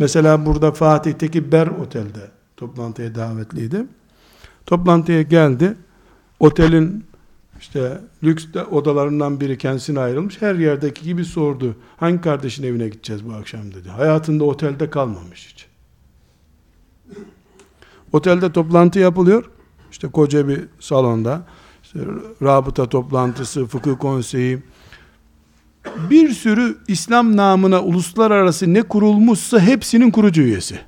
Mesela 0.00 0.46
burada 0.46 0.72
Fatih'teki 0.72 1.52
Ber 1.52 1.66
Otel'de 1.66 2.30
toplantıya 2.56 3.14
davetliydi. 3.14 3.84
Toplantıya 4.66 5.22
geldi. 5.22 5.76
Otelin 6.40 7.04
işte 7.60 8.00
lüks 8.24 8.46
odalarından 8.70 9.40
biri 9.40 9.58
kendisine 9.58 10.00
ayrılmış. 10.00 10.42
Her 10.42 10.54
yerdeki 10.54 11.04
gibi 11.04 11.24
sordu. 11.24 11.76
Hangi 11.96 12.20
kardeşin 12.20 12.62
evine 12.62 12.88
gideceğiz 12.88 13.26
bu 13.28 13.32
akşam 13.32 13.74
dedi. 13.74 13.88
Hayatında 13.88 14.44
otelde 14.44 14.90
kalmamış 14.90 15.48
hiç. 15.52 15.66
Otelde 18.12 18.52
toplantı 18.52 18.98
yapılıyor. 18.98 19.50
İşte 19.90 20.08
koca 20.08 20.48
bir 20.48 20.60
salonda. 20.78 21.42
İşte 21.82 21.98
rabıta 22.42 22.88
toplantısı, 22.88 23.66
fıkıh 23.66 23.98
konseyi, 23.98 24.62
bir 26.10 26.30
sürü 26.30 26.78
İslam 26.88 27.36
namına 27.36 27.82
uluslararası 27.82 28.74
ne 28.74 28.82
kurulmuşsa 28.82 29.60
hepsinin 29.60 30.10
kurucu 30.10 30.42
üyesi. 30.42 30.80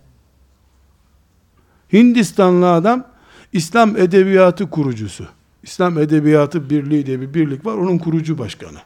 Hindistanlı 1.93 2.73
adam 2.73 3.05
İslam 3.53 3.97
Edebiyatı 3.97 4.71
kurucusu. 4.71 5.27
İslam 5.63 5.99
Edebiyatı 5.99 6.71
Birliği 6.71 7.07
diye 7.07 7.21
bir 7.21 7.35
birlik 7.35 7.67
var. 7.67 7.75
Onun 7.75 7.99
kurucu 7.99 8.39
başkanı. 8.39 8.79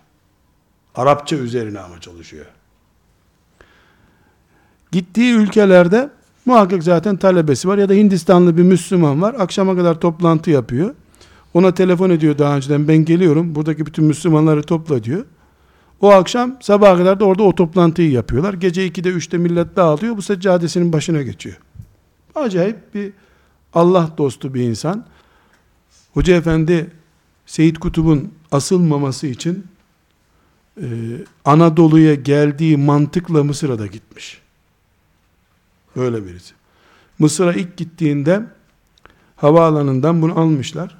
Arapça 0.94 1.36
üzerine 1.36 1.80
ama 1.80 2.00
çalışıyor. 2.00 2.46
Gittiği 4.92 5.34
ülkelerde 5.34 6.10
muhakkak 6.46 6.82
zaten 6.82 7.16
talebesi 7.16 7.68
var 7.68 7.78
ya 7.78 7.88
da 7.88 7.92
Hindistanlı 7.92 8.56
bir 8.56 8.62
Müslüman 8.62 9.22
var. 9.22 9.34
Akşama 9.38 9.76
kadar 9.76 10.00
toplantı 10.00 10.50
yapıyor. 10.50 10.94
Ona 11.54 11.74
telefon 11.74 12.10
ediyor 12.10 12.38
daha 12.38 12.56
önceden 12.56 12.88
ben 12.88 13.04
geliyorum 13.04 13.54
buradaki 13.54 13.86
bütün 13.86 14.04
Müslümanları 14.04 14.62
topla 14.62 15.04
diyor. 15.04 15.24
O 16.00 16.10
akşam 16.10 16.56
sabaha 16.60 16.96
kadar 16.96 17.20
da 17.20 17.24
orada 17.24 17.42
o 17.42 17.54
toplantıyı 17.54 18.10
yapıyorlar. 18.10 18.54
Gece 18.54 18.88
2'de 18.88 19.08
3'te 19.08 19.38
millet 19.38 19.76
dağılıyor. 19.76 20.16
Bu 20.16 20.22
seccadesinin 20.22 20.92
başına 20.92 21.22
geçiyor. 21.22 21.56
Acayip 22.34 22.94
bir 22.94 23.12
Allah 23.74 24.10
dostu 24.18 24.54
bir 24.54 24.60
insan. 24.60 25.06
Hoca 26.14 26.36
Efendi 26.36 26.90
Seyit 27.46 27.78
Kutub'un 27.78 28.32
asılmaması 28.52 29.26
için 29.26 29.66
e, 30.82 30.86
Anadolu'ya 31.44 32.14
geldiği 32.14 32.76
mantıkla 32.76 33.44
Mısır'a 33.44 33.78
da 33.78 33.86
gitmiş. 33.86 34.40
Böyle 35.96 36.26
birisi. 36.26 36.54
Mısır'a 37.18 37.52
ilk 37.52 37.76
gittiğinde 37.76 38.42
havaalanından 39.36 40.22
bunu 40.22 40.40
almışlar. 40.40 40.98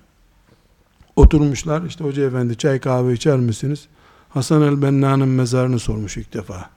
Oturmuşlar. 1.16 1.82
İşte 1.82 2.04
Hoca 2.04 2.26
Efendi 2.26 2.56
çay 2.56 2.80
kahve 2.80 3.12
içer 3.12 3.36
misiniz? 3.36 3.88
Hasan 4.36 4.62
el-Benna'nın 4.62 5.28
mezarını 5.28 5.78
sormuş 5.78 6.16
ilk 6.16 6.34
defa. 6.34 6.70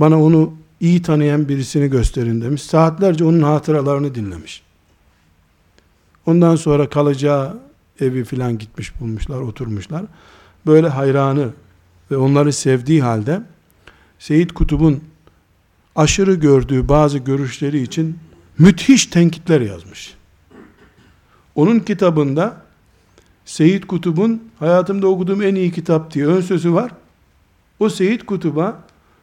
Bana 0.00 0.22
onu 0.22 0.54
iyi 0.80 1.02
tanıyan 1.02 1.48
birisini 1.48 1.90
gösterin 1.90 2.40
demiş. 2.40 2.62
Saatlerce 2.62 3.24
onun 3.24 3.42
hatıralarını 3.42 4.14
dinlemiş. 4.14 4.62
Ondan 6.26 6.56
sonra 6.56 6.88
kalacağı 6.88 7.58
evi 8.00 8.24
filan 8.24 8.58
gitmiş 8.58 9.00
bulmuşlar, 9.00 9.40
oturmuşlar. 9.40 10.04
Böyle 10.66 10.88
hayranı 10.88 11.50
ve 12.10 12.16
onları 12.16 12.52
sevdiği 12.52 13.02
halde 13.02 13.42
Seyit 14.18 14.52
Kutub'un 14.52 15.04
aşırı 15.96 16.34
gördüğü 16.34 16.88
bazı 16.88 17.18
görüşleri 17.18 17.82
için 17.82 18.18
müthiş 18.58 19.06
tenkitler 19.06 19.60
yazmış. 19.60 20.14
Onun 21.54 21.80
kitabında 21.80 22.65
Seyit 23.46 23.86
Kutub'un 23.86 24.42
hayatımda 24.58 25.06
okuduğum 25.06 25.42
en 25.42 25.54
iyi 25.54 25.72
kitap 25.72 26.14
diye 26.14 26.26
ön 26.26 26.40
sözü 26.40 26.72
var. 26.72 26.92
O 27.78 27.88
Seyit 27.88 28.26
Kutub'a 28.26 28.82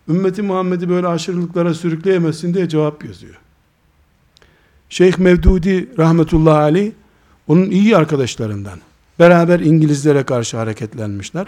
ümmeti 0.10 0.42
Muhammed'i 0.42 0.90
böyle 0.90 1.08
aşırılıklara 1.08 1.74
sürükleyemezsin 1.74 2.54
diye 2.54 2.70
cevap 2.70 3.06
yazıyor. 3.06 3.40
Şeyh 4.90 5.18
Mevdudi 5.18 5.98
rahmetullahi 5.98 6.58
aleyh 6.58 6.92
onun 7.48 7.66
iyi 7.70 7.98
arkadaşlarından. 7.98 8.80
Beraber 9.20 9.60
İngilizlere 9.60 10.24
karşı 10.24 10.58
hareketlenmişler. 10.58 11.48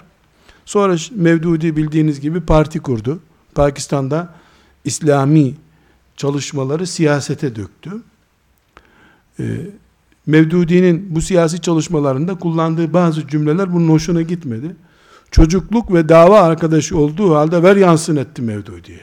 Sonra 0.65 0.95
Mevdudi 1.15 1.75
bildiğiniz 1.75 2.19
gibi 2.19 2.41
parti 2.41 2.79
kurdu. 2.79 3.19
Pakistan'da 3.55 4.33
İslami 4.83 5.53
çalışmaları 6.17 6.87
siyasete 6.87 7.55
döktü. 7.55 7.91
Ee, 9.39 9.43
Mevdudi'nin 10.25 11.15
bu 11.15 11.21
siyasi 11.21 11.61
çalışmalarında 11.61 12.35
kullandığı 12.35 12.93
bazı 12.93 13.27
cümleler 13.27 13.73
bunun 13.73 13.89
hoşuna 13.89 14.21
gitmedi. 14.21 14.75
Çocukluk 15.31 15.93
ve 15.93 16.09
dava 16.09 16.41
arkadaşı 16.41 16.97
olduğu 16.97 17.35
halde 17.35 17.63
ver 17.63 17.75
yansın 17.75 18.15
etti 18.15 18.41
Mevdudi'ye. 18.41 19.01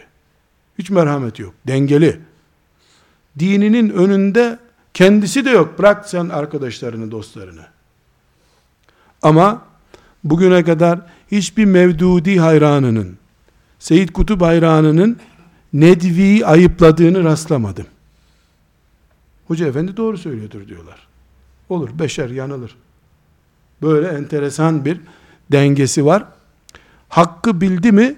Hiç 0.78 0.90
merhamet 0.90 1.38
yok. 1.38 1.54
Dengeli. 1.66 2.20
Dininin 3.38 3.90
önünde 3.90 4.58
kendisi 4.94 5.44
de 5.44 5.50
yok. 5.50 5.78
Bırak 5.78 6.08
sen 6.08 6.28
arkadaşlarını, 6.28 7.10
dostlarını. 7.10 7.64
Ama 9.22 9.62
bugüne 10.24 10.64
kadar 10.64 11.00
hiçbir 11.30 11.64
Mevdudi 11.64 12.38
hayranının, 12.38 13.16
Seyyid 13.78 14.08
Kutup 14.08 14.42
hayranının 14.42 15.16
Nedvi'yi 15.72 16.46
ayıpladığını 16.46 17.24
rastlamadım. 17.24 17.86
Hoca 19.48 19.66
efendi 19.66 19.96
doğru 19.96 20.18
söylüyordur 20.18 20.68
diyorlar. 20.68 21.11
Olur, 21.72 21.98
beşer 21.98 22.30
yanılır. 22.30 22.76
Böyle 23.82 24.08
enteresan 24.08 24.84
bir 24.84 25.00
dengesi 25.52 26.06
var. 26.06 26.24
Hakkı 27.08 27.60
bildi 27.60 27.92
mi, 27.92 28.16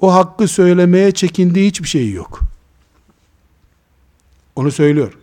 o 0.00 0.14
hakkı 0.14 0.48
söylemeye 0.48 1.12
çekindiği 1.12 1.68
hiçbir 1.68 1.88
şeyi 1.88 2.12
yok. 2.12 2.40
Onu 4.56 4.70
söylüyor. 4.70 5.18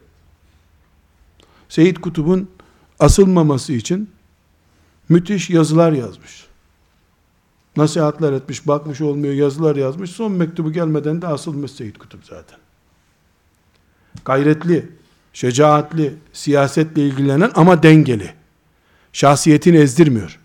Seyit 1.70 2.02
Kutub'un 2.02 2.50
asılmaması 3.00 3.74
için 3.74 4.10
müthiş 5.10 5.50
yazılar 5.50 5.92
yazmış. 5.92 6.46
Nasihatler 7.78 8.34
etmiş, 8.34 8.68
bakmış 8.68 9.02
olmuyor 9.02 9.34
yazılar 9.34 9.76
yazmış. 9.76 10.12
Son 10.12 10.32
mektubu 10.32 10.72
gelmeden 10.72 11.22
de 11.22 11.28
asılmış 11.28 11.72
Seyit 11.72 11.98
Kutup 11.98 12.26
zaten. 12.26 12.60
Gayretli, 14.26 15.01
şecaatli, 15.34 16.14
siyasetle 16.34 17.02
ilgilenen 17.02 17.52
ama 17.56 17.84
dengeli. 17.84 18.34
Şahsiyetini 19.14 19.78
ezdirmiyor. 19.78 20.40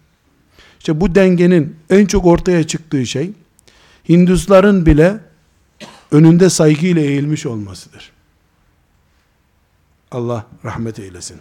İşte 0.78 1.01
bu 1.01 1.14
dengenin 1.14 1.76
en 1.91 2.07
çok 2.07 2.26
ortaya 2.26 2.66
çıktığı 2.66 3.07
şey 3.07 3.32
Hindusların 4.09 4.87
bile 4.87 5.20
önünde 6.11 6.51
saygıyla 6.51 7.03
eğilmiş 7.03 7.47
olmasıdır. 7.47 8.12
Allah 10.11 10.47
rahmet 10.64 10.99
eylesin. 10.99 11.41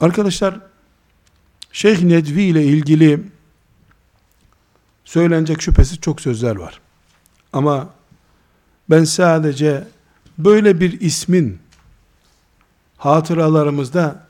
Arkadaşlar 0.00 0.60
Şeyh 1.72 2.02
Nedvi 2.02 2.42
ile 2.42 2.64
ilgili 2.64 3.20
söylenecek 5.04 5.62
şüphesiz 5.62 6.00
çok 6.00 6.20
sözler 6.20 6.56
var. 6.56 6.80
Ama 7.52 7.90
ben 8.90 9.04
sadece 9.04 9.84
böyle 10.38 10.80
bir 10.80 11.00
ismin 11.00 11.58
hatıralarımızda 12.96 14.26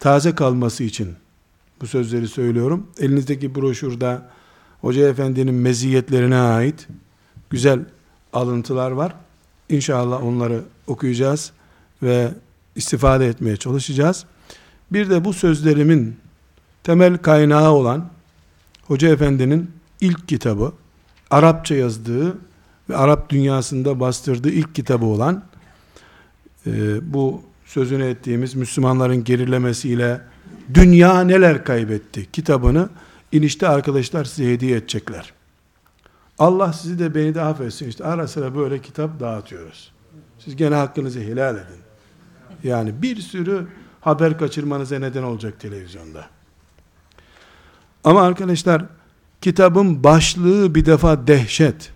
taze 0.00 0.34
kalması 0.34 0.84
için 0.84 1.14
bu 1.80 1.86
sözleri 1.86 2.28
söylüyorum. 2.28 2.86
Elinizdeki 2.98 3.54
broşürde 3.54 4.18
Hoca 4.80 5.08
Efendi'nin 5.08 5.54
meziyetlerine 5.54 6.36
ait 6.36 6.88
güzel 7.50 7.80
alıntılar 8.32 8.90
var. 8.90 9.14
İnşallah 9.68 10.24
onları 10.24 10.62
okuyacağız 10.86 11.52
ve 12.02 12.30
istifade 12.76 13.26
etmeye 13.26 13.56
çalışacağız. 13.56 14.24
Bir 14.92 15.10
de 15.10 15.24
bu 15.24 15.32
sözlerimin 15.32 16.16
temel 16.82 17.18
kaynağı 17.18 17.70
olan 17.70 18.08
Hoca 18.82 19.08
Efendi'nin 19.08 19.70
ilk 20.00 20.28
kitabı, 20.28 20.72
Arapça 21.30 21.74
yazdığı 21.74 22.36
ve 22.92 22.96
Arap 22.96 23.28
dünyasında 23.28 24.00
bastırdığı 24.00 24.50
ilk 24.50 24.74
kitabı 24.74 25.04
olan 25.04 25.42
e, 26.66 26.72
bu 27.12 27.42
sözünü 27.64 28.04
ettiğimiz 28.04 28.54
Müslümanların 28.54 29.24
gerilemesiyle 29.24 30.20
dünya 30.74 31.20
neler 31.20 31.64
kaybetti 31.64 32.32
kitabını 32.32 32.88
inişte 33.32 33.68
arkadaşlar 33.68 34.24
size 34.24 34.52
hediye 34.52 34.76
edecekler. 34.76 35.32
Allah 36.38 36.72
sizi 36.72 36.98
de 36.98 37.14
beni 37.14 37.34
de 37.34 37.42
affetsin. 37.42 37.88
İşte 37.88 38.04
ara 38.04 38.28
sıra 38.28 38.54
böyle 38.54 38.78
kitap 38.78 39.20
dağıtıyoruz. 39.20 39.92
Siz 40.38 40.56
gene 40.56 40.74
hakkınızı 40.74 41.20
helal 41.20 41.54
edin. 41.54 41.82
Yani 42.64 43.02
bir 43.02 43.16
sürü 43.16 43.66
haber 44.00 44.38
kaçırmanıza 44.38 44.98
neden 44.98 45.22
olacak 45.22 45.60
televizyonda. 45.60 46.26
Ama 48.04 48.22
arkadaşlar 48.22 48.84
kitabın 49.40 50.04
başlığı 50.04 50.74
bir 50.74 50.86
defa 50.86 51.26
dehşet. 51.26 51.92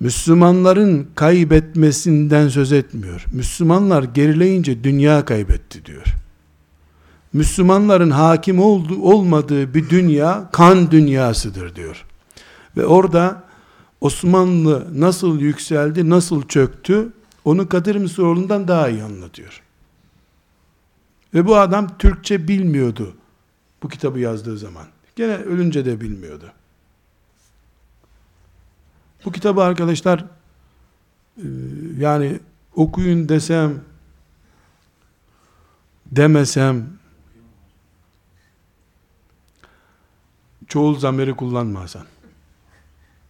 Müslümanların 0.00 1.08
kaybetmesinden 1.14 2.48
söz 2.48 2.72
etmiyor. 2.72 3.24
Müslümanlar 3.32 4.02
gerileyince 4.02 4.84
dünya 4.84 5.24
kaybetti 5.24 5.84
diyor. 5.84 6.04
Müslümanların 7.32 8.10
hakim 8.10 8.60
oldu, 8.60 9.02
olmadığı 9.02 9.74
bir 9.74 9.90
dünya 9.90 10.48
kan 10.52 10.90
dünyasıdır 10.90 11.74
diyor. 11.74 12.04
Ve 12.76 12.86
orada 12.86 13.42
Osmanlı 14.00 14.86
nasıl 15.00 15.40
yükseldi, 15.40 16.10
nasıl 16.10 16.42
çöktü, 16.42 17.12
onu 17.44 17.68
Kadir 17.68 17.96
Mısıroğlu'ndan 17.96 18.68
daha 18.68 18.88
iyi 18.88 19.02
anlatıyor. 19.02 19.62
Ve 21.34 21.46
bu 21.46 21.56
adam 21.56 21.98
Türkçe 21.98 22.48
bilmiyordu 22.48 23.14
bu 23.82 23.88
kitabı 23.88 24.20
yazdığı 24.20 24.58
zaman. 24.58 24.86
Gene 25.16 25.36
ölünce 25.36 25.84
de 25.84 26.00
bilmiyordu. 26.00 26.52
Bu 29.24 29.32
kitabı 29.32 29.62
arkadaşlar 29.62 30.24
e, 31.36 31.46
yani 31.98 32.40
okuyun 32.74 33.28
desem 33.28 33.80
demesem 36.06 36.86
çoğul 40.68 40.98
zamiri 40.98 41.36
kullanma 41.36 41.80
Hasan. 41.80 42.06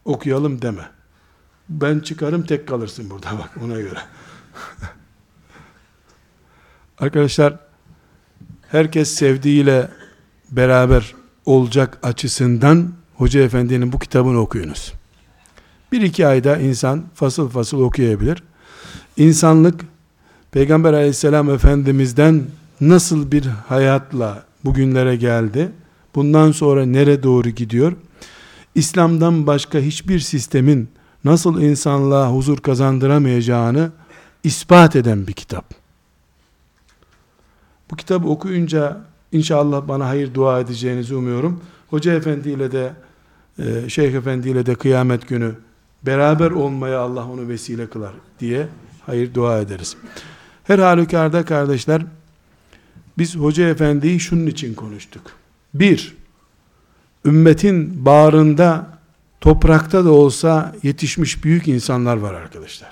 Okuyalım 0.04 0.62
deme. 0.62 0.90
Ben 1.68 2.00
çıkarım 2.00 2.42
tek 2.46 2.68
kalırsın 2.68 3.10
burada 3.10 3.38
bak 3.38 3.50
ona 3.64 3.80
göre. 3.80 3.98
Arkadaşlar 6.98 7.58
herkes 8.68 9.14
sevdiğiyle 9.14 9.90
beraber 10.50 11.14
olacak 11.46 11.98
açısından 12.02 12.92
Hoca 13.14 13.40
Efendi'nin 13.40 13.92
bu 13.92 13.98
kitabını 13.98 14.38
okuyunuz. 14.38 14.92
Bir 15.92 16.00
iki 16.02 16.26
ayda 16.26 16.56
insan 16.56 17.04
fasıl 17.14 17.48
fasıl 17.48 17.80
okuyabilir. 17.80 18.42
İnsanlık 19.16 19.80
Peygamber 20.50 20.92
aleyhisselam 20.92 21.50
Efendimiz'den 21.50 22.42
nasıl 22.80 23.32
bir 23.32 23.46
hayatla 23.46 24.44
bugünlere 24.64 25.16
geldi? 25.16 25.72
Bundan 26.14 26.52
sonra 26.52 26.86
nere 26.86 27.22
doğru 27.22 27.48
gidiyor? 27.48 27.92
İslam'dan 28.74 29.46
başka 29.46 29.78
hiçbir 29.78 30.18
sistemin 30.18 30.88
nasıl 31.24 31.62
insanlığa 31.62 32.32
huzur 32.32 32.58
kazandıramayacağını 32.58 33.90
ispat 34.44 34.96
eden 34.96 35.26
bir 35.26 35.32
kitap. 35.32 35.64
Bu 37.90 37.96
kitabı 37.96 38.28
okuyunca 38.28 39.00
inşallah 39.32 39.88
bana 39.88 40.08
hayır 40.08 40.34
dua 40.34 40.60
edeceğinizi 40.60 41.14
umuyorum. 41.14 41.60
Hoca 41.90 42.12
Efendi 42.12 42.50
ile 42.50 42.72
de 42.72 42.92
e, 43.58 43.88
Şeyh 43.88 44.14
Efendi 44.14 44.48
ile 44.48 44.66
de 44.66 44.74
kıyamet 44.74 45.28
günü 45.28 45.54
beraber 46.02 46.50
olmaya 46.50 46.98
Allah 46.98 47.28
onu 47.28 47.48
vesile 47.48 47.90
kılar 47.90 48.12
diye 48.40 48.68
hayır 49.06 49.34
dua 49.34 49.58
ederiz. 49.58 49.96
Her 50.64 50.78
halükarda 50.78 51.44
kardeşler 51.44 52.02
biz 53.18 53.36
Hoca 53.36 53.68
Efendi'yi 53.68 54.20
şunun 54.20 54.46
için 54.46 54.74
konuştuk. 54.74 55.22
Bir, 55.74 56.16
ümmetin 57.24 58.04
bağrında 58.04 58.98
toprakta 59.40 60.04
da 60.04 60.10
olsa 60.10 60.74
yetişmiş 60.82 61.44
büyük 61.44 61.68
insanlar 61.68 62.16
var 62.16 62.34
arkadaşlar. 62.34 62.90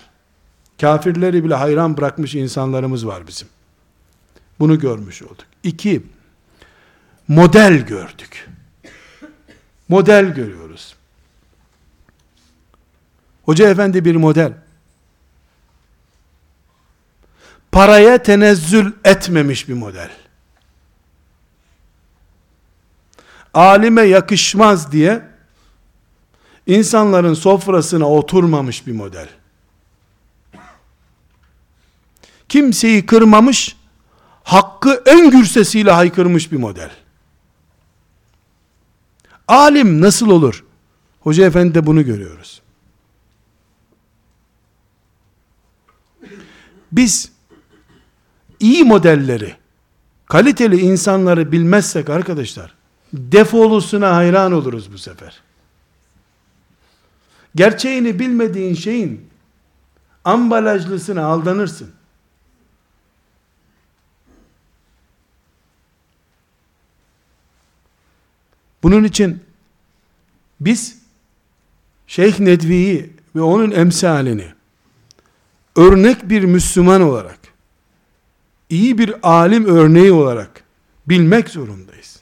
Kafirleri 0.80 1.44
bile 1.44 1.54
hayran 1.54 1.96
bırakmış 1.96 2.34
insanlarımız 2.34 3.06
var 3.06 3.26
bizim. 3.28 3.48
Bunu 4.58 4.78
görmüş 4.78 5.22
olduk. 5.22 5.46
İki, 5.62 6.02
model 7.28 7.86
gördük. 7.86 8.48
Model 9.88 10.34
görüyoruz. 10.34 10.95
Hoca 13.46 13.68
efendi 13.68 14.04
bir 14.04 14.16
model. 14.16 14.52
Paraya 17.72 18.22
tenezzül 18.22 18.92
etmemiş 19.04 19.68
bir 19.68 19.74
model. 19.74 20.10
Alime 23.54 24.02
yakışmaz 24.02 24.92
diye 24.92 25.28
insanların 26.66 27.34
sofrasına 27.34 28.10
oturmamış 28.10 28.86
bir 28.86 28.92
model. 28.92 29.28
Kimseyi 32.48 33.06
kırmamış, 33.06 33.76
hakkı 34.42 35.02
en 35.06 35.30
gürsesiyle 35.30 35.90
haykırmış 35.90 36.52
bir 36.52 36.56
model. 36.56 36.90
Alim 39.48 40.00
nasıl 40.00 40.30
olur? 40.30 40.64
Hoca 41.20 41.46
efendi 41.46 41.74
de 41.74 41.86
bunu 41.86 42.04
görüyoruz. 42.04 42.62
Biz 46.92 47.32
iyi 48.60 48.84
modelleri, 48.84 49.56
kaliteli 50.26 50.80
insanları 50.80 51.52
bilmezsek 51.52 52.10
arkadaşlar, 52.10 52.74
defolusuna 53.12 54.16
hayran 54.16 54.52
oluruz 54.52 54.92
bu 54.92 54.98
sefer. 54.98 55.42
Gerçeğini 57.54 58.18
bilmediğin 58.18 58.74
şeyin 58.74 59.30
ambalajlısına 60.24 61.24
aldanırsın. 61.24 61.90
Bunun 68.82 69.04
için 69.04 69.40
biz 70.60 70.98
Şeyh 72.06 72.40
Nedvi'yi 72.40 73.12
ve 73.36 73.40
onun 73.40 73.70
emsalini 73.70 74.55
örnek 75.76 76.30
bir 76.30 76.44
Müslüman 76.44 77.02
olarak 77.02 77.38
iyi 78.70 78.98
bir 78.98 79.14
alim 79.22 79.64
örneği 79.64 80.12
olarak 80.12 80.62
bilmek 81.06 81.48
zorundayız. 81.48 82.20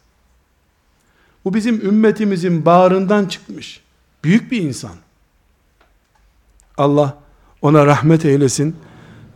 Bu 1.44 1.54
bizim 1.54 1.86
ümmetimizin 1.86 2.64
bağrından 2.64 3.26
çıkmış 3.26 3.80
büyük 4.24 4.52
bir 4.52 4.60
insan. 4.60 4.94
Allah 6.76 7.18
ona 7.62 7.86
rahmet 7.86 8.24
eylesin. 8.24 8.76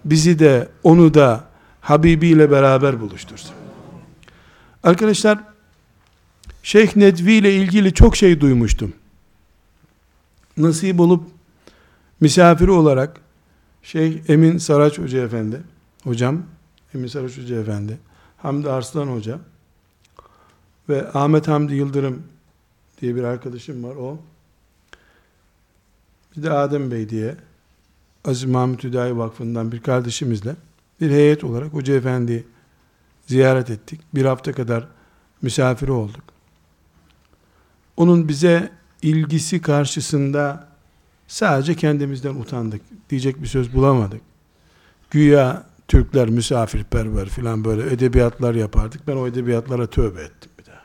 Bizi 0.05 0.39
de 0.39 0.69
onu 0.83 1.15
da 1.15 1.45
Habibi 1.81 2.29
ile 2.29 2.51
beraber 2.51 3.01
buluştursun. 3.01 3.51
Arkadaşlar 4.83 5.39
Şeyh 6.63 6.97
Nedvi 6.97 7.33
ile 7.33 7.55
ilgili 7.55 7.95
çok 7.95 8.17
şey 8.17 8.41
duymuştum. 8.41 8.93
Nasip 10.57 11.01
olup 11.01 11.25
misafiri 12.21 12.71
olarak 12.71 13.21
Şeyh 13.89 14.23
Emin 14.29 14.59
Saraç 14.59 14.99
Hoca 14.99 15.25
Efendi, 15.25 15.63
hocam 16.05 16.43
Emin 16.95 17.07
Saraç 17.07 17.39
Hoca 17.39 17.61
Efendi, 17.61 17.99
Hamdi 18.37 18.71
Arslan 18.71 19.07
Hoca, 19.07 19.39
Ve 20.89 21.13
Ahmet 21.13 21.49
Hamdi 21.49 21.75
Yıldırım 21.75 22.23
diye 23.01 23.15
bir 23.15 23.23
arkadaşım 23.23 23.85
var 23.85 23.97
o. 23.97 24.19
Bir 26.37 26.43
de 26.43 26.51
Adem 26.51 26.91
Bey 26.91 27.09
diye 27.09 27.37
Aziz 28.25 28.45
Mahmut 28.45 28.85
Hüdayi 28.85 29.17
Vakfı'ndan 29.17 29.73
bir 29.73 29.81
kardeşimizle 29.81 30.57
bir 31.01 31.11
heyet 31.11 31.45
olarak 31.45 31.73
Hoca 31.73 31.95
Efendi 31.95 32.47
ziyaret 33.27 33.71
ettik. 33.71 34.01
Bir 34.15 34.25
hafta 34.25 34.53
kadar 34.53 34.89
misafiri 35.43 35.93
olduk. 35.93 36.25
Onun 37.97 38.29
bize 38.29 38.73
ilgisi 39.03 39.63
karşısında 39.63 40.68
sadece 41.29 41.75
kendimizden 41.75 42.35
utandık. 42.35 42.81
Diyecek 43.11 43.43
bir 43.43 43.47
söz 43.47 43.75
bulamadık. 43.75 44.21
Güya 45.11 45.67
Türkler 45.89 46.29
misafirperver 46.29 47.29
filan 47.29 47.65
böyle 47.65 47.93
edebiyatlar 47.93 48.55
yapardık. 48.55 49.07
Ben 49.07 49.17
o 49.17 49.27
edebiyatlara 49.27 49.87
tövbe 49.87 50.21
ettim 50.21 50.51
bir 50.59 50.67
daha. 50.67 50.83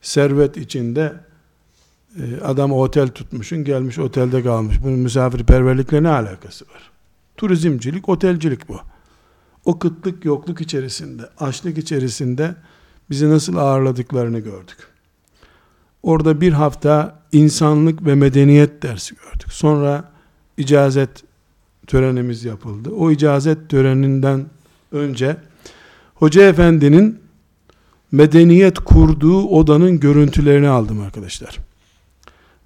Servet 0.00 0.56
içinde 0.56 1.12
e, 2.18 2.40
adam 2.40 2.72
otel 2.72 3.08
tutmuşun 3.08 3.64
gelmiş 3.64 3.98
otelde 3.98 4.42
kalmış. 4.42 4.82
Bunun 4.82 4.98
misafirperverlikle 4.98 6.02
ne 6.02 6.08
alakası 6.08 6.64
var? 6.64 6.90
Turizmcilik, 7.36 8.08
otelcilik 8.08 8.68
bu. 8.68 8.80
O 9.64 9.78
kıtlık, 9.78 10.24
yokluk 10.24 10.60
içerisinde, 10.60 11.22
açlık 11.38 11.78
içerisinde 11.78 12.54
bizi 13.10 13.30
nasıl 13.30 13.56
ağırladıklarını 13.56 14.38
gördük. 14.38 14.91
Orada 16.02 16.40
bir 16.40 16.52
hafta 16.52 17.22
insanlık 17.32 18.06
ve 18.06 18.14
medeniyet 18.14 18.82
dersi 18.82 19.14
gördük. 19.14 19.52
Sonra 19.52 20.12
icazet 20.56 21.24
törenimiz 21.86 22.44
yapıldı. 22.44 22.90
O 22.90 23.10
icazet 23.10 23.68
töreninden 23.68 24.46
önce 24.92 25.36
Hoca 26.14 26.48
Efendi'nin 26.48 27.20
medeniyet 28.12 28.78
kurduğu 28.78 29.42
odanın 29.48 30.00
görüntülerini 30.00 30.68
aldım 30.68 31.00
arkadaşlar. 31.00 31.58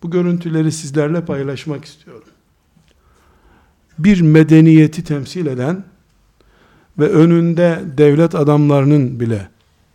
Bu 0.02 0.10
görüntüleri 0.10 0.72
sizlerle 0.72 1.24
paylaşmak 1.24 1.84
istiyorum. 1.84 2.28
Bir 3.98 4.20
medeniyeti 4.20 5.04
temsil 5.04 5.46
eden 5.46 5.84
ve 6.98 7.08
önünde 7.08 7.80
devlet 7.98 8.34
adamlarının 8.34 9.20
bile 9.20 9.48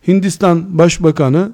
Hindistan 0.08 0.78
Başbakanı 0.78 1.52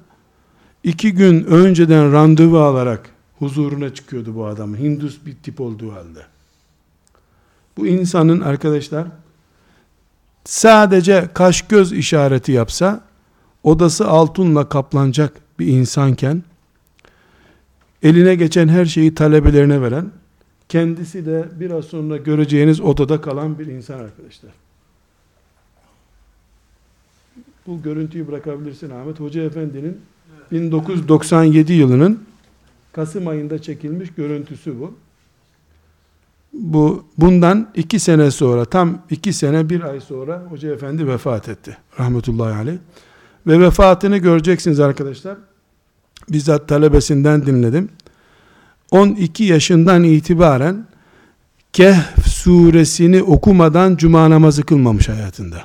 iki 0.88 1.12
gün 1.12 1.44
önceden 1.44 2.12
randevu 2.12 2.58
alarak 2.58 3.10
huzuruna 3.38 3.94
çıkıyordu 3.94 4.34
bu 4.34 4.46
adamın. 4.46 4.78
Hindus 4.78 5.26
bir 5.26 5.34
tip 5.34 5.60
olduğu 5.60 5.92
halde. 5.92 6.20
Bu 7.76 7.86
insanın 7.86 8.40
arkadaşlar 8.40 9.06
sadece 10.44 11.28
kaş 11.34 11.62
göz 11.62 11.92
işareti 11.92 12.52
yapsa 12.52 13.04
odası 13.64 14.08
altınla 14.08 14.68
kaplanacak 14.68 15.32
bir 15.58 15.66
insanken 15.66 16.42
eline 18.02 18.34
geçen 18.34 18.68
her 18.68 18.84
şeyi 18.84 19.14
talebelerine 19.14 19.82
veren 19.82 20.10
kendisi 20.68 21.26
de 21.26 21.48
biraz 21.60 21.84
sonra 21.84 22.16
göreceğiniz 22.16 22.80
odada 22.80 23.20
kalan 23.20 23.58
bir 23.58 23.66
insan 23.66 23.98
arkadaşlar. 23.98 24.52
Bu 27.66 27.82
görüntüyü 27.82 28.28
bırakabilirsin 28.28 28.90
Ahmet. 28.90 29.20
Hoca 29.20 29.42
Efendi'nin 29.42 30.00
1997 30.52 31.72
yılının 31.72 32.28
Kasım 32.92 33.28
ayında 33.28 33.62
çekilmiş 33.62 34.10
görüntüsü 34.16 34.80
bu. 34.80 34.94
Bu 36.52 37.04
bundan 37.18 37.68
iki 37.74 38.00
sene 38.00 38.30
sonra 38.30 38.64
tam 38.64 39.02
iki 39.10 39.32
sene 39.32 39.70
bir 39.70 39.82
ay 39.82 40.00
sonra 40.00 40.42
Hoca 40.48 40.72
Efendi 40.72 41.06
vefat 41.06 41.48
etti. 41.48 41.76
Rahmetullahi 42.00 42.54
aleyh. 42.54 42.78
Ve 43.46 43.60
vefatını 43.60 44.18
göreceksiniz 44.18 44.80
arkadaşlar. 44.80 45.36
Bizzat 46.28 46.68
talebesinden 46.68 47.46
dinledim. 47.46 47.88
12 48.90 49.44
yaşından 49.44 50.04
itibaren 50.04 50.86
Kehf 51.72 52.26
suresini 52.26 53.22
okumadan 53.22 53.96
cuma 53.96 54.30
namazı 54.30 54.62
kılmamış 54.62 55.08
hayatında. 55.08 55.64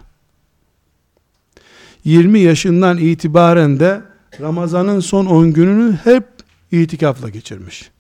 20 2.06 2.40
yaşından 2.40 2.98
itibaren 2.98 3.80
de 3.80 4.02
Ramazan'ın 4.42 5.00
son 5.00 5.26
10 5.26 5.54
gününü 5.54 6.00
hep 6.04 6.24
itikafla 6.72 7.30
geçirmiş. 7.30 7.92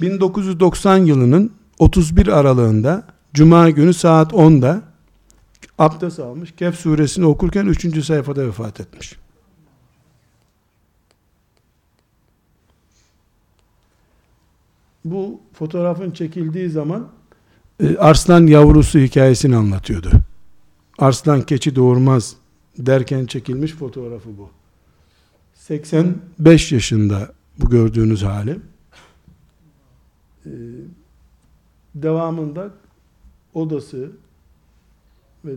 1990 0.00 0.98
yılının 0.98 1.52
31 1.78 2.26
aralığında 2.26 3.06
Cuma 3.34 3.70
günü 3.70 3.94
saat 3.94 4.32
10'da 4.32 4.82
abdest 5.78 6.20
almış. 6.20 6.54
Kehf 6.56 6.74
suresini 6.74 7.26
okurken 7.26 7.66
3. 7.66 8.04
sayfada 8.04 8.46
vefat 8.46 8.80
etmiş. 8.80 9.16
Bu 15.04 15.40
fotoğrafın 15.52 16.10
çekildiği 16.10 16.70
zaman 16.70 17.08
e, 17.80 17.96
arslan 17.96 18.46
yavrusu 18.46 18.98
hikayesini 18.98 19.56
anlatıyordu. 19.56 20.10
Arslan 20.98 21.42
keçi 21.42 21.76
doğurmaz 21.76 22.36
derken 22.78 23.26
çekilmiş 23.26 23.72
fotoğrafı 23.72 24.38
bu. 24.38 24.57
85 25.68 26.72
yaşında 26.72 27.32
bu 27.58 27.70
gördüğünüz 27.70 28.22
hali. 28.22 28.58
Ee, 30.46 30.50
devamında 31.94 32.70
odası 33.54 34.10
ve 35.44 35.52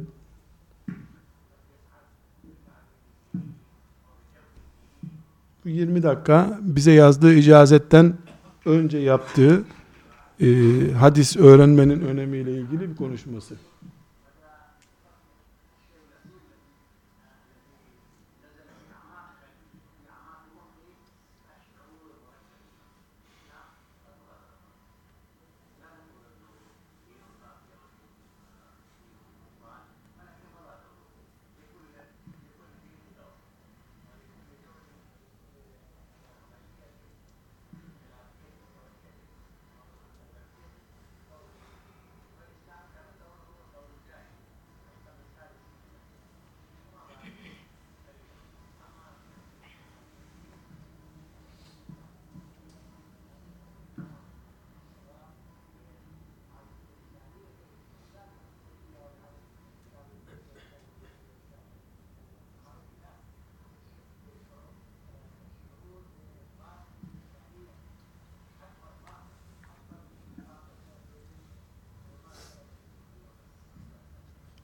bu 5.66 5.70
20 5.70 6.04
dakika 6.04 6.60
bize 6.62 6.92
yazdığı 6.92 7.34
icazetten 7.34 8.18
önce 8.66 8.98
yaptığı 8.98 9.64
e, 10.40 10.48
hadis 10.92 11.38
öğrenmenin 11.38 12.02
önemiyle 12.02 12.52
ilgili 12.52 12.90
bir 12.90 12.96
konuşması. 12.96 13.56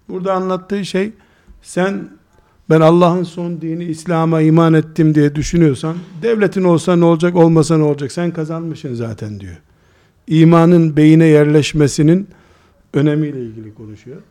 Burada 0.09 0.33
anlattığı 0.33 0.85
şey 0.85 1.11
sen 1.61 2.09
ben 2.69 2.81
Allah'ın 2.81 3.23
son 3.23 3.61
dini 3.61 3.83
İslam'a 3.83 4.41
iman 4.41 4.73
ettim 4.73 5.15
diye 5.15 5.35
düşünüyorsan 5.35 5.97
devletin 6.21 6.63
olsa 6.63 6.95
ne 6.95 7.05
olacak 7.05 7.35
olmasa 7.35 7.77
ne 7.77 7.83
olacak 7.83 8.11
sen 8.11 8.31
kazanmışsın 8.31 8.93
zaten 8.93 9.39
diyor. 9.39 9.57
İmanın 10.27 10.97
beyine 10.97 11.25
yerleşmesinin 11.25 12.27
önemiyle 12.93 13.41
ilgili 13.41 13.73
konuşuyor. 13.73 14.21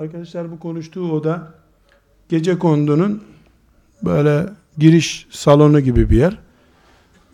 Arkadaşlar 0.00 0.50
bu 0.50 0.58
konuştuğu 0.58 1.12
oda 1.12 1.54
gece 2.28 2.58
kondunun 2.58 3.22
böyle 4.04 4.46
giriş 4.78 5.26
salonu 5.30 5.80
gibi 5.80 6.10
bir 6.10 6.16
yer. 6.16 6.38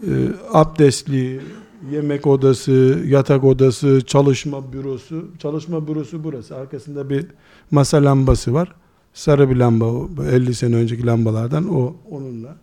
E, 0.03 0.13
abdestli, 0.53 1.41
yemek 1.91 2.27
odası, 2.27 3.03
yatak 3.07 3.45
odası, 3.45 4.01
çalışma 4.07 4.73
bürosu. 4.73 5.29
Çalışma 5.39 5.89
bürosu 5.89 6.25
burası. 6.25 6.57
Arkasında 6.57 7.11
bir 7.11 7.27
masa 7.71 8.05
lambası 8.05 8.55
var. 8.55 8.75
Sarı 9.15 9.51
bir 9.51 9.57
lamba 9.57 9.85
o. 9.85 10.11
50 10.31 10.55
sene 10.55 10.77
önceki 10.77 11.07
lambalardan 11.07 11.75
o 11.75 11.95
onunla. 12.11 12.57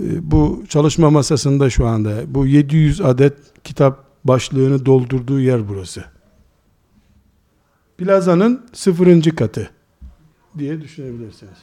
E, 0.00 0.30
Bu 0.30 0.64
çalışma 0.68 1.10
masasında 1.10 1.70
şu 1.70 1.86
anda 1.86 2.34
bu 2.34 2.46
700 2.46 3.00
adet 3.00 3.36
kitap 3.64 4.04
başlığını 4.24 4.86
doldurduğu 4.86 5.40
yer 5.40 5.68
burası. 5.68 6.13
Plazanın 7.98 8.66
sıfırıncı 8.72 9.36
katı 9.36 9.70
diye 10.58 10.80
düşünebilirsiniz. 10.80 11.58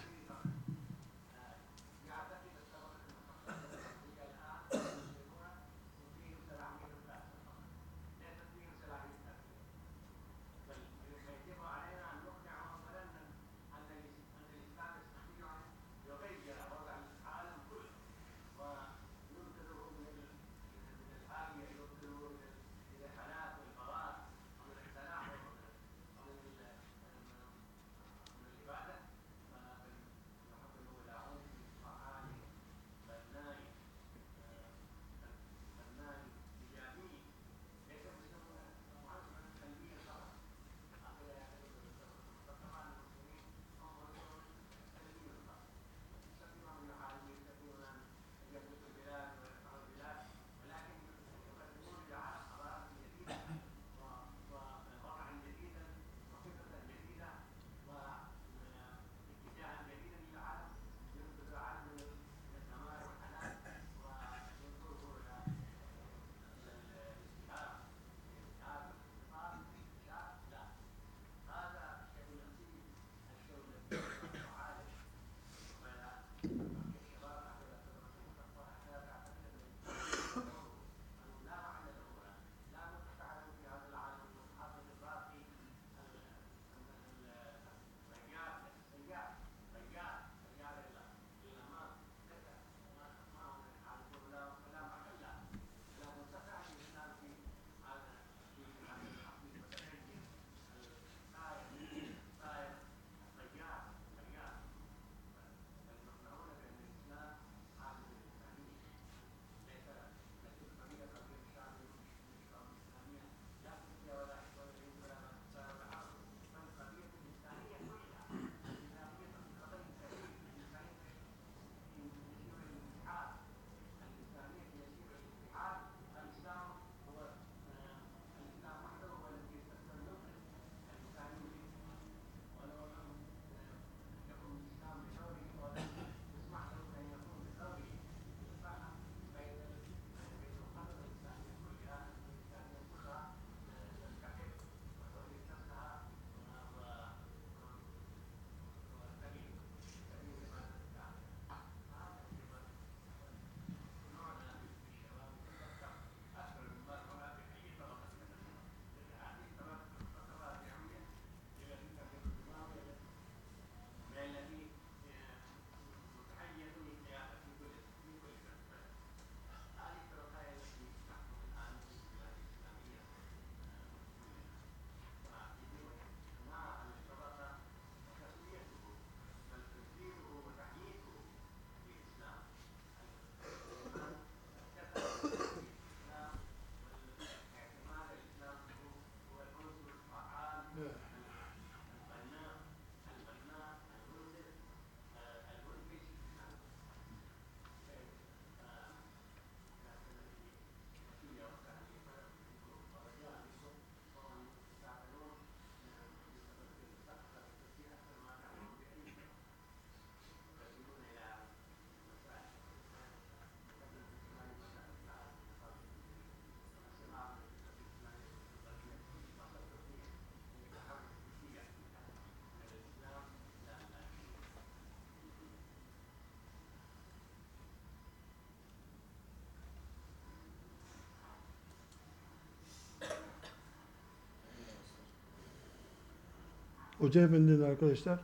Hoca 237.01 237.21
Efendi'nin 237.21 237.61
arkadaşlar 237.61 238.19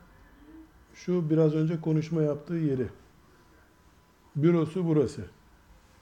şu 0.94 1.30
biraz 1.30 1.54
önce 1.54 1.80
konuşma 1.80 2.22
yaptığı 2.22 2.54
yeri. 2.54 2.86
Bürosu 4.36 4.86
burası. 4.86 5.24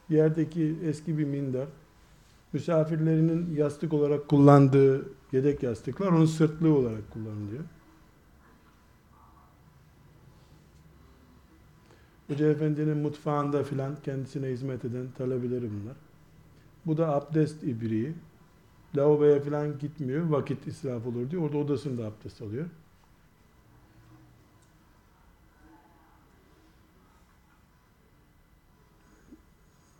Yerdeki 0.09 0.77
eski 0.85 1.19
bir 1.19 1.24
minder. 1.24 1.66
Misafirlerinin 2.53 3.57
yastık 3.57 3.93
olarak 3.93 4.28
kullandığı 4.28 5.09
yedek 5.32 5.62
yastıklar 5.62 6.12
onun 6.12 6.27
sırtlığı 6.27 6.74
olarak 6.74 7.11
kullanılıyor. 7.11 7.65
Hoca 12.27 12.47
Efendi'nin 12.47 12.97
mutfağında 12.97 13.65
filan 13.65 13.97
kendisine 14.05 14.47
hizmet 14.47 14.85
eden 14.85 15.07
talebeleri 15.19 15.70
bunlar. 15.70 15.97
Bu 16.86 16.97
da 16.97 17.15
abdest 17.15 17.62
ibriği 17.62 18.15
lavaboya 18.97 19.40
falan 19.40 19.78
gitmiyor. 19.78 20.31
Vakit 20.31 20.66
israf 20.66 21.06
olur 21.06 21.31
diyor. 21.31 21.43
Orada 21.43 21.59
odasında 21.59 22.06
abdest 22.06 22.43
alıyor. 22.43 22.66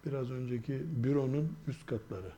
Biraz 0.07 0.31
önceki 0.31 0.83
büronun 1.05 1.53
üst 1.69 1.87
katları. 1.87 2.33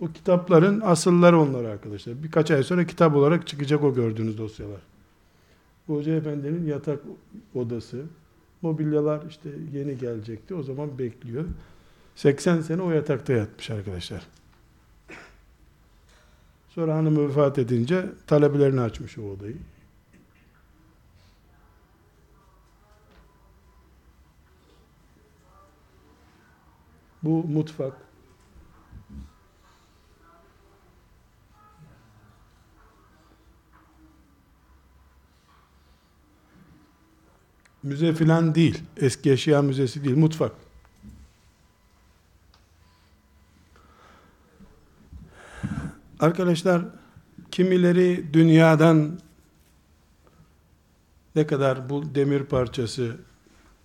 O 0.00 0.08
kitapların 0.12 0.80
asılları 0.80 1.40
onlar 1.40 1.64
arkadaşlar. 1.64 2.22
Birkaç 2.22 2.50
ay 2.50 2.62
sonra 2.62 2.86
kitap 2.86 3.16
olarak 3.16 3.46
çıkacak 3.46 3.84
o 3.84 3.94
gördüğünüz 3.94 4.38
dosyalar. 4.38 4.80
Hoca 5.86 6.14
Efendi'nin 6.14 6.66
yatak 6.66 7.00
odası, 7.54 8.04
mobilyalar 8.62 9.26
işte 9.28 9.50
yeni 9.72 9.98
gelecekti. 9.98 10.54
O 10.54 10.62
zaman 10.62 10.98
bekliyor. 10.98 11.44
80 12.16 12.60
sene 12.60 12.82
o 12.82 12.90
yatakta 12.90 13.32
yatmış 13.32 13.70
arkadaşlar. 13.70 14.26
Sonra 16.68 16.96
hanımı 16.96 17.28
vefat 17.28 17.58
edince 17.58 18.06
talebelerini 18.26 18.80
açmış 18.80 19.18
o 19.18 19.22
odayı. 19.22 19.56
Bu 27.22 27.44
mutfak. 27.44 27.92
Müze 37.82 38.14
filan 38.14 38.54
değil. 38.54 38.82
Eski 38.96 39.32
eşya 39.32 39.62
müzesi 39.62 40.04
değil. 40.04 40.16
Mutfak. 40.16 40.63
Arkadaşlar 46.24 46.82
kimileri 47.50 48.24
dünyadan 48.32 49.18
ne 51.36 51.46
kadar 51.46 51.88
bu 51.88 52.14
demir 52.14 52.44
parçası, 52.44 53.16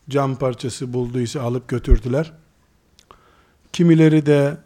cam 0.09 0.35
parçası 0.35 0.93
bulduysa 0.93 1.41
alıp 1.41 1.67
götürdüler. 1.67 2.33
Kimileri 3.73 4.25
de 4.25 4.57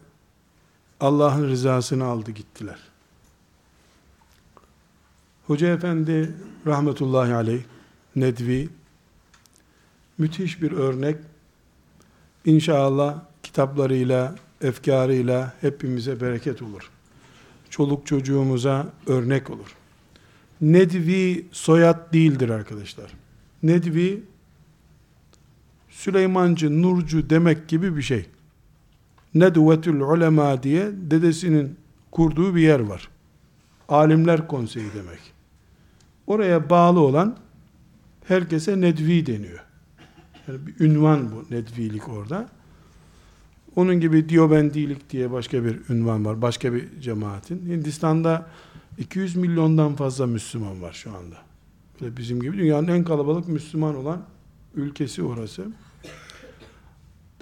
Allah'ın 1.00 1.48
rızasını 1.48 2.04
aldı 2.04 2.30
gittiler. 2.30 2.78
Hoca 5.46 5.66
Efendi 5.66 6.34
rahmetullahi 6.66 7.34
aleyh 7.34 7.62
Nedvi 8.16 8.68
müthiş 10.18 10.62
bir 10.62 10.72
örnek. 10.72 11.16
İnşallah 12.44 13.20
kitaplarıyla, 13.42 14.34
efkarıyla 14.60 15.54
hepimize 15.60 16.20
bereket 16.20 16.62
olur. 16.62 16.93
Çoluk 17.74 18.06
çocuğumuza 18.06 18.86
örnek 19.06 19.50
olur. 19.50 19.76
Nedvi 20.60 21.46
soyad 21.52 22.12
değildir 22.12 22.48
arkadaşlar. 22.48 23.10
Nedvi 23.62 24.22
Süleymancı, 25.90 26.82
Nurcu 26.82 27.30
demek 27.30 27.68
gibi 27.68 27.96
bir 27.96 28.02
şey. 28.02 28.26
Nedvetül 29.34 30.00
ulema 30.00 30.62
diye 30.62 30.90
dedesinin 30.92 31.76
kurduğu 32.10 32.54
bir 32.54 32.60
yer 32.60 32.80
var. 32.80 33.08
Alimler 33.88 34.48
konseyi 34.48 34.86
demek. 34.94 35.20
Oraya 36.26 36.70
bağlı 36.70 37.00
olan 37.00 37.36
herkese 38.24 38.80
nedvi 38.80 39.26
deniyor. 39.26 39.64
Yani 40.48 40.66
bir 40.66 40.80
ünvan 40.80 41.32
bu 41.32 41.54
nedvilik 41.54 42.08
orada. 42.08 42.48
Onun 43.76 44.00
gibi 44.00 44.28
Diyobendilik 44.28 45.10
diye 45.10 45.32
başka 45.32 45.64
bir 45.64 45.80
ünvan 45.88 46.24
var. 46.24 46.42
Başka 46.42 46.72
bir 46.72 47.00
cemaatin. 47.00 47.66
Hindistan'da 47.66 48.46
200 48.98 49.36
milyondan 49.36 49.94
fazla 49.94 50.26
Müslüman 50.26 50.82
var 50.82 50.92
şu 50.92 51.10
anda. 51.10 51.36
Ve 52.02 52.16
bizim 52.16 52.40
gibi 52.40 52.58
dünyanın 52.58 52.88
en 52.88 53.04
kalabalık 53.04 53.48
Müslüman 53.48 53.96
olan 53.96 54.22
ülkesi 54.74 55.22
orası. 55.22 55.66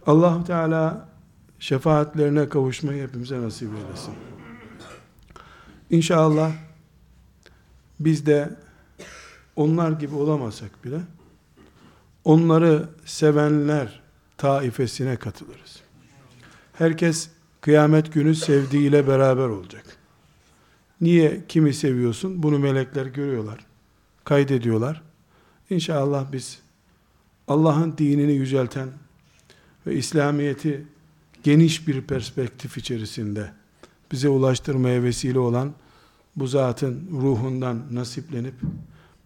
allah 0.06 0.44
Teala 0.44 1.08
şefaatlerine 1.58 2.48
kavuşmayı 2.48 3.02
hepimize 3.02 3.40
nasip 3.40 3.68
eylesin. 3.68 4.14
İnşallah 5.90 6.52
biz 8.00 8.26
de 8.26 8.56
onlar 9.56 9.92
gibi 9.92 10.14
olamasak 10.14 10.84
bile 10.84 11.00
onları 12.24 12.88
sevenler 13.04 14.02
taifesine 14.38 15.16
katılırız. 15.16 15.81
Herkes 16.82 17.28
kıyamet 17.60 18.12
günü 18.12 18.34
sevdiğiyle 18.34 19.06
beraber 19.06 19.48
olacak. 19.48 19.84
Niye 21.00 21.44
kimi 21.48 21.74
seviyorsun? 21.74 22.42
Bunu 22.42 22.58
melekler 22.58 23.06
görüyorlar. 23.06 23.66
Kaydediyorlar. 24.24 25.02
İnşallah 25.70 26.32
biz 26.32 26.58
Allah'ın 27.48 27.98
dinini 27.98 28.32
yücelten 28.32 28.88
ve 29.86 29.94
İslamiyeti 29.94 30.86
geniş 31.42 31.88
bir 31.88 32.02
perspektif 32.02 32.76
içerisinde 32.78 33.52
bize 34.12 34.28
ulaştırmaya 34.28 35.02
vesile 35.02 35.38
olan 35.38 35.72
bu 36.36 36.46
zatın 36.46 37.08
ruhundan 37.10 37.82
nasiplenip 37.90 38.54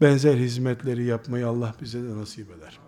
benzer 0.01 0.37
hizmetleri 0.37 1.05
yapmayı 1.05 1.49
Allah 1.49 1.75
bize 1.83 2.03
de 2.03 2.17
nasip 2.17 2.47
eder. 2.51 2.86